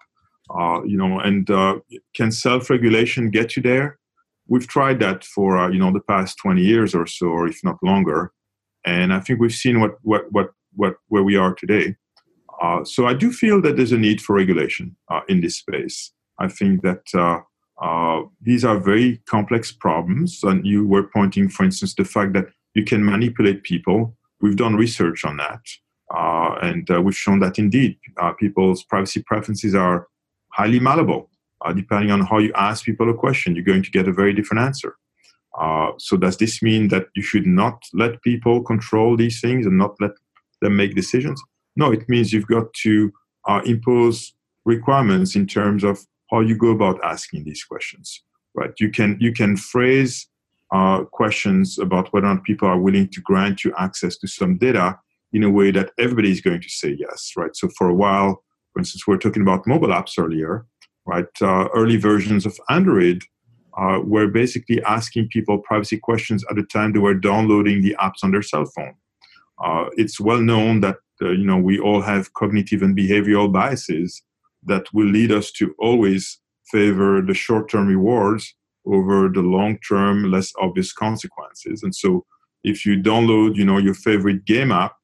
Uh, 0.50 0.82
you 0.84 0.96
know, 0.96 1.20
and 1.20 1.50
uh, 1.50 1.78
can 2.14 2.32
self-regulation 2.32 3.30
get 3.30 3.54
you 3.54 3.62
there? 3.62 3.98
We've 4.46 4.66
tried 4.66 4.98
that 5.00 5.24
for 5.24 5.58
uh, 5.58 5.68
you 5.68 5.78
know 5.78 5.92
the 5.92 6.00
past 6.00 6.38
20 6.38 6.62
years 6.62 6.94
or 6.94 7.06
so, 7.06 7.26
or 7.26 7.46
if 7.46 7.62
not 7.62 7.82
longer, 7.82 8.32
and 8.86 9.12
I 9.12 9.20
think 9.20 9.40
we've 9.40 9.52
seen 9.52 9.80
what 9.80 9.96
what 10.02 10.32
what 10.32 10.50
what 10.74 10.96
where 11.08 11.22
we 11.22 11.36
are 11.36 11.54
today. 11.54 11.96
Uh, 12.60 12.84
so 12.84 13.06
I 13.06 13.14
do 13.14 13.32
feel 13.32 13.62
that 13.62 13.76
there's 13.76 13.92
a 13.92 13.98
need 13.98 14.20
for 14.20 14.34
regulation 14.34 14.96
uh, 15.10 15.20
in 15.28 15.40
this 15.40 15.56
space. 15.56 16.12
I 16.38 16.48
think 16.48 16.82
that 16.82 17.04
uh, 17.80 18.22
these 18.40 18.64
are 18.64 18.78
very 18.78 19.20
complex 19.26 19.70
problems. 19.72 20.40
And 20.42 20.66
you 20.66 20.86
were 20.86 21.04
pointing, 21.04 21.48
for 21.48 21.64
instance, 21.64 21.94
the 21.94 22.04
fact 22.04 22.32
that 22.32 22.46
you 22.74 22.84
can 22.84 23.04
manipulate 23.04 23.62
people. 23.62 24.16
We've 24.40 24.56
done 24.56 24.76
research 24.76 25.24
on 25.24 25.36
that. 25.38 25.61
Uh, 26.14 26.56
and 26.62 26.90
uh, 26.90 27.02
we've 27.02 27.16
shown 27.16 27.40
that 27.40 27.59
indeed 27.59 27.98
uh, 28.20 28.32
people's 28.32 28.82
privacy 28.84 29.22
preferences 29.26 29.74
are 29.74 30.06
highly 30.52 30.80
malleable. 30.80 31.30
Uh, 31.64 31.72
depending 31.72 32.12
on 32.12 32.20
how 32.20 32.38
you 32.38 32.52
ask 32.54 32.84
people 32.84 33.11
a 33.11 33.14
question, 33.14 33.54
you're 33.54 33.64
going 33.64 33.82
to 33.82 33.90
get 33.90 34.06
a 34.06 34.12
very 34.12 34.32
different 34.32 34.62
answer. 34.62 34.96
Uh, 35.59 35.90
so, 35.98 36.16
does 36.16 36.36
this 36.36 36.62
mean 36.62 36.86
that 36.86 37.06
you 37.16 37.22
should 37.22 37.46
not 37.46 37.82
let 37.92 38.22
people 38.22 38.62
control 38.62 39.16
these 39.16 39.40
things 39.40 39.66
and 39.66 39.76
not 39.76 39.96
let 40.00 40.12
them 40.62 40.76
make 40.76 40.94
decisions? 40.94 41.42
No, 41.76 41.92
it 41.92 42.08
means 42.08 42.32
you've 42.32 42.46
got 42.46 42.72
to 42.82 43.12
impose 43.64 44.34
requirements 44.64 45.34
in 45.34 45.46
terms 45.46 45.82
of 45.82 45.98
how 46.30 46.40
you 46.40 46.56
go 46.56 46.68
about 46.70 47.02
asking 47.02 47.44
these 47.44 47.64
questions 47.64 48.22
right 48.54 48.72
you 48.78 48.90
can 48.90 49.16
you 49.18 49.32
can 49.32 49.56
phrase 49.56 50.26
uh, 50.72 51.04
questions 51.04 51.78
about 51.78 52.12
whether 52.12 52.26
or 52.26 52.34
not 52.34 52.44
people 52.44 52.68
are 52.68 52.78
willing 52.78 53.08
to 53.08 53.22
grant 53.22 53.64
you 53.64 53.72
access 53.78 54.18
to 54.18 54.26
some 54.26 54.58
data 54.58 54.98
in 55.32 55.42
a 55.42 55.50
way 55.50 55.70
that 55.70 55.90
everybody 55.98 56.30
is 56.30 56.42
going 56.42 56.60
to 56.60 56.68
say 56.68 56.94
yes 56.98 57.32
right 57.38 57.56
so 57.56 57.68
for 57.78 57.88
a 57.88 57.94
while 57.94 58.42
For 58.72 58.80
instance, 58.80 59.06
we 59.06 59.14
are 59.14 59.18
talking 59.18 59.42
about 59.42 59.66
mobile 59.66 59.88
apps 59.88 60.18
earlier, 60.18 60.64
right? 61.04 61.26
Uh, 61.40 61.68
early 61.74 61.96
versions 61.96 62.46
of 62.46 62.58
Android 62.68 63.24
uh, 63.76 64.00
were 64.04 64.28
basically 64.28 64.82
asking 64.84 65.28
people 65.28 65.58
privacy 65.58 65.98
questions 65.98 66.44
at 66.50 66.56
the 66.56 66.62
time 66.62 66.92
they 66.92 66.98
were 66.98 67.14
downloading 67.14 67.82
the 67.82 67.96
apps 68.00 68.22
on 68.22 68.30
their 68.30 68.42
cell 68.42 68.66
phone. 68.66 68.94
Uh, 69.62 69.86
it's 69.96 70.20
well 70.20 70.40
known 70.40 70.80
that 70.80 70.98
uh, 71.22 71.30
you 71.30 71.44
know 71.44 71.56
we 71.58 71.78
all 71.78 72.00
have 72.00 72.32
cognitive 72.34 72.82
and 72.82 72.96
behavioral 72.96 73.52
biases 73.52 74.22
that 74.64 74.86
will 74.92 75.06
lead 75.06 75.32
us 75.32 75.50
to 75.52 75.74
always 75.78 76.40
favor 76.70 77.22
the 77.22 77.34
short-term 77.34 77.86
rewards 77.86 78.54
over 78.86 79.28
the 79.28 79.40
long-term, 79.40 80.30
less 80.30 80.52
obvious 80.60 80.92
consequences. 80.92 81.82
And 81.82 81.94
so, 81.94 82.24
if 82.64 82.84
you 82.84 82.96
download, 82.96 83.56
you 83.56 83.64
know, 83.64 83.78
your 83.78 83.94
favorite 83.94 84.44
game 84.44 84.72
app, 84.72 84.94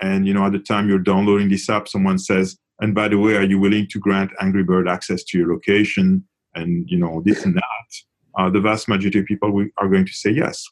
and 0.00 0.26
you 0.26 0.34
know 0.34 0.44
at 0.44 0.52
the 0.52 0.58
time 0.58 0.88
you're 0.88 0.98
downloading 0.98 1.48
this 1.48 1.68
app, 1.68 1.88
someone 1.88 2.18
says, 2.18 2.56
"And 2.80 2.94
by 2.94 3.08
the 3.08 3.18
way, 3.18 3.36
are 3.36 3.44
you 3.44 3.58
willing 3.58 3.86
to 3.88 3.98
grant 3.98 4.30
Angry 4.40 4.64
Bird 4.64 4.88
access 4.88 5.22
to 5.24 5.38
your 5.38 5.52
location?" 5.52 6.24
And 6.54 6.88
you 6.88 6.98
know 6.98 7.22
this 7.24 7.44
and 7.44 7.54
that. 7.54 7.88
Uh, 8.38 8.50
the 8.50 8.60
vast 8.60 8.88
majority 8.88 9.18
of 9.20 9.26
people 9.26 9.48
are 9.78 9.88
going 9.88 10.06
to 10.06 10.12
say 10.12 10.30
yes. 10.30 10.66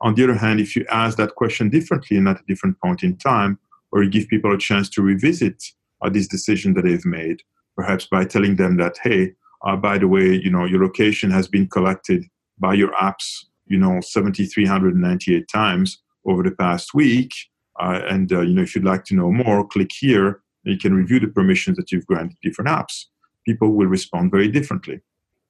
On 0.00 0.14
the 0.14 0.24
other 0.24 0.34
hand, 0.34 0.60
if 0.60 0.76
you 0.76 0.84
ask 0.90 1.16
that 1.16 1.34
question 1.36 1.68
differently 1.70 2.16
and 2.16 2.28
at 2.28 2.40
a 2.40 2.44
different 2.46 2.78
point 2.80 3.02
in 3.02 3.16
time, 3.16 3.58
or 3.96 4.02
you 4.02 4.10
give 4.10 4.28
people 4.28 4.52
a 4.52 4.58
chance 4.58 4.90
to 4.90 5.00
revisit 5.00 5.64
uh, 6.02 6.10
this 6.10 6.28
decision 6.28 6.74
that 6.74 6.82
they've 6.82 7.06
made, 7.06 7.40
perhaps 7.76 8.06
by 8.06 8.26
telling 8.26 8.56
them 8.56 8.76
that, 8.76 8.98
hey, 9.02 9.32
uh, 9.64 9.74
by 9.74 9.96
the 9.96 10.06
way, 10.06 10.34
you 10.34 10.50
know, 10.50 10.66
your 10.66 10.82
location 10.82 11.30
has 11.30 11.48
been 11.48 11.66
collected 11.66 12.24
by 12.58 12.74
your 12.74 12.92
apps, 12.92 13.46
you 13.66 13.78
know, 13.78 14.00
7,398 14.02 15.48
times 15.48 16.02
over 16.26 16.42
the 16.42 16.50
past 16.50 16.92
week. 16.92 17.32
Uh, 17.80 18.02
and, 18.06 18.32
uh, 18.32 18.42
you 18.42 18.54
know, 18.54 18.62
if 18.62 18.74
you'd 18.74 18.84
like 18.84 19.04
to 19.04 19.14
know 19.14 19.32
more, 19.32 19.66
click 19.66 19.90
here 19.98 20.42
you 20.66 20.76
can 20.76 20.94
review 20.94 21.20
the 21.20 21.28
permissions 21.28 21.76
that 21.76 21.92
you've 21.92 22.06
granted 22.06 22.36
different 22.42 22.68
apps. 22.68 23.04
People 23.46 23.72
will 23.72 23.86
respond 23.86 24.30
very 24.30 24.48
differently. 24.48 25.00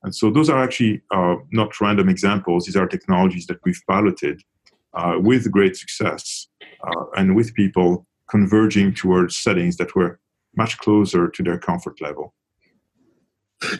And 0.03 0.15
so 0.15 0.31
those 0.31 0.51
are 0.51 0.63
actually 0.63 1.01
uh, 1.11 1.37
not 1.51 1.81
random 1.81 2.09
examples. 2.09 2.67
These 2.67 2.77
are 2.77 2.87
technologies 2.87 3.47
that 3.47 3.59
we've 3.65 3.81
piloted 3.89 4.43
uh, 4.95 5.15
with 5.19 5.51
great 5.51 5.77
success 5.77 6.47
uh, 6.87 7.05
and 7.17 7.35
with 7.35 7.55
people 7.55 8.06
converging 8.29 8.95
towards 8.95 9.37
settings 9.37 9.77
that 9.77 9.95
were 9.95 10.21
much 10.57 10.79
closer 10.79 11.29
to 11.29 11.43
their 11.43 11.59
comfort 11.59 12.01
level. 12.01 12.35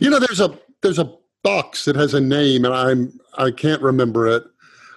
You 0.01 0.11
know, 0.11 0.19
there's 0.19 0.41
a 0.41 0.59
there's 0.83 0.99
a 0.99 1.13
box 1.43 1.85
that 1.85 1.97
has 1.97 2.15
a 2.15 2.21
name, 2.21 2.65
and 2.65 2.75
I'm 2.75 3.19
I 3.39 3.51
can't 3.51 3.83
remember 3.83 4.27
it, 4.27 4.45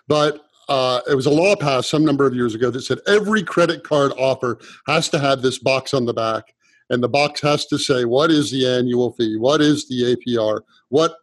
but 0.08 0.46
uh, 0.68 1.02
it 1.10 1.16
was 1.16 1.26
a 1.26 1.32
law 1.32 1.56
passed 1.56 1.90
some 1.90 2.06
number 2.06 2.26
of 2.28 2.36
years 2.36 2.54
ago 2.54 2.70
that 2.70 2.82
said 2.82 3.00
every 3.08 3.44
credit 3.44 3.84
card 3.84 4.12
offer 4.18 4.60
has 4.88 5.10
to 5.10 5.20
have 5.20 5.42
this 5.42 5.58
box 5.58 5.94
on 5.94 6.06
the 6.06 6.14
back, 6.14 6.54
and 6.90 7.04
the 7.04 7.10
box 7.10 7.42
has 7.42 7.66
to 7.68 7.78
say 7.78 8.06
what 8.06 8.32
is 8.32 8.52
the 8.52 8.68
annual 8.68 9.12
fee, 9.14 9.36
what 9.36 9.62
is 9.62 9.88
the 9.88 10.16
APR, 10.16 10.62
what, 10.90 11.16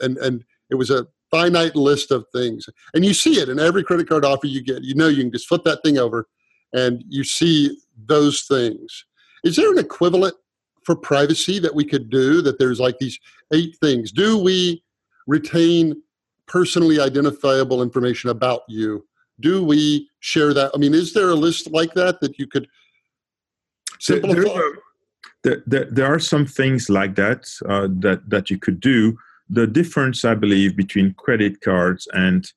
and 0.00 0.16
and 0.18 0.44
it 0.70 0.76
was 0.76 0.90
a 0.90 1.06
finite 1.30 1.76
list 1.76 2.10
of 2.10 2.24
things, 2.32 2.66
and 2.94 3.04
you 3.04 3.14
see 3.14 3.40
it 3.40 3.48
in 3.48 3.60
every 3.60 3.84
credit 3.84 4.08
card 4.08 4.24
offer 4.24 4.46
you 4.46 4.62
get. 4.62 4.82
You 4.82 4.94
know, 4.94 5.08
you 5.08 5.22
can 5.22 5.32
just 5.32 5.48
flip 5.48 5.64
that 5.64 5.82
thing 5.84 5.98
over, 5.98 6.26
and 6.74 7.02
you 7.08 7.24
see 7.24 7.78
those 8.06 8.42
things. 8.42 9.04
Is 9.44 9.56
there 9.56 9.72
an 9.72 9.78
equivalent 9.78 10.34
for 10.84 10.94
privacy 10.94 11.58
that 11.60 11.74
we 11.74 11.84
could 11.84 12.10
do? 12.10 12.42
That 12.42 12.58
there's 12.58 12.80
like 12.80 12.98
these 12.98 13.18
eight 13.52 13.76
things. 13.80 14.12
Do 14.12 14.36
we 14.36 14.82
retain 15.26 15.94
personally 16.46 17.00
identifiable 17.00 17.82
information 17.82 18.28
about 18.28 18.62
you? 18.68 19.06
Do 19.40 19.64
we 19.64 20.10
share 20.20 20.52
that? 20.52 20.72
I 20.74 20.78
mean, 20.78 20.94
is 20.94 21.14
there 21.14 21.30
a 21.30 21.34
list 21.34 21.70
like 21.70 21.94
that 21.94 22.20
that 22.20 22.38
you 22.38 22.46
could 22.46 22.68
simplify? 24.00 24.42
There, 24.42 24.72
there, 25.42 25.62
there, 25.66 25.84
there 25.90 26.06
are 26.06 26.18
some 26.18 26.44
things 26.44 26.90
like 26.90 27.14
that 27.16 27.46
uh, 27.68 27.88
that 28.00 28.28
that 28.28 28.50
you 28.50 28.58
could 28.58 28.80
do. 28.80 29.16
The 29.48 29.66
difference, 29.66 30.24
I 30.24 30.34
believe, 30.34 30.76
between 30.76 31.14
credit 31.14 31.60
cards 31.60 32.08
and 32.12 32.50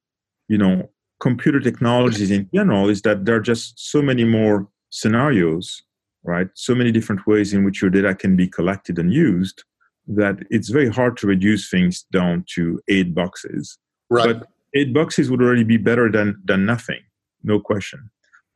you 0.48 0.58
know 0.58 0.90
computer 1.20 1.60
technologies 1.60 2.32
in 2.32 2.50
general 2.54 2.90
is 2.90 3.02
that 3.02 3.26
there 3.26 3.36
are 3.36 3.42
just 3.42 3.80
so 3.80 4.02
many 4.02 4.24
more 4.24 4.68
scenarios, 4.90 5.82
right? 6.24 6.48
So 6.54 6.76
many 6.76 6.92
different 6.92 7.26
ways 7.26 7.54
in 7.54 7.64
which 7.64 7.82
your 7.82 7.92
data 7.92 8.14
can 8.16 8.36
be 8.36 8.48
collected 8.48 9.00
and 9.00 9.14
used 9.14 9.64
that 10.08 10.38
it's 10.50 10.70
very 10.70 10.90
hard 10.90 11.18
to 11.18 11.28
reduce 11.28 11.70
things 11.70 12.06
down 12.12 12.46
to 12.56 12.80
eight 12.88 13.14
boxes. 13.14 13.78
Right. 14.10 14.40
But 14.40 14.48
eight 14.74 14.94
boxes 14.94 15.30
would 15.30 15.42
already 15.42 15.64
be 15.64 15.78
better 15.78 16.10
than 16.12 16.42
than 16.46 16.66
nothing, 16.66 17.02
no 17.44 17.60
question. 17.60 18.10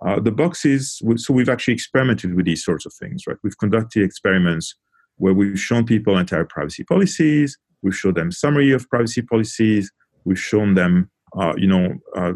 Uh, 0.04 0.20
the 0.20 0.32
boxes, 0.32 1.00
so 1.18 1.34
we've 1.34 1.50
actually 1.50 1.76
experimented 1.76 2.34
with 2.34 2.46
these 2.46 2.66
sorts 2.66 2.88
of 2.88 2.94
things, 2.94 3.28
right? 3.28 3.38
We've 3.44 3.58
conducted 3.58 4.02
experiments 4.02 4.76
where 5.18 5.34
we've 5.34 5.60
shown 5.60 5.86
people 5.86 6.18
entire 6.18 6.46
privacy 6.46 6.84
policies, 6.84 7.56
we've 7.84 7.96
shown 7.96 8.16
them 8.16 8.32
summary 8.32 8.72
of 8.72 8.90
privacy 8.90 9.22
policies, 9.22 9.92
we've 10.26 10.40
shown 10.40 10.74
them, 10.74 11.12
uh, 11.38 11.54
you 11.56 11.68
know, 11.68 11.94
uh, 12.16 12.34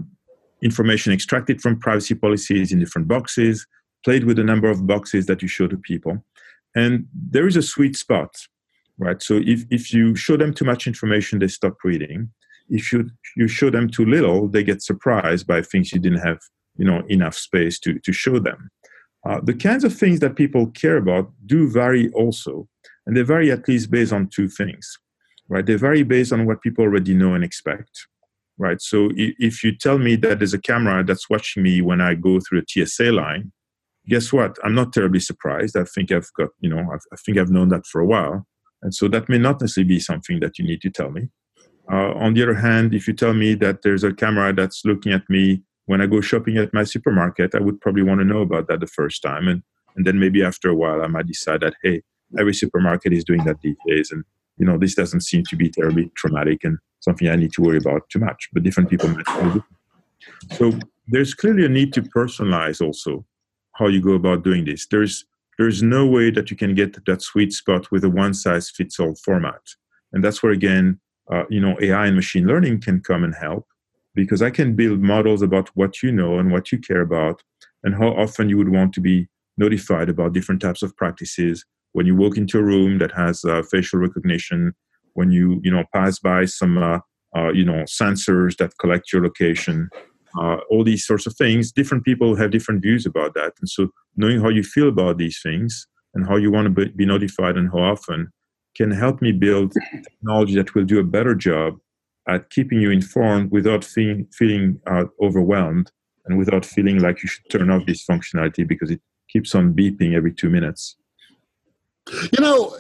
information 0.66 1.14
extracted 1.14 1.62
from 1.62 1.80
privacy 1.80 2.16
policies 2.16 2.72
in 2.74 2.80
different 2.80 3.08
boxes, 3.08 3.66
played 4.04 4.26
with 4.26 4.38
the 4.38 4.44
number 4.44 4.70
of 4.70 4.86
boxes 4.86 5.28
that 5.28 5.42
you 5.42 5.48
show 5.48 5.68
to 5.68 5.78
people. 5.78 6.24
And 6.76 7.08
there 7.14 7.48
is 7.48 7.56
a 7.56 7.62
sweet 7.62 7.96
spot, 7.96 8.36
right? 8.98 9.22
So 9.22 9.36
if, 9.54 9.64
if 9.70 9.94
you 9.94 10.16
show 10.16 10.36
them 10.36 10.54
too 10.54 10.66
much 10.66 10.88
information, 10.88 11.40
they 11.40 11.48
stop 11.48 11.76
reading. 11.84 12.30
If 12.68 12.92
you, 12.92 13.10
you 13.38 13.48
show 13.48 13.70
them 13.70 13.90
too 13.90 14.06
little, 14.06 14.48
they 14.48 14.64
get 14.64 14.82
surprised 14.82 15.48
by 15.48 15.62
things 15.62 15.94
you 15.94 16.00
didn't 16.00 16.26
have 16.26 16.40
you 16.78 16.86
know, 16.86 17.04
enough 17.08 17.36
space 17.36 17.80
to, 17.80 18.00
to 18.00 18.12
show 18.12 18.40
them. 18.40 18.70
Uh, 19.28 19.40
the 19.44 19.54
kinds 19.54 19.84
of 19.84 19.96
things 19.96 20.20
that 20.20 20.36
people 20.36 20.68
care 20.68 20.98
about 20.98 21.32
do 21.46 21.70
vary 21.70 22.10
also, 22.12 22.68
and 23.06 23.16
they 23.16 23.24
vary 23.24 23.52
at 23.52 23.68
least 23.68 23.90
based 23.90 24.14
on 24.14 24.28
two 24.28 24.48
things, 24.48 24.98
right? 25.50 25.66
They 25.66 25.76
vary 25.76 26.04
based 26.04 26.32
on 26.32 26.46
what 26.46 26.62
people 26.62 26.84
already 26.84 27.14
know 27.14 27.34
and 27.34 27.44
expect, 27.44 28.08
right? 28.58 28.82
So 28.82 29.10
if 29.16 29.64
you 29.64 29.76
tell 29.76 29.98
me 29.98 30.16
that 30.18 30.40
there's 30.40 30.54
a 30.54 30.60
camera 30.60 31.04
that's 31.04 31.30
watching 31.30 31.64
me 31.64 31.82
when 31.82 32.02
I 32.02 32.16
go 32.16 32.40
through 32.40 32.62
the 32.62 32.86
TSA 32.86 33.12
line, 33.12 33.52
guess 34.08 34.32
what? 34.32 34.58
I'm 34.64 34.76
not 34.76 34.94
terribly 34.94 35.20
surprised. 35.20 35.76
I 35.76 35.84
think 35.84 36.12
I've 36.12 36.32
got, 36.38 36.50
you 36.60 36.70
know, 36.70 36.80
I've, 36.80 37.02
i 37.12 37.16
think 37.26 37.38
I've 37.38 37.50
known 37.50 37.70
that 37.70 37.86
for 37.86 38.02
a 38.02 38.06
while. 38.06 38.46
And 38.82 38.94
so 38.94 39.08
that 39.08 39.30
may 39.30 39.38
not 39.38 39.62
necessarily 39.62 39.88
be 39.88 40.00
something 40.00 40.40
that 40.42 40.60
you 40.60 40.66
need 40.66 40.82
to 40.82 40.90
tell 40.90 41.10
me. 41.10 41.30
Uh, 41.92 42.14
on 42.14 42.34
the 42.34 42.44
other 42.44 42.56
hand, 42.56 42.94
if 42.94 43.08
you 43.08 43.14
tell 43.14 43.34
me 43.34 43.54
that 43.56 43.82
there's 43.84 44.04
a 44.04 44.14
camera 44.14 44.54
that's 44.54 44.84
looking 44.86 45.12
at 45.12 45.28
me 45.30 45.64
when 45.86 46.02
I 46.02 46.08
go 46.08 46.22
shopping 46.22 46.58
at 46.58 46.74
my 46.74 46.84
supermarket, 46.84 47.54
I 47.54 47.60
would 47.60 47.80
probably 47.80 48.04
want 48.04 48.20
to 48.20 48.26
know 48.26 48.42
about 48.42 48.68
that 48.68 48.80
the 48.80 48.88
first 48.88 49.22
time. 49.22 49.48
And, 49.48 49.62
and 49.96 50.06
then 50.06 50.20
maybe 50.20 50.44
after 50.44 50.70
a 50.70 50.76
while, 50.76 51.02
I 51.02 51.08
might 51.08 51.28
decide 51.28 51.62
that, 51.62 51.76
hey, 51.84 52.02
every 52.40 52.54
supermarket 52.54 53.14
is 53.14 53.24
doing 53.24 53.44
that 53.46 53.62
these 53.62 53.76
days. 53.88 54.12
And, 54.12 54.24
you 54.58 54.66
know, 54.66 54.78
this 54.78 54.96
doesn't 54.96 55.22
seem 55.22 55.44
to 55.50 55.56
be 55.56 55.70
terribly 55.70 56.12
traumatic 56.16 56.64
and 56.64 56.80
something 57.06 57.30
I 57.30 57.38
need 57.38 57.54
to 57.54 57.62
worry 57.62 57.78
about 57.78 58.10
too 58.10 58.20
much. 58.20 58.50
But 58.52 58.64
different 58.64 58.90
people 58.90 59.10
might 59.10 59.64
So 60.58 60.74
there's 61.08 61.34
clearly 61.34 61.66
a 61.66 61.70
need 61.70 61.94
to 61.94 62.02
personalize 62.02 62.86
also 62.86 63.26
how 63.74 63.88
you 63.88 64.02
go 64.02 64.14
about 64.14 64.44
doing 64.44 64.66
this. 64.66 64.88
There's 64.88 65.26
there's 65.58 65.82
no 65.82 66.06
way 66.06 66.32
that 66.32 66.52
you 66.52 66.58
can 66.58 66.76
get 66.76 67.06
that 67.06 67.22
sweet 67.22 67.54
spot 67.54 67.90
with 67.90 68.04
a 68.04 68.10
one 68.10 68.34
size 68.34 68.70
fits 68.70 69.00
all 69.00 69.16
format, 69.16 69.62
and 70.12 70.24
that's 70.24 70.44
where 70.44 70.52
again, 70.52 71.00
uh, 71.32 71.46
you 71.50 71.62
know, 71.62 71.78
AI 71.82 72.08
and 72.08 72.16
machine 72.16 72.46
learning 72.46 72.82
can 72.82 73.00
come 73.00 73.24
and 73.24 73.36
help 73.36 73.66
because 74.16 74.42
I 74.42 74.50
can 74.50 74.76
build 74.76 75.00
models 75.02 75.42
about 75.42 75.70
what 75.76 76.02
you 76.02 76.12
know 76.12 76.40
and 76.40 76.52
what 76.52 76.72
you 76.72 76.80
care 76.80 77.02
about, 77.02 77.42
and 77.84 77.96
how 77.96 78.10
often 78.10 78.50
you 78.50 78.58
would 78.58 78.70
want 78.78 78.94
to 78.94 79.02
be 79.02 79.28
notified 79.58 80.10
about 80.10 80.34
different 80.34 80.62
types 80.62 80.84
of 80.84 80.96
practices 80.98 81.66
when 81.96 82.06
you 82.06 82.16
walk 82.16 82.36
into 82.36 82.60
a 82.60 82.64
room 82.64 82.98
that 82.98 83.14
has 83.14 83.46
uh, 83.46 83.62
facial 83.72 84.00
recognition, 84.00 84.74
when 85.16 85.32
you 85.32 85.60
you 85.64 85.72
know 85.72 85.84
pass 85.94 86.20
by 86.20 86.46
some 86.46 86.78
uh, 86.78 87.00
uh, 87.36 87.52
you 87.52 87.66
know 87.66 87.84
sensors 87.84 88.56
that 88.58 88.78
collect 88.80 89.12
your 89.12 89.24
location, 89.24 89.90
uh, 90.40 90.58
all 90.70 90.84
these 90.84 91.06
sorts 91.06 91.26
of 91.26 91.36
things. 91.36 91.72
Different 91.72 92.06
people 92.06 92.36
have 92.36 92.52
different 92.52 92.82
views 92.82 93.06
about 93.06 93.34
that, 93.34 93.54
and 93.60 93.68
so 93.68 93.90
knowing 94.16 94.40
how 94.40 94.50
you 94.50 94.64
feel 94.64 94.88
about 94.88 95.18
these 95.18 95.40
things 95.42 95.88
and 96.14 96.28
how 96.28 96.38
you 96.38 96.52
want 96.52 96.74
to 96.74 96.90
be 96.92 97.06
notified 97.06 97.58
and 97.58 97.70
how 97.72 97.80
often 97.80 98.32
can 98.76 98.92
help 98.92 99.22
me 99.22 99.32
build 99.32 99.74
technology 100.04 100.56
that 100.56 100.76
will 100.76 100.86
do 100.86 101.00
a 101.00 101.04
better 101.04 101.34
job 101.34 101.76
at 102.28 102.50
keeping 102.50 102.82
you 102.82 102.92
informed 102.92 103.52
without 103.52 103.84
feeling, 103.84 104.28
feeling 104.34 104.80
uh, 104.88 105.06
overwhelmed 105.22 105.92
and 106.26 106.38
without 106.38 106.66
feeling 106.66 107.00
like 107.00 107.22
you 107.22 107.30
should 107.30 107.48
turn 107.50 107.70
off 107.70 107.86
this 107.86 108.06
functionality 108.06 108.68
because 108.68 108.92
it 108.92 109.00
keeps 109.30 109.54
on 109.54 109.74
beeping 109.74 110.14
every 110.16 110.34
two 110.34 110.50
minutes. 110.50 110.96
You 112.12 112.42
know, 112.42 112.76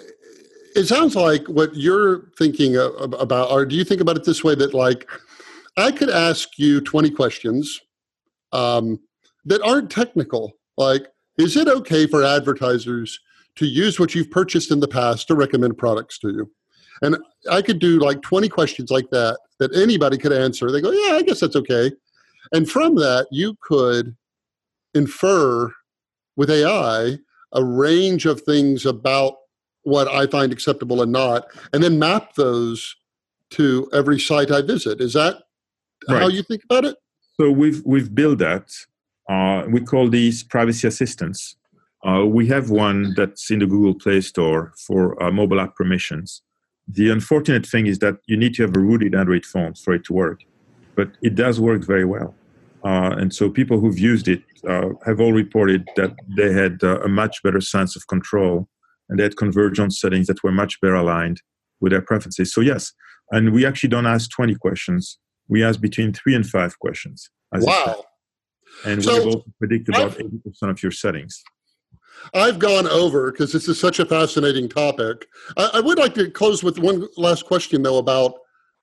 it 0.75 0.85
sounds 0.87 1.15
like 1.15 1.47
what 1.47 1.75
you're 1.75 2.29
thinking 2.37 2.75
about, 2.75 3.49
or 3.51 3.65
do 3.65 3.75
you 3.75 3.85
think 3.85 4.01
about 4.01 4.17
it 4.17 4.25
this 4.25 4.43
way 4.43 4.55
that, 4.55 4.73
like, 4.73 5.09
I 5.77 5.91
could 5.91 6.09
ask 6.09 6.57
you 6.57 6.81
20 6.81 7.09
questions 7.11 7.81
um, 8.51 8.99
that 9.45 9.61
aren't 9.61 9.89
technical. 9.89 10.53
Like, 10.77 11.07
is 11.37 11.55
it 11.55 11.67
okay 11.67 12.07
for 12.07 12.23
advertisers 12.23 13.19
to 13.55 13.65
use 13.65 13.99
what 13.99 14.13
you've 14.13 14.31
purchased 14.31 14.71
in 14.71 14.79
the 14.79 14.87
past 14.87 15.27
to 15.27 15.35
recommend 15.35 15.77
products 15.77 16.19
to 16.19 16.29
you? 16.29 16.51
And 17.01 17.17
I 17.49 17.61
could 17.61 17.79
do 17.79 17.99
like 17.99 18.21
20 18.21 18.47
questions 18.49 18.89
like 18.89 19.09
that 19.11 19.37
that 19.59 19.75
anybody 19.75 20.17
could 20.17 20.31
answer. 20.31 20.71
They 20.71 20.81
go, 20.81 20.91
yeah, 20.91 21.13
I 21.13 21.21
guess 21.21 21.39
that's 21.39 21.55
okay. 21.55 21.91
And 22.53 22.69
from 22.69 22.95
that, 22.95 23.27
you 23.31 23.57
could 23.61 24.15
infer 24.93 25.71
with 26.35 26.49
AI 26.49 27.17
a 27.53 27.63
range 27.63 28.25
of 28.25 28.41
things 28.41 28.85
about 28.85 29.35
what 29.85 30.07
I 30.07 30.27
find 30.27 30.51
acceptable 30.51 31.01
and 31.01 31.11
not, 31.11 31.45
and 31.71 31.81
then 31.81 31.97
map 31.97 32.33
those 32.35 32.95
to 33.51 33.87
every 33.93 34.19
site 34.19 34.51
I 34.51 34.61
visit. 34.61 34.99
Is 34.99 35.13
that 35.13 35.43
right. 36.09 36.21
how 36.23 36.27
you 36.27 36.43
think 36.43 36.63
about 36.65 36.85
it? 36.85 36.97
So 37.39 37.51
we've 37.51 37.81
we've 37.85 38.13
built 38.13 38.39
that. 38.39 38.71
Uh, 39.29 39.63
we 39.69 39.81
call 39.81 40.09
these 40.09 40.43
privacy 40.43 40.87
assistants. 40.87 41.55
Uh, 42.05 42.25
we 42.25 42.47
have 42.47 42.69
one 42.69 43.13
that's 43.15 43.49
in 43.49 43.59
the 43.59 43.65
Google 43.65 43.95
Play 43.95 44.21
Store 44.21 44.73
for 44.77 45.21
uh, 45.21 45.31
mobile 45.31 45.59
app 45.59 45.75
permissions. 45.75 46.41
The 46.87 47.09
unfortunate 47.09 47.65
thing 47.65 47.87
is 47.87 47.99
that 47.99 48.17
you 48.27 48.37
need 48.37 48.53
to 48.55 48.63
have 48.63 48.75
a 48.75 48.79
rooted 48.79 49.15
Android 49.15 49.45
phone 49.45 49.73
for 49.73 49.93
it 49.95 50.03
to 50.05 50.13
work, 50.13 50.41
but 50.95 51.09
it 51.23 51.33
does 51.33 51.59
work 51.59 51.83
very 51.83 52.05
well. 52.05 52.35
Uh, 52.83 53.15
and 53.17 53.33
so 53.33 53.49
people 53.49 53.79
who've 53.79 53.97
used 53.97 54.27
it 54.27 54.43
uh, 54.67 54.89
have 55.05 55.19
all 55.19 55.33
reported 55.33 55.87
that 55.95 56.13
they 56.37 56.53
had 56.53 56.83
uh, 56.83 56.99
a 57.01 57.07
much 57.07 57.41
better 57.41 57.59
sense 57.59 57.95
of 57.95 58.05
control 58.07 58.67
and 59.09 59.19
they 59.19 59.23
had 59.23 59.37
convergence 59.37 59.99
settings 59.99 60.27
that 60.27 60.43
were 60.43 60.51
much 60.51 60.79
better 60.81 60.95
aligned 60.95 61.41
with 61.79 61.91
their 61.91 62.01
preferences. 62.01 62.53
So 62.53 62.61
yes, 62.61 62.91
and 63.31 63.53
we 63.53 63.65
actually 63.65 63.89
don't 63.89 64.05
ask 64.05 64.29
20 64.31 64.55
questions. 64.55 65.19
We 65.47 65.63
ask 65.63 65.79
between 65.79 66.13
three 66.13 66.35
and 66.35 66.45
five 66.45 66.79
questions. 66.79 67.29
wow. 67.53 68.03
And 68.85 69.03
so 69.03 69.13
we're 69.13 69.21
able 69.21 69.43
to 69.43 69.53
predict 69.59 69.89
about 69.89 70.11
I've, 70.11 70.17
80% 70.17 70.41
of 70.63 70.83
your 70.83 70.91
settings. 70.91 71.43
I've 72.33 72.59
gone 72.59 72.87
over 72.87 73.31
because 73.31 73.51
this 73.51 73.67
is 73.67 73.79
such 73.79 73.99
a 73.99 74.05
fascinating 74.05 74.67
topic. 74.69 75.27
I, 75.57 75.71
I, 75.75 75.79
would 75.79 75.97
like 75.97 76.13
to 76.15 76.29
close 76.29 76.63
with 76.63 76.79
one 76.79 77.07
last 77.17 77.45
question, 77.45 77.83
though, 77.83 77.97
about 77.97 78.33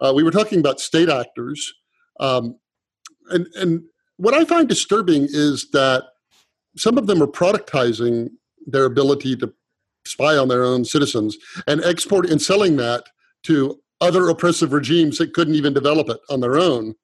uh, 0.00 0.12
we 0.14 0.22
were 0.22 0.30
talking 0.30 0.60
about 0.60 0.80
state 0.80 1.08
actors. 1.08 1.72
Um, 2.20 2.56
and, 3.30 3.46
and 3.54 3.82
what 4.16 4.34
I 4.34 4.44
find 4.44 4.68
disturbing 4.68 5.26
is 5.28 5.70
that 5.72 6.04
some 6.76 6.98
of 6.98 7.06
them 7.06 7.22
are 7.22 7.26
productizing 7.26 8.30
their 8.66 8.84
ability 8.84 9.36
to 9.36 9.52
spy 10.06 10.36
on 10.36 10.48
their 10.48 10.64
own 10.64 10.84
citizens 10.84 11.36
and 11.66 11.84
export 11.84 12.28
and 12.28 12.40
selling 12.40 12.76
that 12.76 13.04
to 13.44 13.80
other 14.00 14.28
oppressive 14.28 14.72
regimes 14.72 15.18
that 15.18 15.32
couldn't 15.32 15.54
even 15.54 15.72
develop 15.72 16.08
it 16.08 16.18
on 16.28 16.40
their 16.40 16.58
own. 16.58 16.94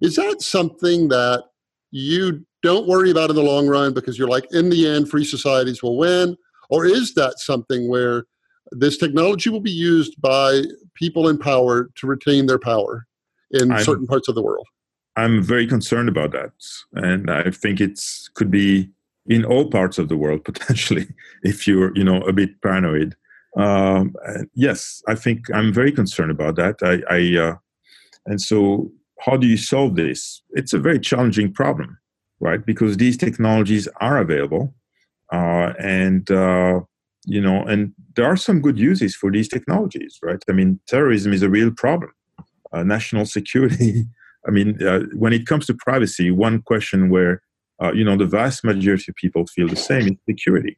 Is 0.00 0.16
that 0.16 0.40
something 0.40 1.08
that 1.08 1.44
you 1.90 2.44
don't 2.62 2.88
worry 2.88 3.10
about 3.10 3.30
in 3.30 3.36
the 3.36 3.42
long 3.42 3.66
run 3.66 3.92
because 3.92 4.18
you're 4.18 4.28
like, 4.28 4.46
in 4.52 4.70
the 4.70 4.88
end, 4.88 5.08
free 5.08 5.24
societies 5.24 5.82
will 5.82 5.96
win? 5.96 6.36
Or 6.70 6.86
is 6.86 7.14
that 7.14 7.38
something 7.38 7.88
where 7.88 8.24
this 8.72 8.96
technology 8.96 9.50
will 9.50 9.60
be 9.60 9.70
used 9.70 10.20
by 10.20 10.62
people 10.94 11.28
in 11.28 11.38
power 11.38 11.90
to 11.96 12.06
retain 12.06 12.46
their 12.46 12.58
power 12.58 13.06
in 13.50 13.70
I'm, 13.70 13.84
certain 13.84 14.06
parts 14.06 14.28
of 14.28 14.34
the 14.34 14.42
world? 14.42 14.66
I'm 15.16 15.42
very 15.42 15.66
concerned 15.66 16.08
about 16.08 16.32
that. 16.32 16.52
And 16.94 17.30
I 17.30 17.50
think 17.50 17.80
it's 17.80 18.28
could 18.34 18.50
be 18.50 18.90
in 19.26 19.44
all 19.44 19.70
parts 19.70 19.98
of 19.98 20.08
the 20.08 20.16
world 20.16 20.44
potentially 20.50 21.06
if 21.42 21.66
you're, 21.66 21.96
you 21.96 22.04
know, 22.04 22.20
a 22.22 22.32
bit 22.32 22.60
paranoid. 22.62 23.14
Um, 23.56 24.14
yes, 24.54 25.02
I 25.06 25.14
think 25.14 25.44
I'm 25.54 25.72
very 25.72 25.92
concerned 25.92 26.30
about 26.30 26.56
that. 26.56 26.76
I, 26.82 27.02
I 27.14 27.38
uh, 27.38 27.56
and 28.26 28.40
so 28.40 28.90
how 29.20 29.36
do 29.36 29.46
you 29.46 29.56
solve 29.56 29.96
this? 29.96 30.42
It's 30.50 30.72
a 30.72 30.78
very 30.78 30.98
challenging 30.98 31.52
problem, 31.52 31.98
right? 32.40 32.64
Because 32.64 32.96
these 32.96 33.16
technologies 33.16 33.88
are 34.00 34.18
available, 34.18 34.74
uh, 35.32 35.72
and 35.78 36.30
uh, 36.30 36.80
you 37.26 37.40
know, 37.40 37.62
and 37.62 37.92
there 38.16 38.26
are 38.26 38.36
some 38.36 38.60
good 38.60 38.78
uses 38.78 39.14
for 39.14 39.30
these 39.30 39.48
technologies, 39.48 40.18
right? 40.22 40.42
I 40.48 40.52
mean, 40.52 40.80
terrorism 40.86 41.32
is 41.32 41.42
a 41.42 41.48
real 41.48 41.70
problem. 41.70 42.10
Uh, 42.72 42.82
national 42.82 43.24
security. 43.24 44.04
I 44.46 44.50
mean, 44.50 44.82
uh, 44.82 45.00
when 45.14 45.32
it 45.32 45.46
comes 45.46 45.66
to 45.66 45.74
privacy, 45.74 46.30
one 46.30 46.60
question 46.60 47.08
where 47.08 47.40
uh, 47.82 47.92
you 47.92 48.04
know 48.04 48.16
the 48.16 48.26
vast 48.26 48.64
majority 48.64 49.06
of 49.08 49.14
people 49.16 49.46
feel 49.46 49.68
the 49.68 49.76
same 49.76 50.06
is 50.06 50.16
security 50.28 50.76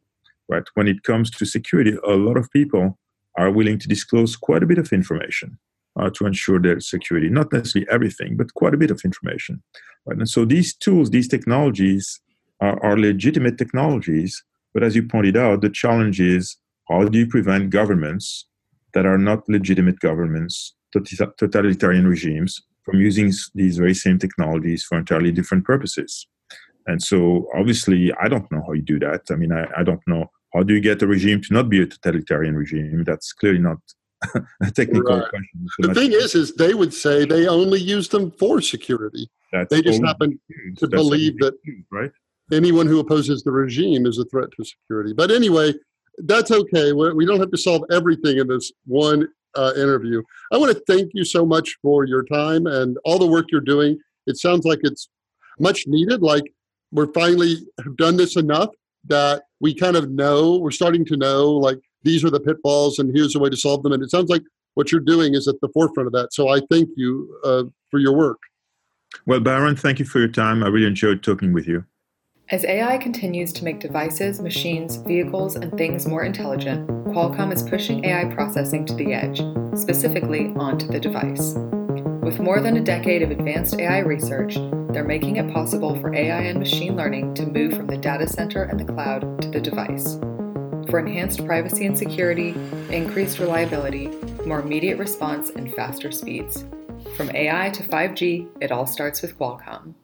right? 0.49 0.65
When 0.75 0.89
it 0.89 1.03
comes 1.03 1.31
to 1.33 1.45
security, 1.45 1.97
a 2.07 2.13
lot 2.13 2.37
of 2.37 2.51
people 2.51 2.99
are 3.37 3.51
willing 3.51 3.79
to 3.79 3.89
disclose 3.89 4.37
quite 4.37 4.63
a 4.63 4.67
bit 4.67 4.79
of 4.79 4.93
information 4.93 5.59
uh, 5.99 6.11
to 6.11 6.27
ensure 6.27 6.61
their 6.61 6.81
security. 6.81 7.29
Not 7.29 7.53
necessarily 7.53 7.89
everything, 7.91 8.37
but 8.37 8.55
quite 8.55 8.75
a 8.75 8.79
bit 8.79 8.91
of 8.91 9.03
information. 9.05 9.63
Right? 10.07 10.19
And 10.19 10.29
so 10.29 10.45
these 10.45 10.75
tools, 10.75 11.11
these 11.11 11.29
technologies 11.29 12.21
are, 12.61 12.83
are 12.83 12.99
legitimate 12.99 13.59
technologies. 13.59 14.43
But 14.73 14.83
as 14.83 14.95
you 14.95 15.03
pointed 15.03 15.37
out, 15.37 15.61
the 15.61 15.71
challenge 15.71 16.21
is 16.21 16.57
how 16.89 17.05
do 17.05 17.19
you 17.19 17.27
prevent 17.27 17.71
governments 17.71 18.47
that 18.95 19.07
are 19.07 19.19
not 19.19 19.49
legitimate 19.49 20.01
governments, 20.01 20.75
totalitarian 20.93 22.07
regimes, 22.07 22.63
from 22.85 23.01
using 23.01 23.33
these 23.55 23.79
very 23.79 23.95
same 23.95 24.19
technologies 24.19 24.85
for 24.85 24.97
entirely 24.97 25.33
different 25.33 25.65
purposes? 25.65 26.27
And 26.87 27.03
so, 27.03 27.49
obviously, 27.55 28.13
I 28.21 28.29
don't 28.29 28.51
know 28.53 28.63
how 28.67 28.73
you 28.73 28.83
do 28.83 28.99
that. 29.01 29.23
I 29.31 29.35
mean, 29.37 29.53
I, 29.53 29.67
I 29.77 29.83
don't 29.83 30.03
know 30.07 30.31
how 30.55 30.63
do 30.63 30.75
you 30.75 30.81
get 30.81 31.03
a 31.03 31.07
regime 31.07 31.43
to 31.43 31.53
not 31.53 31.69
be 31.69 31.83
a 31.83 31.87
totalitarian 31.87 32.55
regime? 32.55 33.05
That's 33.05 33.33
clearly 33.33 33.59
not 33.59 33.79
a 34.63 34.71
technical 34.71 35.19
right. 35.19 35.29
question. 35.29 35.67
the 35.81 35.95
thing 35.95 36.13
is, 36.13 36.35
is 36.35 36.55
they 36.55 36.75
would 36.75 36.95
say 36.95 37.25
they 37.25 37.47
only 37.47 37.81
use 37.81 38.09
them 38.09 38.31
for 38.31 38.61
security. 38.61 39.29
That's 39.53 39.71
they 39.71 39.83
just 39.83 40.03
happen 40.05 40.41
to 40.79 40.87
That's 40.87 40.91
believe 40.91 41.39
that 41.39 41.55
right? 41.93 42.11
anyone 42.53 42.87
who 42.87 43.01
opposes 43.01 43.43
the 43.43 43.53
regime 43.53 44.07
is 44.07 44.19
a 44.19 44.25
threat 44.25 44.49
to 44.57 44.65
security. 44.65 45.13
But 45.13 45.31
anyway, 45.31 45.75
that's 46.19 46.51
okay. 46.51 46.93
We 46.93 47.27
don't 47.27 47.41
have 47.41 47.51
to 47.51 47.59
solve 47.59 47.83
everything 47.91 48.39
in 48.39 48.49
this 48.49 48.73
one 48.87 49.29
uh, 49.55 49.73
interview. 49.77 50.23
I 50.53 50.59
want 50.59 50.77
to 50.77 50.83
thank 50.87 51.11
you 51.15 51.25
so 51.25 51.45
much 51.45 51.77
for 51.83 52.05
your 52.05 52.25
time 52.25 52.67
and 52.67 52.97
all 53.05 53.19
the 53.19 53.27
work 53.27 53.47
you're 53.51 53.61
doing. 53.61 53.99
It 54.27 54.39
sounds 54.39 54.65
like 54.65 54.81
it's 54.83 55.09
much 55.59 55.85
needed. 55.87 56.23
Like 56.23 56.45
we're 56.93 57.13
finally 57.13 57.57
have 57.85 57.97
done 57.97 58.17
this 58.17 58.37
enough 58.37 58.71
that 59.05 59.45
we 59.61 59.75
kind 59.75 59.97
of 59.97 60.11
know, 60.11 60.57
we're 60.57 60.71
starting 60.71 61.05
to 61.07 61.17
know, 61.17 61.51
like 61.51 61.79
these 62.03 62.25
are 62.25 62.31
the 62.31 62.41
pitfalls 62.41 62.99
and 62.99 63.15
here's 63.15 63.35
a 63.35 63.39
way 63.39 63.51
to 63.51 63.57
solve 63.57 63.83
them. 63.83 63.93
And 63.93 64.03
it 64.03 64.11
sounds 64.11 64.31
like 64.31 64.43
what 64.75 64.93
you're 64.93 65.01
doing 65.01 65.35
is 65.35 65.49
at 65.49 65.61
the 65.61 65.69
forefront 65.69 66.07
of 66.07 66.13
that. 66.13 66.33
So 66.33 66.49
I 66.49 66.61
thank 66.71 66.89
you 66.97 67.39
uh, 67.45 67.65
for 67.91 67.99
your 67.99 68.15
work. 68.15 68.39
Well, 69.27 69.41
Byron 69.41 69.77
thank 69.77 69.99
you 69.99 70.05
for 70.05 70.19
your 70.19 70.29
time. 70.29 70.63
I 70.63 70.69
really 70.69 70.87
enjoyed 70.87 71.23
talking 71.23 71.53
with 71.53 71.67
you. 71.67 71.85
As 72.51 72.65
AI 72.65 72.97
continues 72.99 73.53
to 73.55 73.65
make 73.65 73.81
devices, 73.81 74.41
machines, 74.41 74.97
vehicles, 74.97 75.57
and 75.57 75.77
things 75.77 76.07
more 76.07 76.23
intelligent, 76.23 76.87
Qualcomm 77.07 77.53
is 77.53 77.63
pushing 77.65 78.05
AI 78.05 78.27
processing 78.27 78.87
to 78.87 78.95
the 78.95 79.13
edge, 79.13 79.43
specifically 79.77 80.53
onto 80.57 80.87
the 80.87 81.01
device. 81.01 81.57
With 82.27 82.41
more 82.41 82.61
than 82.61 82.77
a 82.77 82.83
decade 82.83 83.23
of 83.23 83.31
advanced 83.31 83.79
AI 83.79 84.01
research, 84.01 84.57
they're 84.91 85.05
making 85.05 85.37
it 85.37 85.55
possible 85.55 85.95
for 86.01 86.13
AI 86.13 86.41
and 86.41 86.59
machine 86.59 86.97
learning 86.97 87.35
to 87.35 87.47
move 87.47 87.75
from 87.75 87.87
the 87.87 87.97
data 87.97 88.27
center 88.27 88.65
and 88.65 88.81
the 88.81 88.93
cloud 88.93 89.41
to 89.43 89.49
the 89.49 89.61
device. 89.61 90.17
For 90.91 90.99
enhanced 90.99 91.47
privacy 91.47 91.87
and 91.87 91.97
security, 91.97 92.49
increased 92.91 93.39
reliability, 93.39 94.09
more 94.45 94.59
immediate 94.59 94.99
response, 94.99 95.51
and 95.51 95.73
faster 95.75 96.11
speeds. 96.11 96.65
From 97.17 97.31
AI 97.31 97.71
to 97.71 97.85
5G, 97.85 98.49
it 98.61 98.73
all 98.73 98.89
starts 98.89 99.23
with 99.23 99.39
Qualcomm. 99.39 99.95